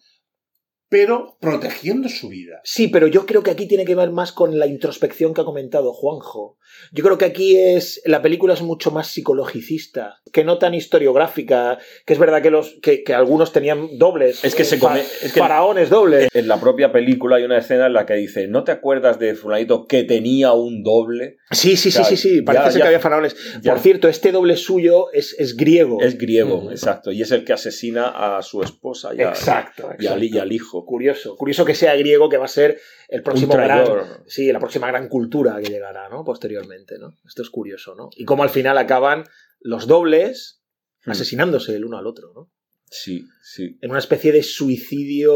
pero 0.91 1.37
protegiendo 1.39 2.09
su 2.09 2.27
vida. 2.27 2.59
Sí, 2.65 2.89
pero 2.89 3.07
yo 3.07 3.25
creo 3.25 3.43
que 3.43 3.51
aquí 3.51 3.65
tiene 3.65 3.85
que 3.85 3.95
ver 3.95 4.11
más 4.11 4.33
con 4.33 4.59
la 4.59 4.67
introspección 4.67 5.33
que 5.33 5.39
ha 5.39 5.45
comentado 5.45 5.93
Juanjo. 5.93 6.57
Yo 6.91 7.01
creo 7.03 7.17
que 7.17 7.23
aquí 7.25 7.55
es. 7.57 8.01
La 8.05 8.21
película 8.21 8.53
es 8.53 8.61
mucho 8.61 8.91
más 8.91 9.07
psicologicista, 9.07 10.21
que 10.33 10.43
no 10.43 10.57
tan 10.57 10.73
historiográfica, 10.73 11.77
que 12.05 12.13
es 12.13 12.19
verdad 12.19 12.41
que 12.41 12.49
los 12.51 12.77
que, 12.81 13.03
que 13.03 13.13
algunos 13.13 13.51
tenían 13.53 13.97
dobles. 13.97 14.43
Es 14.43 14.53
que 14.55 14.63
se 14.65 14.79
come- 14.79 15.01
es 15.01 15.31
que- 15.33 15.39
faraones 15.39 15.89
dobles. 15.89 16.29
En 16.33 16.47
la 16.47 16.59
propia 16.59 16.91
película 16.91 17.37
hay 17.37 17.43
una 17.43 17.57
escena 17.57 17.87
en 17.87 17.93
la 17.93 18.05
que 18.05 18.15
dice, 18.15 18.47
¿no 18.47 18.63
te 18.63 18.71
acuerdas 18.71 19.17
de 19.19 19.35
fulanito 19.35 19.85
que 19.87 20.03
tenía 20.03 20.51
un 20.53 20.83
doble? 20.83 21.37
Sí, 21.51 21.77
sí, 21.77 21.91
sí, 21.91 22.03
sí, 22.03 22.17
sí. 22.17 22.41
Parece 22.41 22.65
ya, 22.65 22.71
ser 22.71 22.79
ya. 22.79 22.83
que 22.83 22.87
había 22.87 22.99
faraones. 22.99 23.35
Ya. 23.61 23.71
Por 23.73 23.81
cierto, 23.81 24.07
este 24.09 24.31
doble 24.31 24.57
suyo 24.57 25.11
es, 25.13 25.35
es 25.39 25.55
griego. 25.55 25.99
Es 26.01 26.17
griego, 26.17 26.61
Mm. 26.63 26.71
exacto. 26.71 27.11
Y 27.11 27.21
es 27.21 27.31
el 27.31 27.43
que 27.45 27.53
asesina 27.53 28.37
a 28.37 28.41
su 28.41 28.61
esposa 28.61 29.13
y, 29.15 29.21
a- 29.21 29.29
Exacto, 29.29 29.89
y 29.99 30.07
al, 30.07 30.21
y 30.23 30.27
exacto. 30.27 30.41
al 30.43 30.51
hijo. 30.51 30.80
Curioso. 30.85 31.35
Curioso 31.35 31.65
que 31.65 31.75
sea 31.75 31.95
griego, 31.95 32.29
que 32.29 32.37
va 32.37 32.45
a 32.45 32.49
ser 32.49 32.79
el 33.09 33.23
próximo 33.23 33.53
gran. 33.53 33.85
Sí, 34.27 34.51
la 34.51 34.59
próxima 34.59 34.87
gran 34.87 35.07
cultura 35.07 35.59
que 35.61 35.69
llegará, 35.69 36.09
¿no? 36.09 36.23
Posteriormente, 36.23 36.97
¿no? 36.99 37.15
Esto 37.25 37.41
es 37.41 37.49
curioso, 37.49 37.95
¿no? 37.95 38.09
Y 38.15 38.25
cómo 38.25 38.43
al 38.43 38.49
final 38.49 38.77
acaban 38.77 39.25
los 39.59 39.87
dobles 39.87 40.61
Mm. 41.05 41.11
asesinándose 41.11 41.75
el 41.75 41.85
uno 41.85 41.97
al 41.97 42.07
otro, 42.07 42.31
¿no? 42.33 42.51
Sí, 42.89 43.25
sí. 43.41 43.77
En 43.81 43.89
una 43.89 43.99
especie 43.99 44.31
de 44.31 44.43
suicidio 44.43 45.33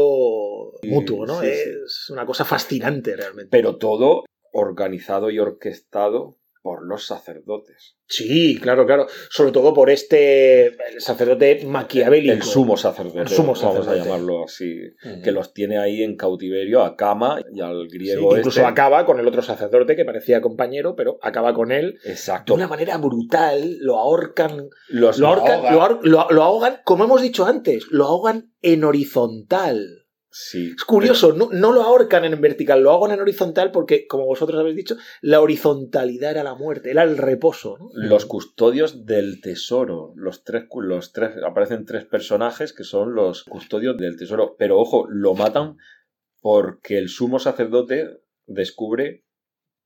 mutuo, 0.82 1.26
¿no? 1.26 1.40
sí, 1.40 1.46
sí. 1.46 1.70
es 1.86 2.10
una 2.10 2.26
cosa 2.26 2.44
fascinante 2.44 3.16
realmente. 3.16 3.48
Pero 3.50 3.76
todo 3.76 4.24
organizado 4.52 5.30
y 5.30 5.38
orquestado 5.38 6.38
por 6.66 6.84
los 6.84 7.06
sacerdotes. 7.06 7.94
Sí, 8.08 8.58
claro, 8.60 8.86
claro. 8.86 9.06
Sobre 9.30 9.52
todo 9.52 9.72
por 9.72 9.88
este 9.88 10.66
el 10.66 11.00
sacerdote 11.00 11.64
maquiavélico. 11.64 12.34
El 12.34 12.42
sumo 12.42 12.76
sacerdote, 12.76 13.20
El 13.20 13.28
sumo 13.28 13.54
vamos 13.54 13.86
a 13.86 13.94
llamarlo 13.94 14.44
así. 14.44 14.80
Que 15.22 15.30
los 15.30 15.52
tiene 15.52 15.78
ahí 15.78 16.02
en 16.02 16.16
cautiverio 16.16 16.82
a 16.82 16.96
Cama 16.96 17.40
y 17.54 17.60
al 17.60 17.86
griego 17.88 18.36
incluso 18.36 18.58
este. 18.60 18.68
acaba 18.70 19.06
con 19.06 19.20
el 19.20 19.28
otro 19.28 19.42
sacerdote 19.42 19.94
que 19.94 20.04
parecía 20.04 20.40
compañero, 20.40 20.96
pero 20.96 21.18
acaba 21.22 21.54
con 21.54 21.70
él 21.70 21.98
de 22.04 22.10
Exacto. 22.10 22.54
una 22.54 22.66
manera 22.66 22.96
brutal, 22.98 23.78
lo 23.80 23.98
ahorcan, 23.98 24.68
Los, 24.88 25.18
lo 25.18 25.28
ahorcan, 25.28 25.60
ahogan. 25.66 25.74
lo, 25.74 25.80
ahor- 25.80 26.00
lo- 26.02 26.26
lo 26.30 26.42
ahogan, 26.42 26.80
como 26.84 27.04
hemos 27.04 27.22
dicho 27.22 27.46
antes, 27.46 27.86
lo 27.90 28.06
ahogan 28.06 28.52
en 28.62 28.82
horizontal. 28.82 30.05
Sí. 30.36 30.74
Es 30.76 30.84
curioso, 30.84 31.32
no, 31.32 31.48
no 31.50 31.72
lo 31.72 31.82
ahorcan 31.82 32.24
en 32.24 32.40
vertical, 32.40 32.82
lo 32.82 32.90
ahogan 32.90 33.12
en 33.12 33.20
horizontal 33.20 33.70
porque, 33.70 34.06
como 34.06 34.26
vosotros 34.26 34.60
habéis 34.60 34.76
dicho, 34.76 34.96
la 35.22 35.40
horizontalidad 35.40 36.32
era 36.32 36.44
la 36.44 36.54
muerte, 36.54 36.90
era 36.90 37.02
el 37.02 37.16
reposo. 37.16 37.78
¿no? 37.78 37.88
Los 37.94 38.26
custodios 38.26 39.06
del 39.06 39.40
tesoro. 39.40 40.12
Los 40.16 40.44
tres, 40.44 40.64
los 40.74 41.12
tres, 41.12 41.36
aparecen 41.44 41.86
tres 41.86 42.04
personajes 42.04 42.72
que 42.72 42.84
son 42.84 43.14
los 43.14 43.44
custodios 43.44 43.96
del 43.96 44.16
tesoro. 44.16 44.56
Pero 44.58 44.78
ojo, 44.78 45.06
lo 45.08 45.34
matan 45.34 45.78
porque 46.40 46.98
el 46.98 47.08
sumo 47.08 47.38
sacerdote 47.38 48.20
descubre 48.46 49.24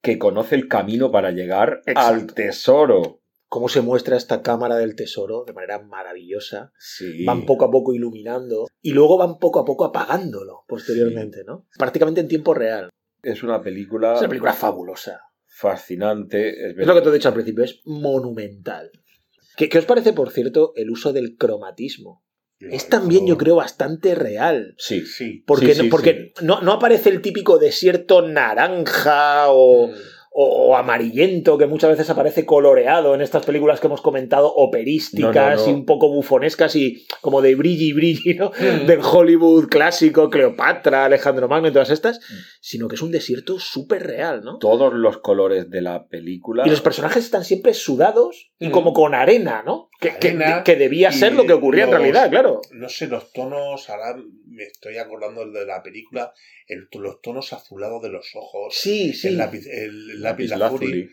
que 0.02 0.18
conoce 0.18 0.54
el 0.54 0.68
camino 0.68 1.10
para 1.10 1.30
llegar 1.30 1.82
al 1.94 2.32
tesoro. 2.34 3.19
Cómo 3.50 3.68
se 3.68 3.80
muestra 3.80 4.16
esta 4.16 4.42
cámara 4.42 4.76
del 4.76 4.94
tesoro 4.94 5.42
de 5.44 5.52
manera 5.52 5.82
maravillosa. 5.82 6.72
Sí. 6.78 7.24
Van 7.24 7.44
poco 7.46 7.64
a 7.64 7.70
poco 7.70 7.92
iluminando 7.92 8.68
y 8.80 8.92
luego 8.92 9.18
van 9.18 9.38
poco 9.38 9.58
a 9.58 9.64
poco 9.64 9.84
apagándolo 9.84 10.64
posteriormente, 10.68 11.42
¿no? 11.44 11.66
Prácticamente 11.76 12.20
en 12.20 12.28
tiempo 12.28 12.54
real. 12.54 12.90
Es 13.22 13.42
una 13.42 13.60
película, 13.60 14.14
Es 14.14 14.20
una 14.20 14.28
película 14.28 14.52
fabulosa. 14.52 15.20
fascinante. 15.46 16.70
Es, 16.70 16.78
Es 16.78 16.86
lo 16.86 16.94
que 16.94 17.00
te 17.02 17.08
he 17.08 17.12
dicho 17.12 17.28
al 17.28 17.34
principio, 17.34 17.64
es 17.64 17.80
monumental. 17.84 18.90
¿Qué, 19.56 19.68
qué 19.68 19.78
os 19.78 19.84
parece, 19.84 20.12
por 20.12 20.30
cierto, 20.30 20.72
el 20.76 20.88
uso 20.90 21.12
del 21.12 21.36
cromatismo? 21.36 22.24
Es 22.60 22.88
también, 22.88 23.26
yo 23.26 23.36
creo, 23.38 23.56
bastante 23.56 24.14
real. 24.14 24.74
Sí. 24.78 25.06
Sí. 25.06 25.42
Porque, 25.46 25.74
Sí, 25.74 25.82
sí, 25.82 25.88
porque 25.88 26.34
No, 26.42 26.60
no 26.60 26.72
aparece 26.74 27.08
el 27.08 27.20
típico 27.22 27.58
desierto 27.58 28.22
naranja 28.22 29.46
o, 29.50 29.88
Mm. 29.88 29.92
O- 30.32 30.68
o 30.70 30.76
amarillento 30.76 31.58
que 31.58 31.66
muchas 31.66 31.90
veces 31.90 32.08
aparece 32.08 32.46
coloreado 32.46 33.14
en 33.14 33.20
estas 33.20 33.44
películas 33.44 33.80
que 33.80 33.88
hemos 33.88 34.00
comentado, 34.00 34.52
operísticas 34.54 35.34
No, 35.34 35.56
no, 35.56 35.66
no. 35.66 35.70
y 35.70 35.72
un 35.74 35.84
poco 35.84 36.08
bufonescas 36.08 36.76
y 36.76 37.04
como 37.20 37.42
de 37.42 37.54
brilli 37.56 37.92
brilli, 37.92 38.34
¿no? 38.34 38.50
Mm. 38.50 38.86
Del 38.86 39.00
Hollywood 39.02 39.68
clásico, 39.68 40.30
Cleopatra, 40.30 41.04
Alejandro 41.04 41.48
Magno 41.48 41.68
y 41.68 41.72
todas 41.72 41.90
estas, 41.90 42.18
Mm. 42.20 42.34
sino 42.60 42.88
que 42.88 42.94
es 42.94 43.02
un 43.02 43.10
desierto 43.10 43.58
súper 43.58 44.06
real, 44.06 44.42
¿no? 44.44 44.58
Todos 44.58 44.94
los 44.94 45.18
colores 45.18 45.68
de 45.68 45.80
la 45.82 46.06
película. 46.06 46.62
Y 46.66 46.70
los 46.70 46.80
personajes 46.80 47.24
están 47.24 47.44
siempre 47.44 47.74
sudados 47.74 48.52
y 48.58 48.68
Mm. 48.68 48.70
como 48.70 48.92
con 48.92 49.14
arena, 49.14 49.62
¿no? 49.66 49.89
Que, 50.00 50.16
que- 50.18 50.28
Arena 50.28 50.64
que 50.64 50.76
debía 50.76 51.12
ser 51.12 51.34
lo 51.34 51.46
que 51.46 51.52
ocurría 51.52 51.84
en 51.84 51.90
realidad, 51.90 52.30
claro. 52.30 52.62
No 52.72 52.88
sé, 52.88 53.06
los 53.06 53.32
tonos, 53.32 53.90
ahora 53.90 54.16
me 54.46 54.64
estoy 54.64 54.96
acordando 54.96 55.46
de 55.50 55.66
la 55.66 55.82
película, 55.82 56.32
el- 56.66 56.88
los 56.92 57.20
tonos 57.20 57.52
azulados 57.52 58.02
de 58.02 58.08
los 58.08 58.30
ojos, 58.34 58.74
Sí, 58.78 59.12
sí. 59.12 59.28
el 59.28 59.36
lápiz, 59.38 59.66
el 59.66 60.22
lápiz 60.22 60.48
lazuli, 60.48 61.10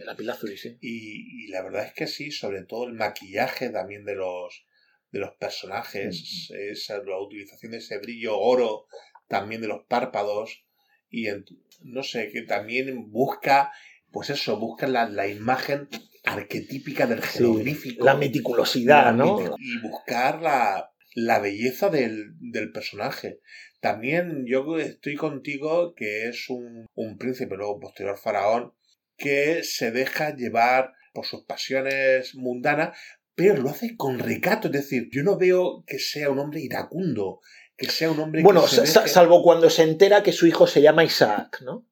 El 0.00 0.06
lapislázuli, 0.06 0.56
sí. 0.56 0.76
y, 0.80 1.44
y 1.44 1.48
la 1.48 1.62
verdad 1.62 1.86
es 1.86 1.92
que 1.94 2.06
sí, 2.08 2.30
sobre 2.32 2.62
todo 2.64 2.84
el 2.88 2.94
maquillaje 2.94 3.70
también 3.70 4.04
de 4.04 4.16
los 4.16 4.64
de 5.12 5.20
los 5.20 5.34
personajes, 5.38 6.50
esa, 6.50 6.98
la 6.98 7.18
utilización 7.20 7.70
de 7.72 7.78
ese 7.78 7.98
brillo 7.98 8.36
oro, 8.38 8.86
también 9.28 9.60
de 9.60 9.68
los 9.68 9.84
párpados, 9.86 10.64
y 11.08 11.28
en- 11.28 11.44
no 11.82 12.02
sé, 12.02 12.30
que 12.32 12.42
también 12.42 13.10
busca, 13.12 13.72
pues 14.10 14.30
eso, 14.30 14.58
busca 14.58 14.86
la, 14.88 15.08
la 15.08 15.28
imagen 15.28 15.88
arquetípica 16.26 17.06
del 17.06 17.22
Sí, 17.22 17.38
jeroglífico. 17.38 18.04
La 18.04 18.14
meticulosidad, 18.14 19.06
la 19.06 19.12
¿no? 19.12 19.56
Y 19.58 19.78
buscar 19.80 20.42
la, 20.42 20.90
la 21.14 21.38
belleza 21.38 21.88
del, 21.88 22.34
del 22.40 22.72
personaje. 22.72 23.40
También 23.80 24.44
yo 24.46 24.78
estoy 24.78 25.14
contigo 25.16 25.94
que 25.94 26.28
es 26.28 26.50
un, 26.50 26.86
un 26.94 27.18
príncipe, 27.18 27.56
luego 27.56 27.78
posterior 27.80 28.18
faraón, 28.18 28.72
que 29.16 29.62
se 29.62 29.90
deja 29.92 30.34
llevar 30.34 30.92
por 31.14 31.24
sus 31.24 31.44
pasiones 31.44 32.34
mundanas, 32.34 32.98
pero 33.34 33.56
lo 33.62 33.70
hace 33.70 33.96
con 33.96 34.18
recato. 34.18 34.68
Es 34.68 34.72
decir, 34.72 35.08
yo 35.12 35.22
no 35.22 35.38
veo 35.38 35.84
que 35.86 35.98
sea 35.98 36.30
un 36.30 36.38
hombre 36.38 36.60
iracundo, 36.60 37.40
que 37.76 37.86
sea 37.88 38.10
un 38.10 38.18
hombre 38.20 38.42
Bueno, 38.42 38.62
que 38.62 38.68
se 38.68 38.86
sa- 38.86 39.02
deje- 39.04 39.08
salvo 39.12 39.42
cuando 39.42 39.70
se 39.70 39.82
entera 39.84 40.22
que 40.22 40.32
su 40.32 40.46
hijo 40.46 40.66
se 40.66 40.82
llama 40.82 41.04
Isaac, 41.04 41.60
¿no? 41.64 41.86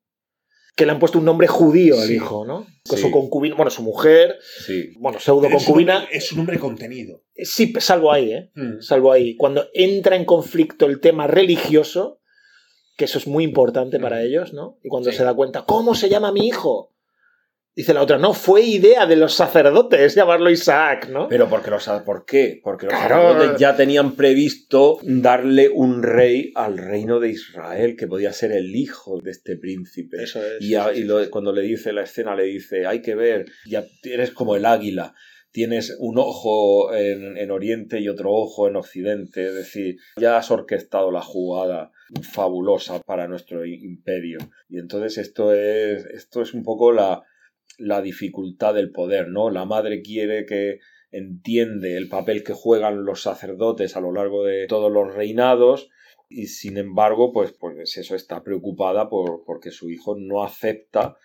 Que 0.77 0.87
le 0.87 0.93
han 0.93 0.99
puesto 0.99 1.19
un 1.19 1.25
nombre 1.25 1.47
judío 1.47 2.01
al 2.01 2.09
Sí. 2.09 2.15
hijo, 2.17 2.45
¿no? 2.45 2.67
Sí. 2.85 2.97
su 2.99 3.11
concubina, 3.11 3.55
bueno, 3.55 3.71
su 3.71 3.83
mujer, 3.83 4.37
Sí. 4.67 4.91
bueno, 4.99 5.19
pseudo 5.21 5.43
pero 5.43 5.57
es 5.57 5.63
un 5.63 5.67
concubina. 5.67 6.07
es 6.11 6.33
un 6.33 6.41
hombre 6.41 6.59
contenido. 6.59 7.23
Sí, 7.37 7.73
salvo 7.79 8.13
ahí, 8.13 8.33
¿eh? 8.33 8.51
Mm. 8.55 8.81
Salvo 8.81 9.13
ahí. 9.13 9.37
Cuando 9.37 9.69
entra 9.73 10.17
en 10.17 10.25
conflicto 10.25 10.87
el 10.87 11.01
tema 11.01 11.27
religioso, 11.27 12.21
que 12.97 13.07
eso 13.07 13.19
es 13.19 13.27
muy 13.27 13.43
importante 13.45 13.99
para 14.01 14.17
Mm. 14.19 14.27
ellos, 14.27 14.53
¿no? 14.53 14.79
Y 14.83 14.89
cuando 14.89 15.11
se 15.13 15.25
da 15.25 15.35
cuenta, 15.35 15.65
¿cómo 15.65 15.95
se 15.95 16.09
llama 16.09 16.31
mi 16.33 16.47
hijo? 16.47 16.94
Dice 17.77 17.93
la 17.93 18.03
otra, 18.03 18.19
no, 18.19 18.35
fue 18.35 18.63
idea 18.63 19.05
de 19.05 19.17
los 19.17 19.35
sacerdotes 19.35 20.15
llamarlo 20.15 20.49
Isaac, 20.49 21.09
¿no? 21.11 21.27
Pero 21.29 21.49
porque 21.49 21.71
los, 21.73 21.89
¿por 22.07 22.25
qué? 22.25 22.61
Porque 22.63 22.87
los 22.87 22.95
Claro. 22.95 23.33
sacerdotes 23.33 23.59
ya 23.61 23.75
tenían 23.77 24.15
previsto 24.15 24.99
darle 25.03 25.69
un 25.69 26.05
rey 26.05 26.53
al 26.55 26.79
reino 26.79 27.19
de 27.19 27.31
Israel, 27.31 27.97
que 27.97 28.07
podía 28.07 28.33
ser 28.33 28.53
el 28.53 28.77
hijo 28.77 29.21
de 29.21 29.33
este 29.33 29.57
príncipe. 29.57 30.23
Eso 30.23 30.41
es. 30.41 30.63
Y, 30.63 30.77
a- 30.77 30.93
y 30.95 31.03
lo- 31.03 31.29
cuando 31.31 31.53
le 31.53 31.63
dice 31.63 31.93
la 31.93 32.03
escena, 32.05 32.37
le 32.37 32.45
dice, 32.45 32.87
hay 32.87 33.03
que 33.03 33.17
ver, 33.17 33.47
ya 33.67 33.85
eres 34.05 34.31
como 34.31 34.55
el 34.55 34.67
águila, 34.67 35.13
tienes 35.51 35.97
un 35.99 36.17
ojo 36.19 36.95
en, 36.95 37.37
en 37.37 37.51
Oriente 37.51 37.99
y 38.01 38.09
otro 38.09 38.31
ojo 38.33 38.69
en 38.69 38.77
Occidente, 38.77 39.47
es 39.49 39.55
decir, 39.55 39.97
ya 40.17 40.37
has 40.37 40.51
orquestado 40.53 41.11
la 41.11 41.23
jugada 41.23 41.91
fabulosa 42.23 43.01
para 43.01 43.27
nuestro 43.27 43.65
imperio. 43.65 44.39
Y 44.69 44.79
entonces 44.79 45.19
esto 45.19 45.53
es, 45.53 46.05
esto 46.07 46.43
es 46.43 46.55
un 46.55 46.63
poco 46.63 46.93
la, 46.93 47.23
la 47.79 48.03
dificultad 48.03 48.75
del 48.75 48.91
poder, 48.91 49.29
¿no? 49.29 49.51
La 49.51 49.65
madre 49.65 50.03
quiere 50.03 50.47
que 50.47 50.79
entiende 51.11 51.97
el 51.97 52.09
papel 52.09 52.43
que 52.43 52.53
juegan 52.53 53.05
los 53.05 53.23
sacerdotes 53.23 53.97
a 53.97 54.01
lo 54.01 54.13
largo 54.13 54.45
de 54.45 54.67
todos 54.67 54.91
los 54.91 55.15
reinados 55.15 55.89
y 56.29 56.47
sin 56.47 56.79
embargo, 56.79 57.33
pues, 57.33 57.53
pues 57.53 57.97
eso 57.97 58.17
está 58.17 58.43
preocupada 58.43 59.09
por, 59.09 59.45
porque 59.45 59.71
su 59.71 59.91
hijo 59.91 60.17
no 60.19 60.43
acepta 60.43 61.17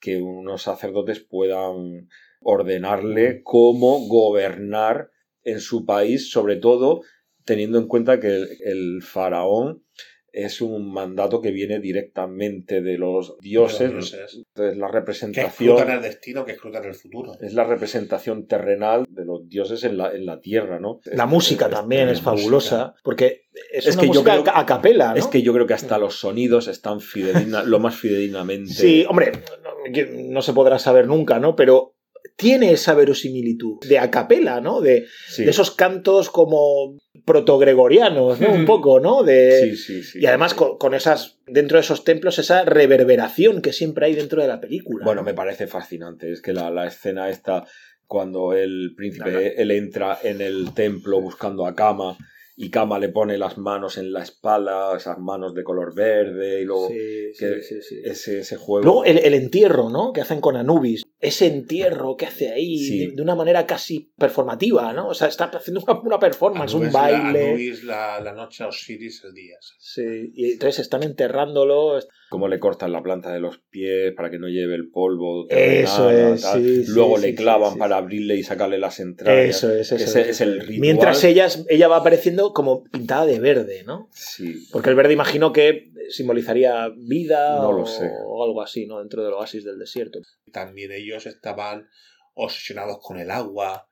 que 0.00 0.20
unos 0.20 0.62
sacerdotes 0.62 1.20
puedan 1.20 2.08
ordenarle 2.40 3.42
cómo 3.42 4.06
gobernar 4.06 5.10
en 5.42 5.60
su 5.60 5.86
país, 5.86 6.30
sobre 6.30 6.56
todo 6.56 7.00
teniendo 7.44 7.78
en 7.78 7.88
cuenta 7.88 8.20
que 8.20 8.28
el, 8.28 8.48
el 8.62 9.02
faraón 9.02 9.84
es 10.32 10.60
un 10.60 10.92
mandato 10.92 11.40
que 11.40 11.50
viene 11.50 11.80
directamente 11.80 12.80
de 12.82 12.98
los 12.98 13.36
dioses, 13.40 13.92
Los 13.92 14.10
dioses. 14.12 14.34
entonces 14.36 14.76
la 14.78 14.86
Que 14.88 14.92
representación 14.92 15.70
escrutan 15.76 15.96
el 15.96 16.02
destino, 16.02 16.44
que 16.44 16.52
escrutan 16.52 16.84
el 16.84 16.94
futuro. 16.94 17.32
es 17.40 17.54
la 17.54 17.64
representación 17.64 18.46
terrenal 18.46 19.06
de 19.08 19.24
los 19.24 19.48
dioses 19.48 19.84
en 19.84 19.96
la, 19.96 20.12
en 20.12 20.26
la 20.26 20.40
tierra, 20.40 20.78
¿no? 20.78 21.00
La 21.06 21.26
música 21.26 21.66
Es- 21.66 21.70
también 21.72 22.08
es 22.08 22.22
música. 22.22 22.30
fabulosa, 22.36 22.94
porque 23.02 23.48
es, 23.72 23.86
Es 23.86 23.94
una 23.94 24.02
que 24.02 24.06
yo 24.08 24.12
música 24.22 24.42
creo- 24.42 24.54
a 24.56 24.66
capela, 24.66 25.10
¿no? 25.10 25.16
Es 25.16 25.26
que 25.26 25.42
yo 25.42 25.52
creo 25.52 25.66
que 25.66 25.74
hasta 25.74 25.98
los 25.98 26.18
sonidos 26.20 26.68
están 26.68 27.00
fidedigna- 27.00 27.64
lo 27.64 27.78
más 27.80 27.96
fidedignamente. 27.96 28.72
Sí, 28.72 29.04
hombre, 29.08 29.32
no, 29.62 30.02
no 30.30 30.42
se 30.42 30.52
podrá 30.52 30.78
saber 30.78 31.06
nunca, 31.06 31.38
¿no? 31.40 31.56
Pero 31.56 31.94
tiene 32.38 32.70
esa 32.70 32.94
verosimilitud 32.94 33.80
de 33.88 33.98
a 33.98 34.12
capela, 34.12 34.60
¿no? 34.60 34.80
De, 34.80 35.06
Sí. 35.26 35.42
de 35.44 35.50
esos 35.50 35.72
cantos 35.72 36.30
como 36.30 36.96
protogregorianos, 37.24 38.40
¿no? 38.40 38.52
Un 38.52 38.64
poco, 38.66 39.00
¿no? 39.00 39.24
De, 39.24 39.70
Sí, 39.70 39.76
sí, 39.76 40.02
sí. 40.04 40.18
y 40.20 40.26
además 40.26 40.54
con, 40.54 40.78
con 40.78 40.94
esas, 40.94 41.38
dentro 41.46 41.78
de 41.78 41.82
esos 41.82 42.04
templos, 42.04 42.38
esa 42.38 42.64
reverberación 42.64 43.60
que 43.60 43.72
siempre 43.72 44.06
hay 44.06 44.14
dentro 44.14 44.40
de 44.40 44.48
la 44.48 44.60
película. 44.60 45.04
Bueno, 45.04 45.22
¿no? 45.22 45.26
me 45.26 45.34
parece 45.34 45.66
fascinante. 45.66 46.30
Es 46.30 46.40
que 46.40 46.52
la, 46.52 46.70
la 46.70 46.86
escena 46.86 47.28
esta, 47.28 47.64
cuando 48.06 48.52
el 48.52 48.92
príncipe, 48.96 49.60
él 49.60 49.70
entra 49.72 50.18
en 50.22 50.40
el 50.40 50.72
templo 50.74 51.20
buscando 51.20 51.66
a 51.66 51.74
Kama 51.74 52.16
y 52.56 52.70
Kama 52.70 52.98
le 52.98 53.08
pone 53.08 53.36
las 53.38 53.58
manos 53.58 53.98
en 53.98 54.12
la 54.12 54.22
espalda, 54.22 54.96
esas 54.96 55.18
manos 55.18 55.54
de 55.54 55.62
color 55.64 55.94
verde 55.94 56.60
y 56.62 56.64
luego 56.64 56.88
Sí, 56.88 57.32
sí, 57.34 57.38
que 57.38 57.62
sí, 57.62 57.82
sí. 57.82 58.00
ese, 58.04 58.40
ese 58.40 58.56
juego. 58.56 58.84
Luego 58.84 59.04
el, 59.04 59.18
el 59.18 59.34
entierro, 59.34 59.90
¿no? 59.90 60.12
Que 60.12 60.20
hacen 60.20 60.40
con 60.40 60.56
Anubis. 60.56 61.02
Ese 61.20 61.46
entierro 61.46 62.16
que 62.16 62.26
hace 62.26 62.52
ahí 62.52 62.78
Sí. 62.78 63.06
de, 63.06 63.12
de 63.16 63.22
una 63.22 63.34
manera 63.34 63.66
casi 63.66 64.12
performativa, 64.16 64.92
¿no? 64.92 65.08
O 65.08 65.14
sea, 65.14 65.26
está 65.26 65.46
haciendo 65.46 65.82
una, 65.82 66.00
una 66.00 66.18
performance, 66.20 66.74
un 66.74 66.82
Anubis 66.84 66.92
baile. 66.92 67.48
Anubis 67.48 67.82
la, 67.84 68.20
la 68.20 68.32
noche, 68.32 68.62
Osiris 68.64 69.24
el 69.24 69.34
día. 69.34 69.56
Sí, 69.80 70.30
y 70.34 70.52
entonces 70.52 70.78
están 70.80 71.02
enterrándolo. 71.02 71.98
Cómo 72.30 72.46
le 72.46 72.60
cortan 72.60 72.92
la 72.92 73.02
planta 73.02 73.32
de 73.32 73.40
los 73.40 73.58
pies 73.70 74.12
para 74.14 74.30
que 74.30 74.38
no 74.38 74.48
lleve 74.48 74.74
el 74.76 74.90
polvo. 74.90 75.46
Eso 75.48 76.10
es, 76.10 76.42
tal. 76.42 76.62
sí, 76.62 76.84
sí, 76.84 76.92
Luego 76.92 77.16
sí, 77.16 77.22
le 77.22 77.28
sí, 77.30 77.34
clavan 77.34 77.72
sí, 77.72 77.78
para 77.78 77.96
abrirle 77.96 78.36
y 78.36 78.42
sacarle 78.44 78.78
las 78.78 79.00
entrañas. 79.00 79.56
Eso 79.56 79.72
es, 79.72 79.90
eso 79.92 79.96
Ese 79.96 80.20
es, 80.20 80.28
es 80.28 80.40
el 80.42 80.50
eso 80.58 80.60
ritual. 80.62 80.80
Mientras 80.80 81.24
ellas, 81.24 81.64
ella 81.68 81.88
va 81.88 81.96
apareciendo 81.96 82.52
como 82.52 82.84
pintada 82.84 83.26
de 83.26 83.40
verde, 83.40 83.82
¿no? 83.84 84.08
Sí. 84.12 84.68
Porque 84.70 84.90
el 84.90 84.94
verde 84.94 85.14
imagino 85.14 85.52
que 85.52 85.90
simbolizaría 86.08 86.88
vida 86.96 87.60
No 87.60 87.70
o, 87.70 88.44
algo 88.44 88.62
así, 88.62 88.86
¿no? 88.86 88.98
Dentro 89.00 89.22
del 89.24 89.32
oasis 89.34 89.64
del 89.64 89.78
desierto. 89.78 90.20
También 90.52 90.92
ellos 90.92 91.26
estaban 91.26 91.88
obsesionados 92.34 92.98
con 93.02 93.18
el 93.18 93.30
agua, 93.30 93.86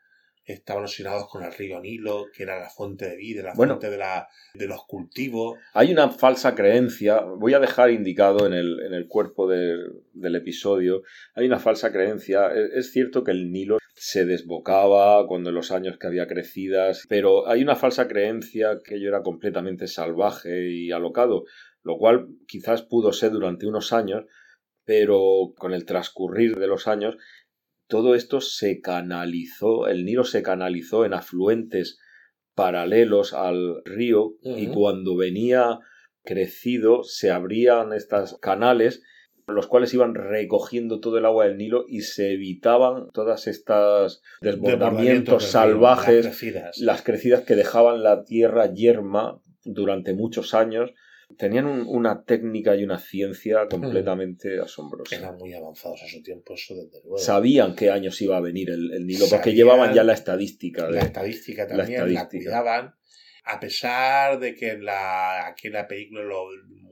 estaban 0.44 0.84
obsesionados 0.84 1.28
con 1.28 1.42
el 1.42 1.52
río 1.52 1.80
Nilo, 1.80 2.26
que 2.32 2.44
era 2.44 2.60
la 2.60 2.70
fuente 2.70 3.08
de 3.10 3.16
vida, 3.16 3.42
la 3.42 3.54
Bueno. 3.54 3.74
fuente 3.74 3.90
de, 3.90 3.98
la, 3.98 4.28
de 4.54 4.66
los 4.68 4.84
cultivos. 4.86 5.58
Hay 5.74 5.90
una 5.92 6.10
falsa 6.10 6.54
creencia, 6.54 7.20
voy 7.20 7.54
a 7.54 7.58
dejar 7.58 7.90
indicado 7.90 8.46
en 8.46 8.52
el, 8.52 8.80
en 8.86 8.94
el 8.94 9.08
cuerpo 9.08 9.48
de- 9.48 9.76
del 10.12 10.36
episodio, 10.36 11.02
hay 11.34 11.46
una 11.46 11.58
falsa 11.58 11.90
creencia, 11.90 12.46
es, 12.54 12.70
es 12.74 12.92
cierto 12.92 13.24
que 13.24 13.32
el 13.32 13.50
Nilo 13.50 13.78
se 13.98 14.24
desbocaba 14.24 15.26
cuando 15.26 15.48
en 15.48 15.56
los 15.56 15.72
años 15.72 15.98
que 15.98 16.06
había 16.06 16.28
crecidas, 16.28 17.04
pero 17.08 17.48
hay 17.48 17.62
una 17.62 17.74
falsa 17.74 18.06
creencia 18.06 18.78
que 18.84 18.96
ello 18.96 19.08
era 19.08 19.22
completamente 19.22 19.88
salvaje 19.88 20.68
y 20.70 20.92
alocado, 20.92 21.44
lo 21.87 21.99
cual 21.99 22.26
quizás 22.49 22.82
pudo 22.82 23.12
ser 23.12 23.30
durante 23.30 23.66
unos 23.66 23.93
años, 23.93 24.24
pero 24.84 25.55
con 25.57 25.72
el 25.72 25.84
transcurrir 25.84 26.57
de 26.57 26.66
los 26.66 26.89
años 26.89 27.16
todo 27.89 28.16
esto 28.16 28.41
se 28.41 28.80
canalizó, 28.80 29.87
el 29.87 30.05
Nilo 30.05 30.24
se 30.24 30.43
canalizó 30.43 31.05
en 31.05 31.14
afluentes 31.14 32.01
paralelos 32.57 33.32
al 33.32 33.82
río 33.84 34.34
y 34.43 34.66
cuando 34.66 35.16
venía 35.16 35.78
crecido 36.24 37.05
se 37.05 37.30
abrían 37.30 37.93
estos 37.93 38.37
canales 38.41 39.03
los 39.47 39.68
cuales 39.68 39.95
iban 39.95 40.16
recogiendo 40.16 40.99
todo 40.99 41.18
el 41.18 41.24
agua 41.24 41.45
del 41.45 41.57
Nilo 41.57 41.84
y 41.87 42.01
se 42.01 42.32
evitaban 42.32 43.11
todas 43.12 43.47
estas 43.47 44.20
desbordamientos 44.41 45.45
salvajes, 45.45 46.24
las 46.24 46.37
crecidas. 46.37 46.78
las 46.78 47.03
crecidas 47.03 47.43
que 47.43 47.55
dejaban 47.55 48.03
la 48.03 48.24
tierra 48.24 48.72
yerma 48.74 49.41
durante 49.62 50.14
muchos 50.14 50.53
años. 50.53 50.91
Tenían 51.36 51.66
un- 51.66 51.84
una 51.86 52.22
técnica 52.24 52.76
y 52.76 52.84
una 52.84 52.98
ciencia 52.98 53.66
completamente 53.68 54.60
asombrosa. 54.60 55.16
Eran 55.16 55.36
muy 55.36 55.52
avanzados 55.52 56.02
a 56.02 56.06
su 56.08 56.22
tiempo, 56.22 56.54
eso 56.54 56.74
desde 56.74 57.00
luego. 57.02 57.18
Sabían 57.18 57.74
qué 57.74 57.90
años 57.90 58.20
iba 58.22 58.36
a 58.36 58.40
venir 58.40 58.70
el, 58.70 58.92
el 58.92 59.06
Nilo, 59.06 59.26
porque 59.28 59.52
llevaban 59.52 59.92
ya 59.92 60.04
la 60.04 60.14
estadística. 60.14 60.88
la 60.88 61.00
estadística 61.02 61.66
también 61.66 62.00
la, 62.00 62.06
estadística. 62.22 62.44
cuidaban 62.44 62.94
a 63.44 63.60
pesar 63.60 64.38
de 64.40 64.54
que 64.54 64.70
en 64.70 64.84
la, 64.84 65.46
aquí 65.46 65.66
en 65.68 65.74
la 65.74 65.86
película 65.86 66.22
lo 66.22 66.46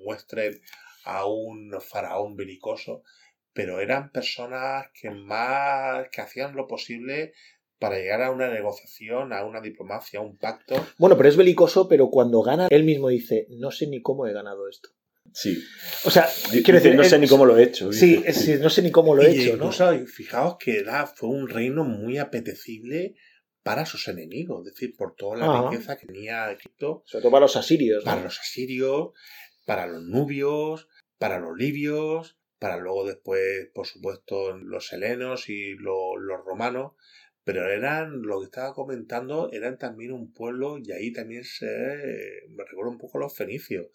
muestren 0.04 0.60
a 1.04 1.26
un 1.26 1.72
faraón 1.80 2.36
belicoso 2.36 3.02
pero 3.52 3.80
eran 3.80 4.10
personas 4.10 4.86
que 5.00 5.10
más 5.10 6.08
que 6.10 6.20
hacían 6.20 6.56
lo 6.56 6.66
posible 6.66 7.32
para 7.78 7.96
llegar 7.98 8.22
a 8.22 8.30
una 8.30 8.48
negociación 8.48 9.32
a 9.32 9.44
una 9.44 9.60
diplomacia 9.60 10.20
a 10.20 10.22
un 10.22 10.36
pacto 10.38 10.74
Bueno, 10.98 11.16
pero 11.16 11.28
es 11.28 11.36
belicoso, 11.36 11.88
pero 11.88 12.08
cuando 12.10 12.42
gana, 12.42 12.68
él 12.70 12.84
mismo 12.84 13.08
dice, 13.08 13.46
no 13.50 13.70
sé 13.70 13.86
ni 13.86 14.00
cómo 14.00 14.26
he 14.26 14.32
ganado 14.32 14.68
esto. 14.68 14.90
Sí. 15.32 15.58
O 16.04 16.10
sea, 16.10 16.28
quiero 16.50 16.74
decir, 16.78 16.94
no 16.94 17.02
sé 17.02 17.18
ni 17.18 17.26
cómo 17.26 17.44
lo 17.46 17.56
he 17.58 17.64
hecho. 17.64 17.92
Sí, 17.92 18.18
decir, 18.22 18.60
no 18.60 18.70
sé 18.70 18.82
ni 18.82 18.90
cómo 18.92 19.14
lo 19.14 19.22
he 19.22 19.32
Y 19.32 19.40
hecho, 19.40 19.56
¿no? 19.56 19.64
incluso, 19.66 20.06
fijaos 20.06 20.56
que 20.58 20.78
era, 20.78 21.06
fue 21.06 21.28
un 21.28 21.48
reino 21.48 21.82
muy 21.84 22.18
apetecible 22.18 23.16
para 23.62 23.86
sus 23.86 24.06
enemigos, 24.08 24.66
es 24.66 24.74
decir, 24.74 24.94
por 24.96 25.14
toda 25.16 25.38
la 25.38 25.46
Ajá. 25.46 25.70
riqueza 25.70 25.96
que 25.96 26.06
tenía 26.06 26.52
Egipto, 26.52 27.02
Sobre 27.06 27.22
todo 27.22 27.32
para 27.32 27.46
los 27.46 27.56
asirios, 27.56 28.04
¿no? 28.04 28.10
para 28.10 28.22
los 28.22 28.38
asirios, 28.38 29.12
para 29.64 29.86
los 29.86 30.02
nubios, 30.02 30.88
para 31.18 31.38
los 31.40 31.56
libios, 31.56 32.36
para 32.58 32.76
luego 32.76 33.06
después, 33.06 33.68
por 33.74 33.86
supuesto, 33.86 34.52
los 34.56 34.92
helenos 34.92 35.48
y 35.48 35.74
lo- 35.76 36.16
los 36.18 36.44
romanos, 36.44 36.92
pero 37.44 37.70
eran, 37.70 38.22
lo 38.22 38.40
que 38.40 38.46
estaba 38.46 38.74
comentando, 38.74 39.50
eran 39.52 39.78
también 39.78 40.12
un 40.12 40.32
pueblo, 40.32 40.78
y 40.78 40.92
ahí 40.92 41.12
también 41.12 41.44
se, 41.44 41.66
me 42.48 42.64
recuerda 42.64 42.90
un 42.90 42.98
poco 42.98 43.18
a 43.18 43.22
los 43.22 43.36
fenicios, 43.36 43.86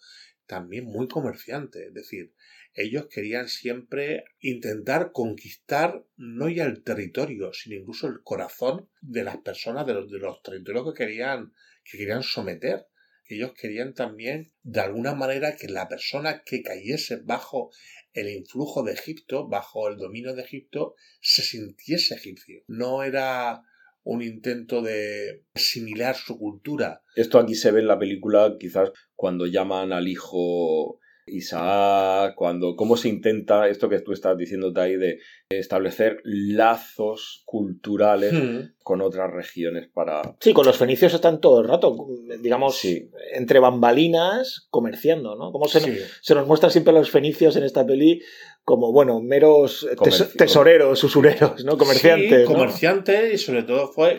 también 0.46 0.84
muy 0.84 1.08
comerciantes, 1.08 1.88
es 1.88 1.94
decir, 1.94 2.32
ellos 2.74 3.08
querían 3.08 3.48
siempre 3.48 4.24
intentar 4.38 5.10
conquistar 5.12 6.04
no 6.16 6.48
ya 6.48 6.64
el 6.64 6.82
territorio, 6.82 7.52
sino 7.52 7.76
incluso 7.76 8.06
el 8.06 8.22
corazón 8.22 8.88
de 9.00 9.24
las 9.24 9.38
personas, 9.38 9.86
de 9.86 9.94
los, 9.94 10.10
de 10.10 10.18
los 10.18 10.42
territorios 10.42 10.92
que 10.92 11.04
querían, 11.04 11.52
que 11.84 11.98
querían 11.98 12.22
someter. 12.22 12.86
Ellos 13.34 13.52
querían 13.52 13.94
también, 13.94 14.52
de 14.62 14.80
alguna 14.80 15.14
manera, 15.14 15.56
que 15.56 15.68
la 15.68 15.88
persona 15.88 16.42
que 16.44 16.62
cayese 16.62 17.16
bajo 17.16 17.70
el 18.12 18.28
influjo 18.28 18.82
de 18.82 18.92
Egipto, 18.92 19.48
bajo 19.48 19.88
el 19.88 19.96
dominio 19.96 20.34
de 20.34 20.42
Egipto, 20.42 20.94
se 21.20 21.42
sintiese 21.42 22.14
egipcio. 22.14 22.62
No 22.66 23.02
era 23.02 23.62
un 24.02 24.22
intento 24.22 24.82
de 24.82 25.44
asimilar 25.54 26.16
su 26.16 26.38
cultura. 26.38 27.02
Esto 27.14 27.38
aquí 27.38 27.54
se 27.54 27.70
ve 27.70 27.80
en 27.80 27.88
la 27.88 27.98
película, 27.98 28.56
quizás 28.58 28.90
cuando 29.14 29.46
llaman 29.46 29.92
al 29.92 30.08
hijo 30.08 30.99
Isaac, 31.30 32.34
cuando 32.36 32.76
cómo 32.76 32.96
se 32.96 33.08
intenta 33.08 33.68
esto 33.68 33.88
que 33.88 34.00
tú 34.00 34.12
estás 34.12 34.36
diciéndote 34.36 34.80
ahí 34.80 34.96
de 34.96 35.18
establecer 35.48 36.20
lazos 36.24 37.42
culturales 37.46 38.32
Hmm. 38.32 38.72
con 38.82 39.00
otras 39.00 39.30
regiones 39.32 39.88
para 39.92 40.22
Sí, 40.40 40.52
con 40.52 40.66
los 40.66 40.76
fenicios 40.76 41.14
están 41.14 41.40
todo 41.40 41.60
el 41.60 41.68
rato, 41.68 41.96
digamos, 42.40 42.76
Sí. 42.76 43.10
entre 43.34 43.58
bambalinas, 43.60 44.66
comerciando, 44.70 45.36
¿no? 45.36 45.52
Como 45.52 45.66
se, 45.68 45.80
Sí. 45.80 45.98
se 46.22 46.34
nos 46.34 46.46
muestran 46.46 46.70
siempre 46.72 46.92
los 46.92 47.10
fenicios 47.10 47.56
en 47.56 47.64
esta 47.64 47.86
peli 47.86 48.22
como, 48.64 48.92
bueno, 48.92 49.20
meros 49.20 49.86
tes- 50.02 50.34
tesoreros, 50.36 51.02
usureros, 51.02 51.64
¿no? 51.64 51.76
Comerciantes. 51.78 52.46
Sí, 52.46 52.52
¿no? 52.52 52.58
comerciantes 52.58 53.34
y 53.34 53.38
sobre 53.38 53.62
todo 53.64 53.88
fue, 53.88 54.16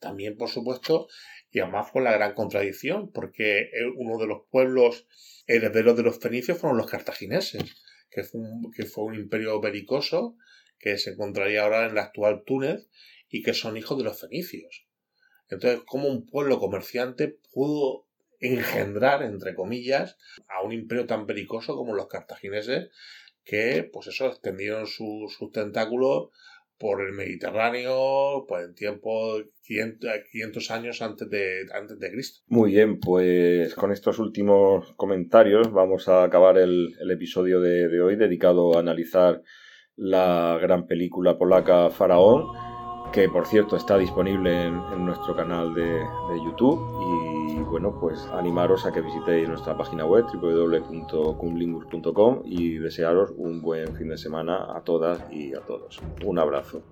también 0.00 0.36
por 0.36 0.48
supuesto, 0.48 1.08
y 1.50 1.60
además 1.60 1.90
fue 1.90 2.02
la 2.02 2.12
gran 2.12 2.34
contradicción, 2.34 3.10
porque 3.12 3.60
eh, 3.60 3.70
uno 3.96 4.18
de 4.18 4.26
los 4.26 4.42
pueblos 4.50 5.06
herederos 5.46 5.96
de 5.96 6.02
los 6.02 6.18
fenicios 6.18 6.58
fueron 6.58 6.76
los 6.78 6.90
cartagineses, 6.90 7.62
que 8.10 8.22
fue 8.24 8.40
un, 8.40 8.70
que 8.72 8.84
fue 8.84 9.04
un 9.04 9.14
imperio 9.14 9.60
belicoso 9.60 10.36
que 10.78 10.98
se 10.98 11.10
encontraría 11.10 11.62
ahora 11.64 11.86
en 11.86 11.94
la 11.94 12.02
actual 12.02 12.42
Túnez 12.46 12.88
y 13.28 13.42
que 13.42 13.54
son 13.54 13.76
hijos 13.76 13.98
de 13.98 14.04
los 14.04 14.20
fenicios. 14.20 14.86
Entonces, 15.48 15.80
como 15.86 16.08
un 16.08 16.26
pueblo 16.26 16.58
comerciante 16.58 17.38
pudo 17.52 18.06
engendrar, 18.40 19.22
entre 19.22 19.54
comillas, 19.54 20.16
a 20.48 20.62
un 20.62 20.72
imperio 20.72 21.06
tan 21.06 21.26
belicoso 21.26 21.74
como 21.76 21.94
los 21.94 22.06
cartagineses, 22.08 22.90
que, 23.44 23.88
pues 23.92 24.06
eso, 24.08 24.26
extendieron 24.26 24.86
su- 24.86 25.26
sus 25.36 25.50
tentáculos 25.52 26.28
por 26.78 27.00
el 27.02 27.12
Mediterráneo, 27.12 28.44
pues 28.46 28.64
en 28.66 28.74
tiempo 28.74 29.38
500, 29.64 30.10
500 30.30 30.70
años 30.70 31.02
antes 31.02 31.28
de, 31.28 31.66
antes 31.74 31.98
de 31.98 32.10
Cristo. 32.10 32.40
Muy 32.46 32.70
bien, 32.72 33.00
pues 33.00 33.74
con 33.74 33.92
estos 33.92 34.18
últimos 34.18 34.92
comentarios 34.94 35.72
vamos 35.72 36.08
a 36.08 36.22
acabar 36.22 36.56
el, 36.58 36.94
el 37.00 37.10
episodio 37.10 37.60
de, 37.60 37.88
de 37.88 38.00
hoy 38.00 38.16
dedicado 38.16 38.76
a 38.76 38.80
analizar 38.80 39.42
la 39.96 40.56
gran 40.62 40.86
película 40.86 41.36
polaca 41.36 41.90
Faraón, 41.90 42.46
que 43.12 43.28
por 43.28 43.46
cierto 43.46 43.76
está 43.76 43.98
disponible 43.98 44.66
en, 44.66 45.04
nuestro 45.04 45.36
canal 45.36 45.74
de, 45.74 45.84
de 45.84 46.44
YouTube 46.44 46.80
y 47.00 47.28
bueno, 47.62 47.96
pues 48.00 48.26
animaros 48.32 48.84
a 48.86 48.92
que 48.92 49.00
visitéis 49.00 49.48
nuestra 49.48 49.76
página 49.76 50.04
web 50.04 50.24
www.cumlingus.com 50.32 52.42
y 52.44 52.78
desearos 52.78 53.32
un 53.36 53.60
buen 53.60 53.96
fin 53.96 54.08
de 54.08 54.18
semana 54.18 54.68
a 54.74 54.82
todas 54.82 55.20
y 55.32 55.54
a 55.54 55.60
todos. 55.60 56.00
Un 56.24 56.38
abrazo. 56.38 56.82